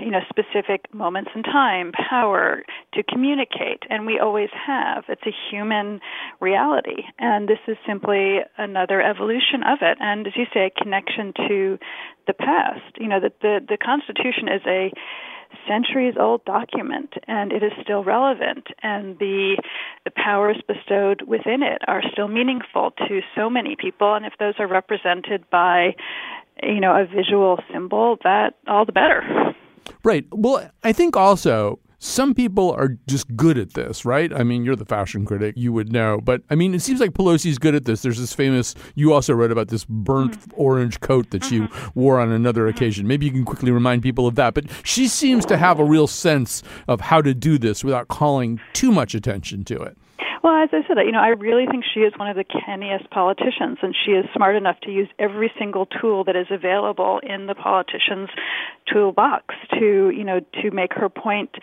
you 0.00 0.10
know 0.10 0.20
specific 0.28 0.92
moments 0.94 1.30
in 1.34 1.42
time 1.42 1.92
power 1.92 2.62
to 2.94 3.02
communicate. 3.02 3.82
And 3.88 4.06
we 4.06 4.18
always 4.18 4.50
have. 4.66 5.04
It's 5.08 5.26
a 5.26 5.34
human 5.50 6.00
reality. 6.40 7.04
And 7.18 7.48
this 7.48 7.58
is 7.66 7.76
simply 7.86 8.38
another 8.58 9.02
evolution 9.02 9.62
of 9.66 9.78
it. 9.82 9.98
And 10.00 10.26
as 10.26 10.34
you 10.36 10.46
say 10.52 10.66
a 10.66 10.82
connection 10.82 11.32
to 11.48 11.78
the 12.26 12.34
past. 12.34 12.96
You 12.98 13.08
know 13.08 13.20
that 13.20 13.40
the 13.40 13.60
the 13.66 13.76
constitution 13.76 14.48
is 14.48 14.62
a 14.66 14.92
centuries 15.66 16.14
old 16.18 16.44
document 16.44 17.14
and 17.26 17.52
it 17.52 17.62
is 17.62 17.72
still 17.82 18.04
relevant. 18.04 18.68
And 18.82 19.18
the 19.18 19.60
the 20.04 20.10
powers 20.10 20.60
bestowed 20.66 21.22
within 21.26 21.62
it 21.62 21.82
are 21.88 22.02
still 22.12 22.28
meaningful 22.28 22.92
to 23.08 23.20
so 23.34 23.50
many 23.50 23.76
people. 23.76 24.14
And 24.14 24.24
if 24.24 24.34
those 24.38 24.54
are 24.58 24.68
represented 24.68 25.48
by 25.50 25.96
you 26.62 26.80
know 26.80 26.94
a 26.94 27.06
visual 27.06 27.58
symbol 27.72 28.18
that 28.22 28.54
all 28.68 28.84
the 28.84 28.92
better 28.92 29.49
Right. 30.02 30.26
Well, 30.30 30.70
I 30.82 30.92
think 30.92 31.16
also 31.16 31.78
some 32.02 32.34
people 32.34 32.72
are 32.72 32.96
just 33.06 33.36
good 33.36 33.58
at 33.58 33.74
this, 33.74 34.06
right? 34.06 34.32
I 34.32 34.42
mean, 34.42 34.64
you're 34.64 34.74
the 34.74 34.86
fashion 34.86 35.26
critic, 35.26 35.54
you 35.56 35.70
would 35.72 35.92
know. 35.92 36.18
But 36.22 36.42
I 36.48 36.54
mean, 36.54 36.74
it 36.74 36.80
seems 36.80 36.98
like 36.98 37.10
Pelosi's 37.10 37.58
good 37.58 37.74
at 37.74 37.84
this. 37.84 38.00
There's 38.00 38.18
this 38.18 38.32
famous, 38.32 38.74
you 38.94 39.12
also 39.12 39.34
wrote 39.34 39.52
about 39.52 39.68
this 39.68 39.84
burnt 39.84 40.32
mm-hmm. 40.32 40.50
orange 40.54 41.00
coat 41.00 41.30
that 41.30 41.44
she 41.44 41.60
mm-hmm. 41.60 42.00
wore 42.00 42.18
on 42.18 42.32
another 42.32 42.62
mm-hmm. 42.62 42.76
occasion. 42.76 43.06
Maybe 43.06 43.26
you 43.26 43.32
can 43.32 43.44
quickly 43.44 43.70
remind 43.70 44.02
people 44.02 44.26
of 44.26 44.34
that. 44.36 44.54
But 44.54 44.64
she 44.82 45.08
seems 45.08 45.44
to 45.46 45.58
have 45.58 45.78
a 45.78 45.84
real 45.84 46.06
sense 46.06 46.62
of 46.88 47.02
how 47.02 47.20
to 47.20 47.34
do 47.34 47.58
this 47.58 47.84
without 47.84 48.08
calling 48.08 48.60
too 48.72 48.90
much 48.90 49.14
attention 49.14 49.64
to 49.64 49.76
it. 49.82 49.98
Well, 50.42 50.54
as 50.54 50.70
I 50.72 50.80
said, 50.88 50.96
you 51.04 51.12
know, 51.12 51.20
I 51.20 51.28
really 51.28 51.66
think 51.66 51.84
she 51.92 52.00
is 52.00 52.14
one 52.16 52.28
of 52.28 52.36
the 52.36 52.44
canniest 52.44 53.10
politicians, 53.10 53.78
and 53.82 53.94
she 53.94 54.12
is 54.12 54.24
smart 54.34 54.56
enough 54.56 54.80
to 54.80 54.90
use 54.90 55.08
every 55.18 55.52
single 55.58 55.84
tool 55.84 56.24
that 56.24 56.36
is 56.36 56.46
available 56.50 57.20
in 57.22 57.46
the 57.46 57.54
politician's 57.54 58.30
toolbox 58.90 59.54
to, 59.78 60.10
you 60.10 60.24
know, 60.24 60.40
to 60.62 60.70
make 60.70 60.94
her 60.94 61.10
point 61.10 61.56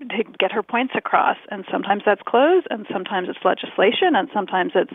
to 0.00 0.24
get 0.38 0.50
her 0.52 0.62
points 0.62 0.94
across. 0.96 1.36
And 1.50 1.64
sometimes 1.70 2.02
that's 2.04 2.20
clothes 2.26 2.64
and 2.68 2.84
sometimes 2.92 3.28
it's 3.28 3.38
legislation 3.44 4.16
and 4.16 4.28
sometimes 4.34 4.72
it's 4.74 4.92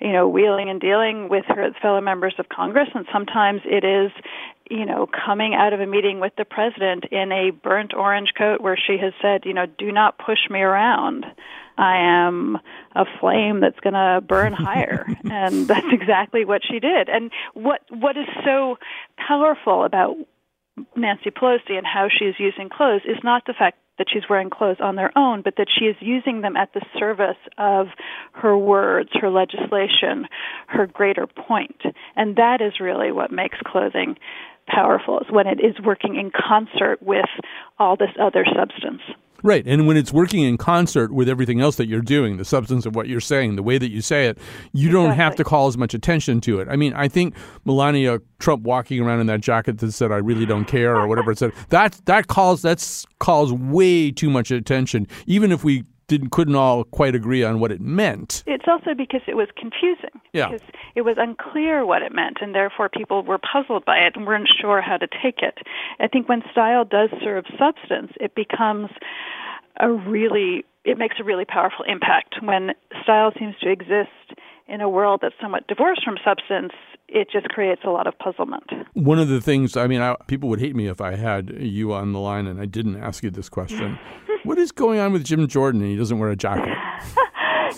you 0.00 0.12
know 0.12 0.26
wheeling 0.26 0.68
and 0.70 0.80
dealing 0.80 1.28
with 1.28 1.44
her 1.48 1.70
fellow 1.80 2.00
members 2.00 2.34
of 2.38 2.48
congress. 2.48 2.88
And 2.94 3.06
sometimes 3.12 3.60
it 3.64 3.84
is 3.84 4.10
you 4.70 4.86
know 4.86 5.06
coming 5.06 5.54
out 5.54 5.74
of 5.74 5.80
a 5.80 5.86
meeting 5.86 6.18
with 6.18 6.32
the 6.36 6.44
president 6.44 7.04
in 7.12 7.30
a 7.30 7.50
burnt 7.50 7.94
orange 7.94 8.32
coat 8.36 8.60
where 8.60 8.76
she 8.76 8.96
has 8.98 9.12
said 9.20 9.42
you 9.44 9.54
know 9.54 9.66
do 9.66 9.92
not 9.92 10.18
push 10.18 10.50
me 10.50 10.60
around 10.60 11.26
I 11.78 11.98
am 11.98 12.58
a 12.94 13.04
flame 13.20 13.60
that's 13.60 13.78
going 13.80 13.94
to 13.94 14.20
burn 14.20 14.52
higher. 14.58 15.06
and 15.30 15.66
that's 15.66 15.86
exactly 15.92 16.44
what 16.44 16.62
she 16.68 16.80
did. 16.80 17.08
And 17.08 17.30
what 17.54 17.80
what 17.90 18.16
is 18.16 18.26
so 18.44 18.76
powerful 19.16 19.84
about 19.84 20.16
Nancy 20.96 21.30
Pelosi 21.30 21.72
and 21.72 21.86
how 21.86 22.08
she 22.08 22.26
is 22.26 22.34
using 22.38 22.68
clothes 22.68 23.02
is 23.04 23.18
not 23.24 23.44
the 23.46 23.54
fact 23.56 23.78
that 23.98 24.06
she's 24.12 24.22
wearing 24.30 24.48
clothes 24.48 24.78
on 24.80 24.94
their 24.94 25.16
own, 25.18 25.42
but 25.42 25.54
that 25.56 25.66
she 25.76 25.86
is 25.86 25.96
using 26.00 26.40
them 26.40 26.56
at 26.56 26.72
the 26.72 26.84
service 26.98 27.36
of 27.58 27.88
her 28.32 28.56
words, 28.56 29.10
her 29.14 29.28
legislation, 29.28 30.26
her 30.68 30.86
greater 30.86 31.26
point. 31.26 31.82
And 32.14 32.36
that 32.36 32.60
is 32.60 32.80
really 32.80 33.10
what 33.10 33.32
makes 33.32 33.58
clothing 33.64 34.16
powerful, 34.68 35.18
is 35.20 35.26
when 35.30 35.48
it 35.48 35.58
is 35.58 35.74
working 35.84 36.14
in 36.14 36.30
concert 36.30 37.02
with 37.02 37.26
all 37.78 37.96
this 37.96 38.14
other 38.20 38.44
substance. 38.54 39.02
Right. 39.42 39.64
And 39.66 39.86
when 39.86 39.96
it's 39.96 40.12
working 40.12 40.42
in 40.42 40.56
concert 40.56 41.12
with 41.12 41.28
everything 41.28 41.60
else 41.60 41.76
that 41.76 41.86
you're 41.86 42.00
doing, 42.00 42.36
the 42.38 42.44
substance 42.44 42.86
of 42.86 42.96
what 42.96 43.08
you're 43.08 43.20
saying, 43.20 43.56
the 43.56 43.62
way 43.62 43.78
that 43.78 43.90
you 43.90 44.00
say 44.00 44.26
it, 44.26 44.38
you 44.72 44.90
don't 44.90 45.12
have 45.12 45.36
to 45.36 45.44
call 45.44 45.68
as 45.68 45.76
much 45.76 45.94
attention 45.94 46.40
to 46.42 46.60
it. 46.60 46.68
I 46.68 46.76
mean, 46.76 46.92
I 46.94 47.08
think 47.08 47.34
Melania 47.64 48.20
Trump 48.40 48.64
walking 48.64 49.00
around 49.00 49.20
in 49.20 49.26
that 49.28 49.40
jacket 49.40 49.78
that 49.78 49.92
said, 49.92 50.10
I 50.10 50.16
really 50.16 50.46
don't 50.46 50.64
care 50.64 50.96
or 50.96 51.06
whatever 51.06 51.30
it 51.30 51.38
said, 51.38 51.52
that, 51.68 52.00
that 52.06 52.26
calls, 52.26 52.62
that's 52.62 53.06
calls 53.20 53.52
way 53.52 54.10
too 54.10 54.30
much 54.30 54.50
attention, 54.50 55.06
even 55.26 55.52
if 55.52 55.62
we 55.62 55.84
didn't 56.08 56.30
couldn't 56.30 56.56
all 56.56 56.84
quite 56.84 57.14
agree 57.14 57.44
on 57.44 57.60
what 57.60 57.70
it 57.70 57.80
meant. 57.80 58.42
It's 58.46 58.64
also 58.66 58.94
because 58.96 59.20
it 59.28 59.34
was 59.34 59.48
confusing. 59.56 60.20
Yeah. 60.32 60.48
Because 60.48 60.66
it 60.94 61.02
was 61.02 61.16
unclear 61.18 61.86
what 61.86 62.02
it 62.02 62.12
meant 62.12 62.38
and 62.40 62.54
therefore 62.54 62.88
people 62.88 63.22
were 63.22 63.38
puzzled 63.38 63.84
by 63.84 63.98
it 63.98 64.16
and 64.16 64.26
weren't 64.26 64.48
sure 64.60 64.80
how 64.80 64.96
to 64.96 65.06
take 65.22 65.38
it. 65.42 65.58
I 66.00 66.08
think 66.08 66.28
when 66.28 66.42
style 66.50 66.84
does 66.84 67.10
serve 67.22 67.44
substance, 67.58 68.12
it 68.20 68.34
becomes 68.34 68.88
a 69.80 69.90
really 69.90 70.64
it 70.84 70.96
makes 70.96 71.16
a 71.20 71.24
really 71.24 71.44
powerful 71.44 71.84
impact. 71.86 72.36
When 72.42 72.70
style 73.02 73.32
seems 73.38 73.54
to 73.60 73.70
exist 73.70 74.38
in 74.66 74.80
a 74.80 74.88
world 74.88 75.20
that's 75.22 75.34
somewhat 75.40 75.66
divorced 75.66 76.02
from 76.04 76.16
substance, 76.24 76.72
it 77.08 77.28
just 77.30 77.48
creates 77.48 77.82
a 77.84 77.90
lot 77.90 78.06
of 78.06 78.18
puzzlement. 78.18 78.64
One 78.94 79.18
of 79.18 79.28
the 79.28 79.40
things, 79.40 79.76
I 79.76 79.86
mean, 79.86 80.00
I, 80.00 80.16
people 80.26 80.48
would 80.48 80.60
hate 80.60 80.76
me 80.76 80.86
if 80.86 81.00
I 81.00 81.16
had 81.16 81.50
you 81.58 81.92
on 81.92 82.12
the 82.12 82.20
line 82.20 82.46
and 82.46 82.60
I 82.60 82.66
didn't 82.66 82.96
ask 82.96 83.22
you 83.22 83.30
this 83.30 83.48
question. 83.48 83.98
what 84.44 84.58
is 84.58 84.72
going 84.72 84.98
on 84.98 85.12
with 85.12 85.24
Jim 85.24 85.46
Jordan 85.46 85.82
and 85.82 85.90
he 85.90 85.96
doesn't 85.96 86.18
wear 86.18 86.30
a 86.30 86.36
jacket? 86.36 86.76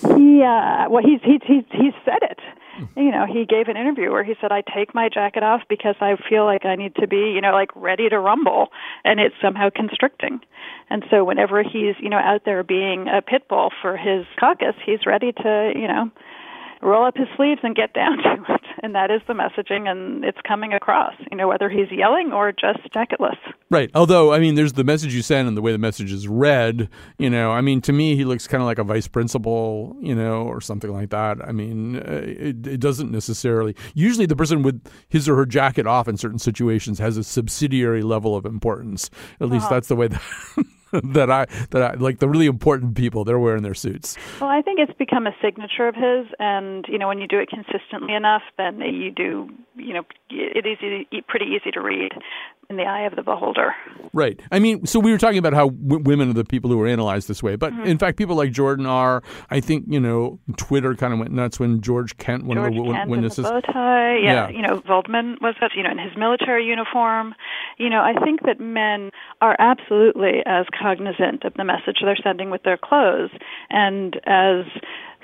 he 0.17 0.43
uh 0.43 0.89
well 0.89 1.03
he's 1.03 1.21
he's 1.25 1.41
he's 1.47 1.65
he's 1.73 1.95
said 2.05 2.23
it 2.23 2.39
you 2.97 3.11
know 3.11 3.27
he 3.27 3.45
gave 3.45 3.69
an 3.69 3.77
interview 3.77 4.11
where 4.11 4.25
he 4.25 4.35
said 4.41 4.53
i 4.53 4.63
take 4.75 4.95
my 4.95 5.09
jacket 5.09 5.43
off 5.43 5.63
because 5.69 5.95
i 6.01 6.17
feel 6.29 6.45
like 6.45 6.65
i 6.65 6.77
need 6.77 6.95
to 6.95 7.07
be 7.07 7.33
you 7.35 7.41
know 7.41 7.53
like 7.53 7.71
ready 7.75 8.09
to 8.09 8.19
rumble 8.19 8.69
and 9.05 9.21
it's 9.21 9.35
somehow 9.41 9.71
constricting. 9.71 10.41
And 10.89 11.05
so 11.11 11.25
whenever 11.25 11.63
he's 11.63 11.95
you 12.01 12.09
know 12.09 12.19
out 12.19 12.45
there 12.45 12.63
being 12.63 13.09
a 13.09 13.23
pit 13.23 13.49
bull 13.49 13.71
for 13.81 13.97
his 13.97 14.27
caucus 14.39 14.75
he's 14.85 15.07
ready 15.07 15.33
to 15.33 15.73
you 15.75 15.89
know 15.89 16.11
roll 16.83 17.05
up 17.05 17.17
his 17.17 17.29
sleeves 17.37 17.61
and 17.63 17.75
get 17.75 17.93
down 17.93 18.19
to 18.23 18.55
it. 18.55 18.61
And 18.83 18.95
that 18.95 19.11
is 19.11 19.21
the 19.27 19.35
messaging, 19.35 19.89
and 19.89 20.25
it's 20.25 20.39
coming 20.47 20.73
across, 20.73 21.15
you 21.31 21.37
know, 21.37 21.49
whether 21.49 21.69
he's 21.69 21.91
yelling 21.91 22.33
or 22.33 22.53
just 22.53 22.79
jacketless. 22.95 23.37
Right. 23.71 23.91
Although, 23.95 24.33
I 24.33 24.39
mean, 24.39 24.55
there's 24.55 24.73
the 24.73 24.85
message 24.85 25.15
you 25.15 25.23
send 25.23 25.49
and 25.49 25.57
the 25.57 25.63
way 25.63 25.73
the 25.73 25.79
message 25.79 26.13
is 26.13 26.27
read. 26.27 26.89
You 27.19 27.31
know, 27.31 27.53
I 27.53 27.61
mean, 27.61 27.81
to 27.83 27.93
me, 27.93 28.17
he 28.17 28.25
looks 28.25 28.47
kind 28.47 28.63
of 28.63 28.67
like 28.67 28.79
a 28.79 28.85
vice 28.85 29.07
principal, 29.07 29.97
you 30.01 30.15
know, 30.15 30.43
or 30.43 30.61
something 30.61 30.93
like 30.93 31.11
that. 31.11 31.39
I 31.47 31.53
mean, 31.53 31.97
uh, 31.97 32.23
it, 32.25 32.67
it 32.67 32.81
doesn't 32.81 33.11
necessarily. 33.11 33.77
Usually, 33.95 34.27
the 34.27 34.37
person 34.37 34.63
with 34.63 34.83
his 35.09 35.29
or 35.29 35.37
her 35.37 35.47
jacket 35.47 35.87
off 35.87 36.09
in 36.09 36.17
certain 36.17 36.39
situations 36.39 36.99
has 36.99 37.17
a 37.17 37.25
subsidiary 37.25 38.03
level 38.03 38.35
of 38.35 38.47
importance. 38.47 39.11
At 39.41 39.49
least 39.51 39.67
uh-huh. 39.67 39.75
that's 39.75 39.89
the 39.89 39.97
way 39.97 40.09
that. 40.09 40.23
that 41.13 41.31
I 41.31 41.47
that 41.71 41.83
I 41.83 41.95
like 41.95 42.19
the 42.19 42.29
really 42.29 42.47
important 42.47 42.97
people. 42.97 43.25
They're 43.25 43.39
wearing 43.39 43.63
their 43.63 43.75
suits. 43.75 44.17
Well, 44.41 44.51
I 44.51 44.63
think 44.63 44.81
it's 44.81 44.97
become 44.99 45.27
a 45.27 45.35
signature 45.43 45.89
of 45.89 45.95
his, 45.95 46.27
and 46.39 46.85
you 46.89 46.99
know 46.99 47.09
when 47.09 47.19
you 47.19 47.27
do 47.27 47.39
it 47.39 47.49
consistently 47.49 48.15
enough, 48.15 48.43
then 48.57 48.81
you 48.81 49.11
do 49.11 49.49
you 49.77 49.95
know 49.95 50.03
it 50.31 50.67
is 50.67 51.23
pretty 51.29 51.47
easy 51.47 51.71
to 51.73 51.81
read 51.81 52.13
in 52.71 52.77
the 52.77 52.85
eye 52.85 53.03
of 53.03 53.17
the 53.17 53.23
beholder. 53.23 53.75
Right. 54.13 54.41
I 54.53 54.61
mean, 54.61 54.87
so 54.87 55.01
we 55.01 55.11
were 55.11 55.19
talking 55.19 55.39
about 55.39 55.55
how 55.55 55.71
w- 55.71 56.03
women 56.05 56.31
are 56.31 56.35
the 56.35 56.45
people 56.45 56.71
who 56.71 56.81
are 56.81 56.87
analyzed 56.87 57.27
this 57.27 57.43
way, 57.43 57.57
but 57.57 57.73
mm-hmm. 57.73 57.85
in 57.85 57.99
fact, 57.99 58.17
people 58.17 58.37
like 58.37 58.53
Jordan 58.53 58.87
are. 58.87 59.23
I 59.51 59.61
think 59.61 59.87
you 59.89 60.01
know, 60.01 60.39
Twitter 60.57 60.95
kind 60.95 61.13
of 61.13 61.19
went 61.19 61.33
nuts 61.33 61.59
when 61.59 61.81
George 61.81 62.17
Kent, 62.17 62.45
one 62.45 62.57
George 62.57 62.69
of 62.69 62.75
the 62.75 62.79
w- 62.79 62.95
Kent 62.95 63.11
witnesses, 63.11 63.45
the 63.45 63.51
bow 63.51 63.61
tie. 63.61 64.19
Yeah, 64.19 64.49
yeah, 64.49 64.51
you 64.51 64.63
know, 64.63 64.81
Vindman 64.81 65.41
was 65.41 65.57
that 65.61 65.73
you 65.77 65.83
know 65.83 65.91
in 65.91 65.99
his 65.99 66.17
military 66.17 66.65
uniform. 66.65 67.35
You 67.81 67.89
know, 67.89 68.03
I 68.03 68.13
think 68.23 68.43
that 68.45 68.61
men 68.61 69.11
are 69.41 69.57
absolutely 69.59 70.43
as 70.45 70.67
cognizant 70.79 71.45
of 71.45 71.55
the 71.55 71.65
message 71.65 72.05
they're 72.05 72.15
sending 72.23 72.51
with 72.51 72.63
their 72.63 72.77
clothes 72.77 73.31
and 73.71 74.21
as 74.27 74.67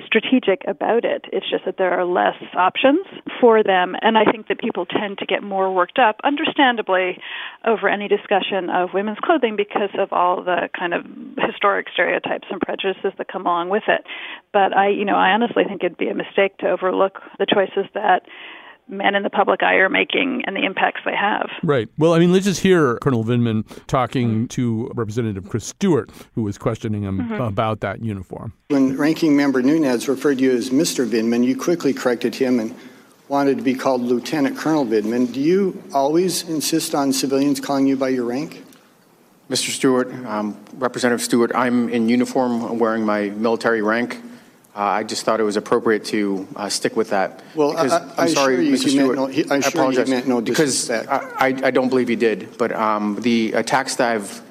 strategic 0.04 0.62
about 0.66 1.04
it. 1.04 1.26
It's 1.32 1.48
just 1.50 1.66
that 1.66 1.76
there 1.76 1.92
are 1.92 2.06
less 2.06 2.40
options 2.54 3.04
for 3.40 3.62
them. 3.62 3.94
And 4.00 4.16
I 4.16 4.24
think 4.24 4.48
that 4.48 4.58
people 4.58 4.86
tend 4.86 5.18
to 5.18 5.26
get 5.26 5.42
more 5.42 5.70
worked 5.70 5.98
up, 5.98 6.16
understandably, 6.24 7.18
over 7.66 7.90
any 7.90 8.08
discussion 8.08 8.70
of 8.70 8.94
women's 8.94 9.18
clothing 9.22 9.56
because 9.56 9.92
of 9.98 10.14
all 10.14 10.42
the 10.42 10.70
kind 10.78 10.94
of 10.94 11.04
historic 11.36 11.88
stereotypes 11.92 12.48
and 12.50 12.60
prejudices 12.60 13.12
that 13.18 13.28
come 13.28 13.44
along 13.44 13.68
with 13.68 13.84
it. 13.86 14.00
But 14.54 14.74
I, 14.74 14.88
you 14.88 15.04
know, 15.04 15.16
I 15.16 15.28
honestly 15.30 15.64
think 15.68 15.84
it'd 15.84 15.98
be 15.98 16.08
a 16.08 16.14
mistake 16.14 16.56
to 16.58 16.70
overlook 16.70 17.20
the 17.38 17.46
choices 17.46 17.84
that 17.92 18.22
men 18.88 19.14
in 19.14 19.22
the 19.22 19.30
public 19.30 19.62
eye 19.62 19.76
are 19.76 19.88
making 19.88 20.42
and 20.46 20.56
the 20.56 20.64
impacts 20.64 21.00
they 21.04 21.14
have. 21.14 21.48
Right. 21.62 21.88
Well, 21.98 22.14
I 22.14 22.18
mean, 22.18 22.32
let's 22.32 22.44
just 22.44 22.60
hear 22.60 22.98
Colonel 22.98 23.24
Vindman 23.24 23.64
talking 23.86 24.48
to 24.48 24.90
Representative 24.94 25.48
Chris 25.48 25.66
Stewart, 25.66 26.10
who 26.34 26.42
was 26.42 26.56
questioning 26.58 27.02
him 27.02 27.18
mm-hmm. 27.18 27.34
about 27.34 27.80
that 27.80 28.02
uniform. 28.02 28.52
When 28.68 28.96
Ranking 28.96 29.36
Member 29.36 29.62
Nunes 29.62 30.08
referred 30.08 30.38
to 30.38 30.44
you 30.44 30.52
as 30.52 30.70
Mr. 30.70 31.08
Vindman, 31.08 31.44
you 31.44 31.56
quickly 31.56 31.92
corrected 31.92 32.34
him 32.34 32.60
and 32.60 32.74
wanted 33.28 33.56
to 33.56 33.62
be 33.62 33.74
called 33.74 34.02
Lieutenant 34.02 34.56
Colonel 34.56 34.86
Vindman. 34.86 35.32
Do 35.32 35.40
you 35.40 35.82
always 35.92 36.48
insist 36.48 36.94
on 36.94 37.12
civilians 37.12 37.60
calling 37.60 37.86
you 37.86 37.96
by 37.96 38.10
your 38.10 38.24
rank? 38.24 38.62
Mr. 39.50 39.70
Stewart, 39.70 40.12
um, 40.26 40.56
Representative 40.74 41.22
Stewart, 41.22 41.52
I'm 41.54 41.88
in 41.88 42.08
uniform 42.08 42.78
wearing 42.78 43.04
my 43.04 43.30
military 43.30 43.80
rank. 43.80 44.20
Uh, 44.76 44.80
I 44.80 45.04
just 45.04 45.24
thought 45.24 45.40
it 45.40 45.44
was 45.44 45.56
appropriate 45.56 46.04
to 46.06 46.46
uh, 46.54 46.68
stick 46.68 46.96
with 46.96 47.08
that. 47.08 47.42
Well, 47.54 47.70
because, 47.70 47.92
I, 47.92 48.14
I, 48.18 48.22
am 48.24 48.28
sorry, 48.28 48.66
you, 48.66 48.74
Mr. 48.74 48.90
Stewart. 48.90 49.16
No, 49.16 49.24
he, 49.24 49.48
I, 49.48 49.54
I 49.54 49.58
apologize. 49.58 50.06
meant 50.06 50.28
no 50.28 50.42
because 50.42 50.90
I, 50.90 51.30
I, 51.38 51.70
don't 51.70 51.88
believe 51.88 52.08
he 52.08 52.16
did. 52.16 52.58
But 52.58 52.72
um, 52.72 53.16
the 53.22 53.54
attacks 53.54 53.96
that 53.96 54.12
I've 54.12 54.42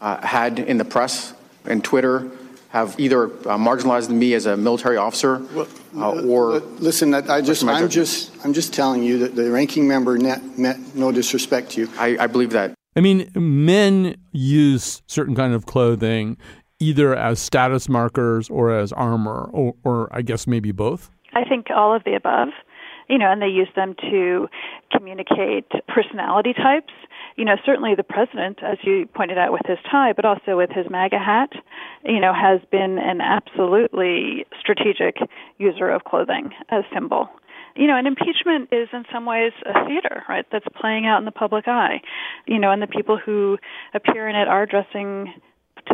uh, 0.00 0.24
had 0.24 0.60
in 0.60 0.78
the 0.78 0.84
press 0.84 1.34
and 1.64 1.82
Twitter 1.82 2.30
have 2.68 2.98
either 3.00 3.24
uh, 3.24 3.58
marginalized 3.58 4.08
me 4.08 4.34
as 4.34 4.46
a 4.46 4.56
military 4.56 4.98
officer 4.98 5.44
well, 5.52 5.66
uh, 5.96 6.26
or 6.26 6.60
listen. 6.78 7.12
I 7.12 7.40
just, 7.40 7.64
I'm 7.64 7.88
just, 7.88 8.30
I'm 8.44 8.52
just 8.52 8.72
telling 8.72 9.02
you 9.02 9.18
that 9.18 9.34
the 9.34 9.50
ranking 9.50 9.88
member 9.88 10.16
net, 10.16 10.56
meant 10.56 10.94
no 10.94 11.10
disrespect 11.10 11.72
to 11.72 11.80
you. 11.80 11.90
I, 11.98 12.16
I 12.20 12.26
believe 12.28 12.50
that. 12.50 12.72
I 12.94 13.00
mean, 13.00 13.30
men 13.34 14.16
use 14.30 15.02
certain 15.08 15.34
kind 15.34 15.54
of 15.54 15.66
clothing 15.66 16.36
either 16.82 17.14
as 17.14 17.38
status 17.38 17.88
markers 17.88 18.50
or 18.50 18.76
as 18.76 18.92
armor, 18.92 19.48
or, 19.52 19.74
or 19.84 20.08
I 20.12 20.22
guess 20.22 20.46
maybe 20.46 20.72
both? 20.72 21.10
I 21.32 21.44
think 21.44 21.66
all 21.70 21.94
of 21.94 22.04
the 22.04 22.14
above. 22.14 22.48
You 23.08 23.18
know, 23.18 23.30
and 23.30 23.42
they 23.42 23.48
use 23.48 23.68
them 23.76 23.94
to 24.10 24.48
communicate 24.90 25.66
personality 25.88 26.54
types. 26.54 26.92
You 27.36 27.44
know, 27.44 27.56
certainly 27.66 27.94
the 27.94 28.04
president, 28.04 28.60
as 28.62 28.78
you 28.82 29.06
pointed 29.14 29.36
out 29.36 29.52
with 29.52 29.62
his 29.66 29.78
tie, 29.90 30.12
but 30.12 30.24
also 30.24 30.56
with 30.56 30.70
his 30.70 30.86
MAGA 30.88 31.18
hat, 31.18 31.50
you 32.04 32.20
know, 32.20 32.32
has 32.32 32.60
been 32.70 32.98
an 32.98 33.20
absolutely 33.20 34.46
strategic 34.58 35.16
user 35.58 35.90
of 35.90 36.04
clothing 36.04 36.50
as 36.70 36.84
symbol 36.94 37.28
you 37.76 37.86
know, 37.86 37.96
and 37.96 38.06
impeachment 38.06 38.68
is 38.70 38.88
in 38.92 39.04
some 39.12 39.24
ways 39.24 39.52
a 39.64 39.86
theater, 39.86 40.22
right? 40.28 40.44
That's 40.52 40.64
playing 40.78 41.06
out 41.06 41.18
in 41.18 41.24
the 41.24 41.32
public 41.32 41.66
eye. 41.68 42.00
You 42.46 42.58
know, 42.58 42.70
and 42.70 42.82
the 42.82 42.86
people 42.86 43.18
who 43.18 43.58
appear 43.94 44.28
in 44.28 44.36
it 44.36 44.48
are 44.48 44.66
dressing 44.66 45.32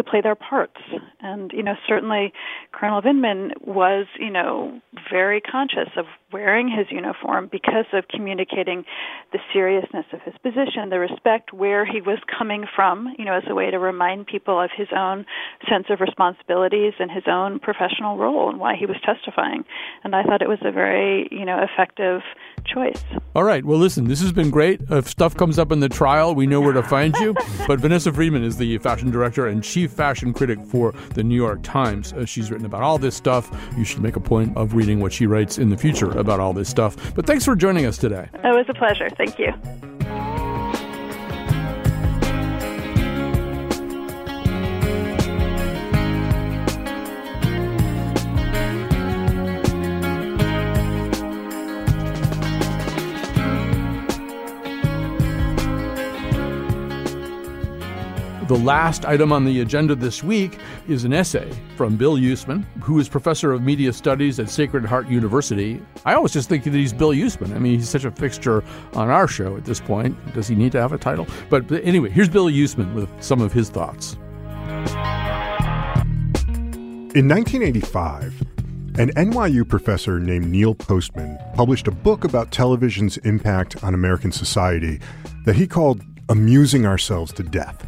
play 0.09 0.21
their 0.21 0.35
parts. 0.35 0.81
And, 1.21 1.53
you 1.53 1.63
know, 1.63 1.75
certainly 1.87 2.33
Colonel 2.73 3.03
Vindman 3.03 3.51
was, 3.61 4.07
you 4.19 4.31
know, 4.31 4.81
very 5.11 5.41
conscious 5.41 5.89
of 5.97 6.07
wearing 6.33 6.69
his 6.69 6.87
uniform 6.91 7.49
because 7.51 7.87
of 7.93 8.07
communicating 8.09 8.85
the 9.33 9.39
seriousness 9.53 10.05
of 10.13 10.21
his 10.23 10.35
position, 10.43 10.91
the 10.91 10.99
respect 10.99 11.53
where 11.55 11.87
he 11.87 12.01
was 12.01 12.19
coming 12.39 12.67
from, 12.77 13.15
you 13.19 13.25
know, 13.25 13.35
as 13.35 13.45
a 13.49 13.55
way 13.55 13.71
to 13.71 13.79
remind 13.79 14.27
people 14.27 14.61
of 14.61 14.71
his 14.77 14.89
own 14.95 15.25
sense 15.69 15.87
of 15.89 16.01
responsibilities 16.01 16.93
and 16.99 17.11
his 17.11 17.25
own 17.27 17.59
professional 17.59 18.19
role 18.19 18.51
and 18.51 18.61
why 18.61 18.75
he 18.77 18.85
was 18.85 18.97
testifying. 19.05 19.65
And 20.05 20.15
I 20.15 20.23
thought 20.23 20.43
it 20.43 20.49
was 20.49 20.59
a 20.63 20.71
very, 20.71 21.29
you 21.31 21.45
know, 21.47 21.63
effective 21.63 22.21
choice. 22.67 23.03
All 23.35 23.45
right. 23.45 23.65
Well, 23.65 23.79
listen, 23.79 24.09
this 24.09 24.21
has 24.21 24.33
been 24.33 24.51
great. 24.51 24.83
If 24.91 25.09
stuff 25.09 25.35
comes 25.35 25.59
up 25.59 25.73
in 25.73 25.81
the 25.81 25.89
trial, 25.89 26.35
we 26.35 26.47
know 26.47 26.61
where 26.61 26.75
to 26.75 26.83
find 26.83 27.15
you. 27.17 27.35
but 27.67 27.81
Vanessa 27.81 28.13
Friedman 28.13 28.45
is 28.45 28.59
the 28.59 28.77
fashion 28.79 29.11
director 29.11 29.47
and 29.47 29.65
chief 29.65 29.93
fashion 29.93 30.35
critic 30.35 30.59
for 30.67 30.93
the 31.15 31.23
New 31.23 31.37
York 31.37 31.63
Times. 31.63 32.13
Uh, 32.13 32.27
she's 32.27 32.51
written 32.51 32.67
about 32.67 32.83
all 32.83 32.99
this 32.99 33.15
stuff. 33.15 33.51
You 33.79 33.85
should 33.85 34.03
make 34.03 34.17
a 34.17 34.21
point 34.21 34.57
of 34.57 34.75
reading 34.75 35.01
what 35.01 35.13
she 35.13 35.27
writes 35.27 35.57
in 35.57 35.71
the 35.71 35.77
future 35.77 36.18
about 36.19 36.41
all 36.41 36.53
this 36.53 36.69
stuff. 36.69 37.15
But 37.15 37.27
thanks 37.27 37.45
for 37.45 37.57
joining 37.57 37.87
us 37.87 37.99
today. 37.99 38.29
It 38.35 38.55
was 38.55 38.67
a 38.69 38.75
pleasure. 38.75 39.09
Thank 39.11 39.39
you. 39.39 39.98
The 58.49 58.57
last 58.57 59.05
item 59.05 59.31
on 59.31 59.45
the 59.45 59.61
agenda 59.61 59.95
this 59.95 60.25
week 60.25 60.59
is 60.89 61.05
an 61.05 61.13
essay 61.13 61.53
from 61.77 61.99
Bill 61.99 62.17
Yousman, 62.17 62.65
who 62.81 62.99
is 62.99 63.07
professor 63.07 63.53
of 63.53 63.61
media 63.61 63.93
studies 63.93 64.41
at 64.41 64.49
Sacred 64.49 64.87
Heart 64.87 65.07
University. 65.09 65.83
I 66.07 66.15
always 66.15 66.33
just 66.33 66.49
think 66.49 66.65
that 66.65 66.73
he's 66.73 66.95
Bill 66.95 67.11
Yousman. 67.11 67.55
I 67.55 67.59
mean, 67.59 67.79
he's 67.79 67.91
such 67.91 68.07
a 68.07 68.11
fixture 68.11 68.65
on 68.95 69.11
our 69.11 69.29
show 69.29 69.55
at 69.59 69.67
this 69.67 69.81
point. 69.81 70.17
Does 70.33 70.49
he 70.49 70.55
need 70.55 70.73
to 70.73 70.81
have 70.81 70.95
a 70.95 70.99
title? 70.99 71.27
But 71.51 71.71
anyway, 71.71 72.09
here's 72.09 72.31
Bill 72.31 72.47
Yousman 72.47 72.95
with 72.95 73.11
some 73.23 73.43
of 73.43 73.53
his 73.53 73.69
thoughts. 73.69 74.15
In 77.15 77.29
1985, 77.29 78.33
an 78.99 79.11
NYU 79.11 79.69
professor 79.69 80.19
named 80.19 80.47
Neil 80.47 80.75
Postman 80.75 81.39
published 81.53 81.87
a 81.87 81.93
book 81.93 82.25
about 82.25 82.51
television's 82.51 83.19
impact 83.19 83.85
on 83.85 83.93
American 83.93 84.33
society 84.33 85.01
that 85.45 85.55
he 85.55 85.67
called 85.67 86.01
Amusing 86.31 86.87
Ourselves 86.87 87.31
to 87.35 87.43
Death. 87.43 87.87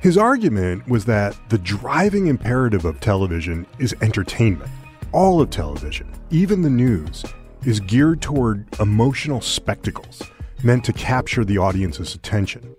His 0.00 0.16
argument 0.16 0.88
was 0.88 1.04
that 1.04 1.36
the 1.50 1.58
driving 1.58 2.28
imperative 2.28 2.86
of 2.86 3.00
television 3.00 3.66
is 3.78 3.94
entertainment. 4.00 4.70
All 5.12 5.42
of 5.42 5.50
television, 5.50 6.10
even 6.30 6.62
the 6.62 6.70
news, 6.70 7.22
is 7.66 7.80
geared 7.80 8.22
toward 8.22 8.66
emotional 8.80 9.42
spectacles 9.42 10.22
meant 10.64 10.84
to 10.84 10.94
capture 10.94 11.44
the 11.44 11.58
audience's 11.58 12.14
attention. 12.14 12.74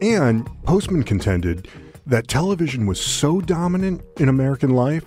And 0.00 0.48
Postman 0.62 1.02
contended 1.02 1.66
that 2.06 2.28
television 2.28 2.86
was 2.86 3.00
so 3.00 3.40
dominant 3.40 4.02
in 4.20 4.28
American 4.28 4.70
life 4.70 5.06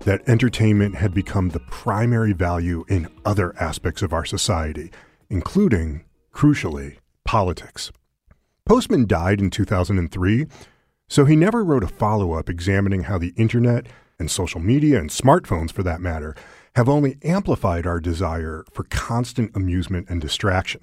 that 0.00 0.28
entertainment 0.28 0.96
had 0.96 1.14
become 1.14 1.50
the 1.50 1.60
primary 1.70 2.32
value 2.32 2.84
in 2.88 3.06
other 3.24 3.54
aspects 3.60 4.02
of 4.02 4.12
our 4.12 4.24
society, 4.24 4.90
including, 5.28 6.04
crucially, 6.34 6.96
politics. 7.24 7.92
Postman 8.64 9.06
died 9.06 9.40
in 9.40 9.50
2003, 9.50 10.46
so 11.10 11.24
he 11.24 11.34
never 11.34 11.64
wrote 11.64 11.82
a 11.82 11.88
follow 11.88 12.32
up 12.32 12.48
examining 12.48 13.02
how 13.02 13.18
the 13.18 13.34
internet 13.36 13.86
and 14.20 14.30
social 14.30 14.60
media 14.60 14.96
and 14.98 15.10
smartphones 15.10 15.72
for 15.72 15.82
that 15.82 16.00
matter 16.00 16.36
have 16.76 16.88
only 16.88 17.18
amplified 17.24 17.84
our 17.84 17.98
desire 17.98 18.64
for 18.72 18.84
constant 18.84 19.54
amusement 19.56 20.08
and 20.08 20.20
distraction. 20.20 20.80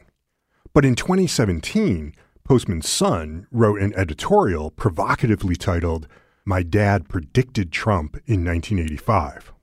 But 0.74 0.84
in 0.84 0.96
2017, 0.96 2.14
Postman's 2.44 2.90
son 2.90 3.48
wrote 3.52 3.80
an 3.80 3.94
editorial 3.96 4.70
provocatively 4.70 5.56
titled, 5.56 6.10
My 6.44 6.62
Dad 6.62 7.08
Predicted 7.08 7.72
Trump 7.72 8.18
in 8.26 8.44
1985. 8.44 9.54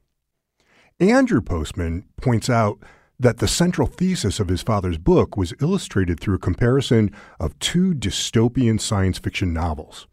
Andrew 0.98 1.42
Postman 1.42 2.06
points 2.16 2.48
out 2.48 2.78
that 3.20 3.36
the 3.36 3.48
central 3.48 3.86
thesis 3.86 4.40
of 4.40 4.48
his 4.48 4.62
father's 4.62 4.98
book 4.98 5.36
was 5.36 5.52
illustrated 5.60 6.18
through 6.18 6.36
a 6.36 6.38
comparison 6.38 7.10
of 7.38 7.58
two 7.58 7.92
dystopian 7.92 8.80
science 8.80 9.18
fiction 9.18 9.52
novels 9.52 10.06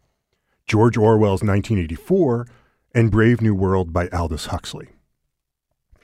George 0.66 0.96
Orwell's 0.96 1.42
1984 1.42 2.46
and 2.94 3.10
Brave 3.10 3.40
New 3.40 3.54
World 3.54 3.92
by 3.92 4.08
Aldous 4.08 4.46
Huxley. 4.46 4.88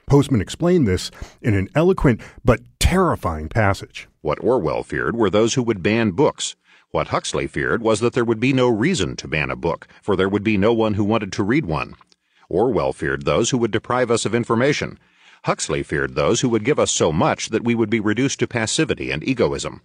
Postman 0.06 0.40
explained 0.40 0.88
this 0.88 1.10
in 1.42 1.54
an 1.54 1.68
eloquent 1.74 2.20
but 2.44 2.60
terrifying 2.80 3.48
passage. 3.48 4.08
What 4.20 4.42
Orwell 4.42 4.82
feared 4.82 5.16
were 5.16 5.30
those 5.30 5.54
who 5.54 5.62
would 5.62 5.82
ban 5.82 6.12
books. 6.12 6.56
What 6.90 7.08
Huxley 7.08 7.46
feared 7.46 7.82
was 7.82 8.00
that 8.00 8.14
there 8.14 8.24
would 8.24 8.40
be 8.40 8.52
no 8.52 8.68
reason 8.68 9.16
to 9.16 9.28
ban 9.28 9.50
a 9.50 9.56
book, 9.56 9.86
for 10.02 10.16
there 10.16 10.28
would 10.28 10.44
be 10.44 10.56
no 10.56 10.72
one 10.72 10.94
who 10.94 11.04
wanted 11.04 11.32
to 11.32 11.42
read 11.42 11.66
one. 11.66 11.94
Orwell 12.48 12.94
feared 12.94 13.24
those 13.24 13.50
who 13.50 13.58
would 13.58 13.70
deprive 13.70 14.10
us 14.10 14.24
of 14.24 14.34
information. 14.34 14.98
Huxley 15.44 15.82
feared 15.82 16.14
those 16.14 16.40
who 16.40 16.48
would 16.48 16.64
give 16.64 16.78
us 16.78 16.90
so 16.90 17.12
much 17.12 17.50
that 17.50 17.64
we 17.64 17.74
would 17.74 17.90
be 17.90 18.00
reduced 18.00 18.38
to 18.40 18.46
passivity 18.48 19.10
and 19.10 19.22
egoism. 19.22 19.82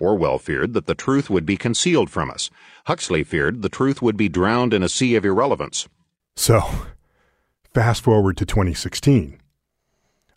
Orwell 0.00 0.38
feared 0.38 0.74
that 0.74 0.86
the 0.86 0.94
truth 0.94 1.30
would 1.30 1.46
be 1.46 1.56
concealed 1.56 2.10
from 2.10 2.30
us. 2.30 2.50
Huxley 2.86 3.24
feared 3.24 3.62
the 3.62 3.68
truth 3.68 4.02
would 4.02 4.16
be 4.16 4.28
drowned 4.28 4.74
in 4.74 4.82
a 4.82 4.88
sea 4.88 5.16
of 5.16 5.24
irrelevance. 5.24 5.88
So, 6.36 6.62
fast 7.72 8.02
forward 8.02 8.36
to 8.36 8.46
2016. 8.46 9.40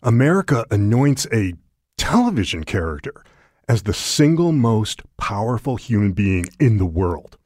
America 0.02 0.64
anoints 0.70 1.26
a 1.32 1.52
television 1.98 2.64
character 2.64 3.22
as 3.68 3.82
the 3.82 3.92
single 3.92 4.52
most 4.52 5.02
powerful 5.18 5.76
human 5.76 6.12
being 6.12 6.46
in 6.58 6.78
the 6.78 6.86
world. 6.86 7.36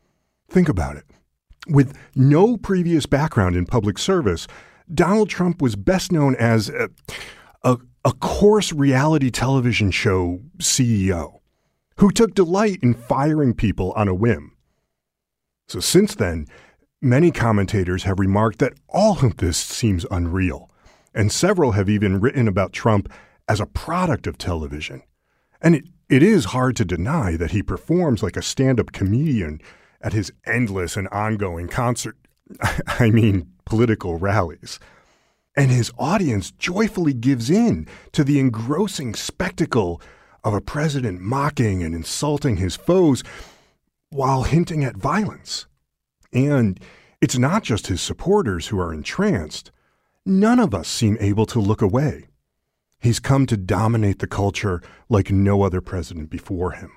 Think 0.49 0.69
about 0.69 0.97
it. 0.97 1.05
With 1.67 1.99
no 2.15 2.57
previous 2.57 3.07
background 3.07 3.57
in 3.57 3.67
public 3.67 3.99
service, 3.99 4.47
Donald 4.93 5.29
Trump 5.29 5.61
was 5.61 5.75
best 5.75 6.13
known 6.13 6.37
as 6.37 6.69
a, 6.69 6.91
a, 7.65 7.79
a 8.05 8.13
coarse 8.13 8.73
reality 8.73 9.31
television 9.31 9.91
show 9.91 10.41
CEO 10.59 11.41
who 11.97 12.11
took 12.11 12.35
delight 12.35 12.79
in 12.83 12.95
firing 12.95 13.55
people 13.55 13.93
on 13.93 14.09
a 14.09 14.15
whim. 14.15 14.53
So, 15.69 15.81
since 15.81 16.15
then, 16.15 16.47
many 17.01 17.31
commentators 17.31 18.03
have 18.05 18.19
remarked 18.19 18.59
that 18.59 18.75
all 18.89 19.25
of 19.25 19.39
this 19.39 19.57
seems 19.57 20.07
unreal, 20.11 20.71
and 21.15 21.31
several 21.31 21.73
have 21.73 21.89
even 21.89 22.21
written 22.21 22.49
about 22.49 22.73
Trump 22.73 23.11
as 23.49 23.61
a 23.61 23.67
product 23.67 24.27
of 24.27 24.39
television. 24.39 25.03
And 25.61 25.77
it, 25.77 25.85
it 26.09 26.23
is 26.23 26.47
hard 26.47 26.77
to 26.77 26.85
deny 26.85 27.37
that 27.37 27.53
he 27.53 27.63
performs 27.63 28.23
like 28.23 28.37
a 28.37 28.43
stand 28.43 28.79
up 28.81 28.93
comedian 28.93 29.61
at 30.01 30.13
his 30.13 30.33
endless 30.47 30.97
and 30.97 31.09
ongoing 31.09 31.69
concert, 31.69 32.17
I 32.87 33.11
mean, 33.11 33.51
political 33.65 34.19
rallies. 34.19 34.79
And 35.57 35.71
his 35.71 35.93
audience 35.99 36.51
joyfully 36.51 37.15
gives 37.15 37.49
in 37.49 37.87
to 38.13 38.25
the 38.25 38.39
engrossing 38.39 39.15
spectacle 39.15 40.01
of 40.45 40.55
a 40.55 40.61
president 40.61 41.21
mocking 41.21 41.83
and 41.83 41.95
insulting 41.95 42.59
his 42.59 42.77
foes 42.77 43.25
while 44.11 44.45
hinting 44.45 44.85
at 44.85 44.97
violence. 44.97 45.67
And 46.33 46.79
it's 47.21 47.39
not 47.39 47.63
just 47.63 47.87
his 47.87 48.03
supporters 48.03 48.69
who 48.69 48.79
are 48.79 48.93
entranced. 48.93 49.71
None 50.27 50.61
of 50.61 50.75
us 50.75 50.89
seem 50.89 51.17
able 51.21 51.47
to 51.47 51.61
look 51.61 51.83
away. 51.83 52.29
He's 53.01 53.21
come 53.21 53.47
to 53.47 53.57
dominate 53.57 54.19
the 54.19 54.27
culture 54.27 54.83
like 55.09 55.31
no 55.31 55.63
other 55.63 55.81
president 55.81 56.31
before 56.31 56.73
him. 56.73 56.93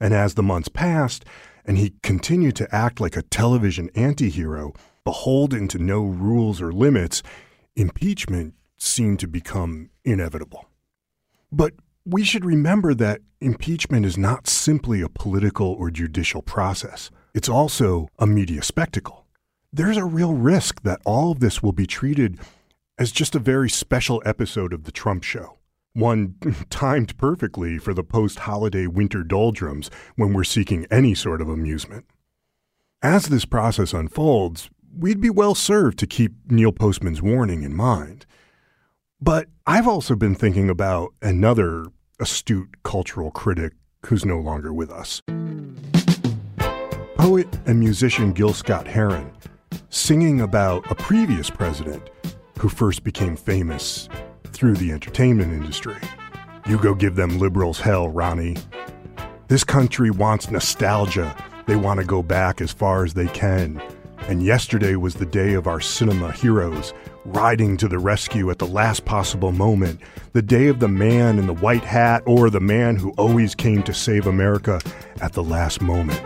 And 0.00 0.14
as 0.14 0.34
the 0.34 0.42
months 0.42 0.68
passed, 0.68 1.24
and 1.64 1.76
he 1.76 1.94
continued 2.02 2.56
to 2.56 2.74
act 2.74 3.00
like 3.00 3.16
a 3.16 3.22
television 3.22 3.88
antihero, 3.90 4.74
beholden 5.04 5.68
to 5.68 5.78
no 5.78 6.04
rules 6.04 6.60
or 6.60 6.72
limits, 6.72 7.22
impeachment 7.74 8.54
seemed 8.76 9.18
to 9.20 9.26
become 9.26 9.90
inevitable. 10.04 10.68
But 11.50 11.74
we 12.08 12.24
should 12.24 12.44
remember 12.44 12.94
that 12.94 13.20
impeachment 13.40 14.06
is 14.06 14.16
not 14.16 14.46
simply 14.46 15.02
a 15.02 15.08
political 15.08 15.72
or 15.72 15.90
judicial 15.90 16.42
process, 16.42 17.10
it's 17.34 17.48
also 17.48 18.08
a 18.18 18.26
media 18.26 18.62
spectacle. 18.62 19.26
There's 19.72 19.98
a 19.98 20.04
real 20.04 20.32
risk 20.32 20.82
that 20.82 21.00
all 21.04 21.30
of 21.32 21.40
this 21.40 21.62
will 21.62 21.72
be 21.72 21.86
treated 21.86 22.38
as 22.98 23.12
just 23.12 23.34
a 23.34 23.38
very 23.38 23.68
special 23.68 24.22
episode 24.24 24.72
of 24.72 24.84
The 24.84 24.92
Trump 24.92 25.22
Show 25.22 25.58
one 25.98 26.36
timed 26.70 27.16
perfectly 27.18 27.78
for 27.78 27.92
the 27.92 28.04
post 28.04 28.40
holiday 28.40 28.86
winter 28.86 29.22
doldrums 29.22 29.90
when 30.16 30.32
we're 30.32 30.44
seeking 30.44 30.86
any 30.90 31.14
sort 31.14 31.40
of 31.40 31.48
amusement. 31.48 32.06
As 33.02 33.26
this 33.26 33.44
process 33.44 33.92
unfolds, 33.92 34.70
we'd 34.96 35.20
be 35.20 35.30
well 35.30 35.54
served 35.54 35.98
to 35.98 36.06
keep 36.06 36.32
Neil 36.50 36.72
Postman's 36.72 37.22
warning 37.22 37.62
in 37.62 37.74
mind. 37.74 38.26
But 39.20 39.48
I've 39.66 39.88
also 39.88 40.14
been 40.14 40.34
thinking 40.34 40.70
about 40.70 41.12
another 41.20 41.86
astute 42.20 42.82
cultural 42.82 43.30
critic 43.30 43.72
who's 44.06 44.24
no 44.24 44.38
longer 44.38 44.72
with 44.72 44.90
us. 44.90 45.22
Poet 47.16 47.48
and 47.66 47.78
musician 47.78 48.32
Gil 48.32 48.52
Scott 48.52 48.86
Heron, 48.86 49.30
singing 49.90 50.40
about 50.40 50.90
a 50.90 50.94
previous 50.94 51.50
president 51.50 52.10
who 52.58 52.68
first 52.68 53.04
became 53.04 53.36
famous 53.36 54.08
through 54.44 54.74
the 54.74 54.92
entertainment 54.92 55.52
industry. 55.52 55.96
You 56.66 56.78
go 56.78 56.94
give 56.94 57.16
them 57.16 57.38
liberals 57.38 57.80
hell, 57.80 58.08
Ronnie. 58.08 58.56
This 59.48 59.64
country 59.64 60.10
wants 60.10 60.50
nostalgia. 60.50 61.34
They 61.66 61.76
want 61.76 62.00
to 62.00 62.06
go 62.06 62.22
back 62.22 62.60
as 62.60 62.72
far 62.72 63.04
as 63.04 63.14
they 63.14 63.28
can. 63.28 63.80
And 64.28 64.42
yesterday 64.42 64.96
was 64.96 65.14
the 65.14 65.26
day 65.26 65.54
of 65.54 65.66
our 65.66 65.80
cinema 65.80 66.32
heroes 66.32 66.92
riding 67.32 67.76
to 67.76 67.88
the 67.88 67.98
rescue 67.98 68.50
at 68.50 68.58
the 68.58 68.66
last 68.66 69.04
possible 69.04 69.52
moment, 69.52 70.00
the 70.32 70.42
day 70.42 70.68
of 70.68 70.80
the 70.80 70.88
man 70.88 71.38
in 71.38 71.46
the 71.46 71.54
white 71.54 71.84
hat 71.84 72.22
or 72.26 72.50
the 72.50 72.60
man 72.60 72.96
who 72.96 73.10
always 73.12 73.54
came 73.54 73.82
to 73.82 73.94
save 73.94 74.26
America 74.26 74.80
at 75.20 75.32
the 75.34 75.42
last 75.42 75.80
moment. 75.80 76.20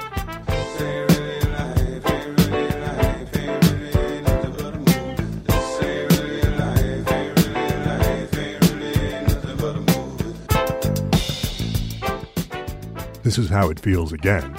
This 13.23 13.39
is 13.39 13.49
how 13.49 13.71
it 13.71 13.81
feels 13.81 14.13
again. 14.13 14.55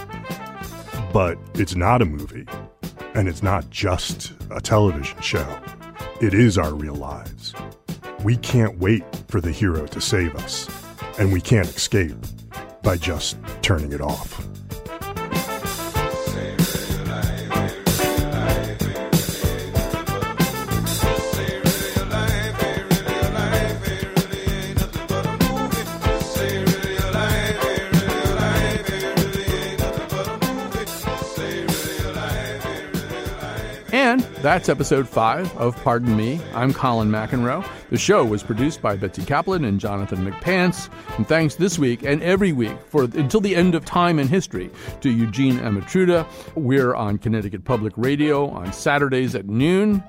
But 1.11 1.37
it's 1.53 1.75
not 1.75 2.01
a 2.01 2.05
movie, 2.05 2.47
and 3.13 3.27
it's 3.27 3.43
not 3.43 3.69
just 3.69 4.33
a 4.49 4.59
television 4.59 5.21
show. 5.21 5.45
It 6.21 6.33
is 6.33 6.57
our 6.57 6.73
real 6.73 6.95
lives. 6.95 7.53
We 8.23 8.37
can't 8.37 8.77
wait 8.77 9.03
for 9.27 9.41
the 9.41 9.51
hero 9.51 9.87
to 9.87 9.99
save 9.99 10.35
us, 10.35 10.69
and 11.17 11.33
we 11.33 11.41
can't 11.41 11.67
escape 11.67 12.15
by 12.81 12.97
just 12.97 13.37
turning 13.61 13.91
it 13.91 14.01
off. 14.01 14.47
That's 34.43 34.67
episode 34.67 35.07
five 35.07 35.55
of 35.55 35.81
Pardon 35.85 36.17
Me. 36.17 36.37
I'm 36.53 36.73
Colin 36.73 37.09
McEnroe. 37.09 37.65
The 37.91 37.97
show 37.97 38.25
was 38.25 38.43
produced 38.43 38.81
by 38.81 38.97
Betsy 38.97 39.23
Kaplan 39.23 39.63
and 39.63 39.79
Jonathan 39.79 40.29
McPants. 40.29 40.89
And 41.15 41.25
thanks 41.25 41.55
this 41.55 41.79
week 41.79 42.03
and 42.03 42.21
every 42.21 42.51
week 42.51 42.77
for 42.89 43.03
until 43.03 43.39
the 43.39 43.55
end 43.55 43.73
of 43.73 43.85
time 43.85 44.19
and 44.19 44.29
history 44.29 44.69
to 44.99 45.09
Eugene 45.09 45.59
Amatruda. 45.59 46.27
We're 46.55 46.93
on 46.93 47.19
Connecticut 47.19 47.63
Public 47.63 47.93
Radio 47.95 48.49
on 48.49 48.73
Saturdays 48.73 49.33
at 49.33 49.47
noon. 49.47 50.03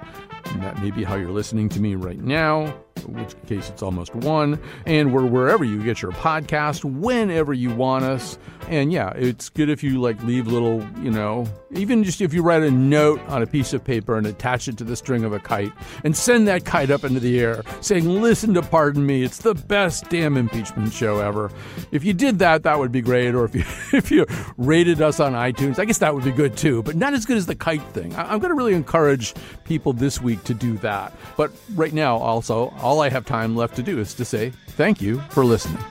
And 0.47 0.63
that 0.65 0.83
may 0.83 0.91
be 0.91 1.05
how 1.05 1.15
you're 1.15 1.31
listening 1.31 1.69
to 1.69 1.81
me 1.81 1.95
right 1.95 2.21
now. 2.21 2.75
In 2.97 3.15
which 3.15 3.35
case 3.47 3.69
it's 3.69 3.83
almost 3.83 4.15
one. 4.15 4.59
And 4.87 5.13
we're 5.13 5.27
wherever 5.27 5.65
you 5.65 5.83
get 5.83 6.03
your 6.03 6.13
podcast, 6.13 6.85
whenever 6.85 7.53
you 7.53 7.75
want 7.75 8.05
us. 8.05 8.39
And 8.69 8.93
yeah, 8.93 9.11
it's 9.11 9.51
good 9.51 9.69
if 9.69 9.83
you 9.83 10.01
like 10.01 10.23
leave 10.23 10.47
little, 10.47 10.87
you 11.03 11.11
know, 11.11 11.47
even 11.73 12.03
just 12.03 12.21
if 12.21 12.33
you 12.33 12.43
write 12.43 12.63
a 12.63 12.71
note 12.71 13.21
on 13.29 13.43
a 13.43 13.47
piece 13.47 13.73
of 13.73 13.85
paper 13.85 14.17
and 14.17 14.27
attach 14.27 14.69
it 14.69 14.79
to 14.79 14.85
the 14.85 14.97
string 14.97 15.25
of 15.25 15.33
a 15.33 15.39
kite 15.39 15.73
and 16.03 16.17
send 16.17 16.49
that 16.49 16.65
kite 16.65 16.91
up 16.91 17.05
into 17.05 17.21
the 17.21 17.41
air 17.41 17.63
saying, 17.83 18.09
listen 18.09 18.55
to 18.55 18.63
Pardon 18.63 19.05
Me, 19.05 19.23
it's 19.23 19.39
the 19.39 19.55
best 19.55 20.09
damn 20.09 20.37
impeachment 20.37 20.93
show 20.93 21.21
ever. 21.21 21.51
If 21.93 22.05
you 22.05 22.15
did 22.15 22.39
that, 22.39 22.63
that 22.63 22.79
would 22.79 22.93
be 22.93 23.03
great. 23.03 23.35
Or 23.35 23.45
if 23.45 23.55
you, 23.55 23.65
if 23.99 24.11
you 24.11 24.25
rated 24.57 25.03
us 25.03 25.21
on 25.21 25.33
iTunes, 25.33 25.79
I 25.79 25.85
guess 25.85 25.99
that 25.99 26.15
would 26.15 26.25
be 26.25 26.33
good 26.33 26.57
too, 26.57 26.83
but 26.83 26.97
not 26.97 27.13
as 27.13 27.27
good 27.27 27.37
as 27.37 27.47
the 27.47 27.55
kite 27.55 27.83
thing. 27.93 28.15
I'm 28.17 28.39
going 28.39 28.51
to 28.51 28.55
really 28.55 28.75
encourage 28.75 29.35
people 29.65 29.93
this 29.93 30.23
week 30.23 30.43
to 30.45 30.55
do 30.55 30.79
that. 30.79 31.13
But 31.37 31.51
right 31.75 31.93
now, 31.93 32.17
also, 32.17 32.73
all 32.85 33.01
I 33.01 33.09
have 33.09 33.25
time 33.25 33.57
left 33.57 33.77
to 33.77 33.83
do 33.83 33.99
is 33.99 34.13
to 34.15 34.27
say 34.27 34.51
thank 34.77 35.01
you 35.01 35.21
for 35.31 35.43
listening. 35.43 35.83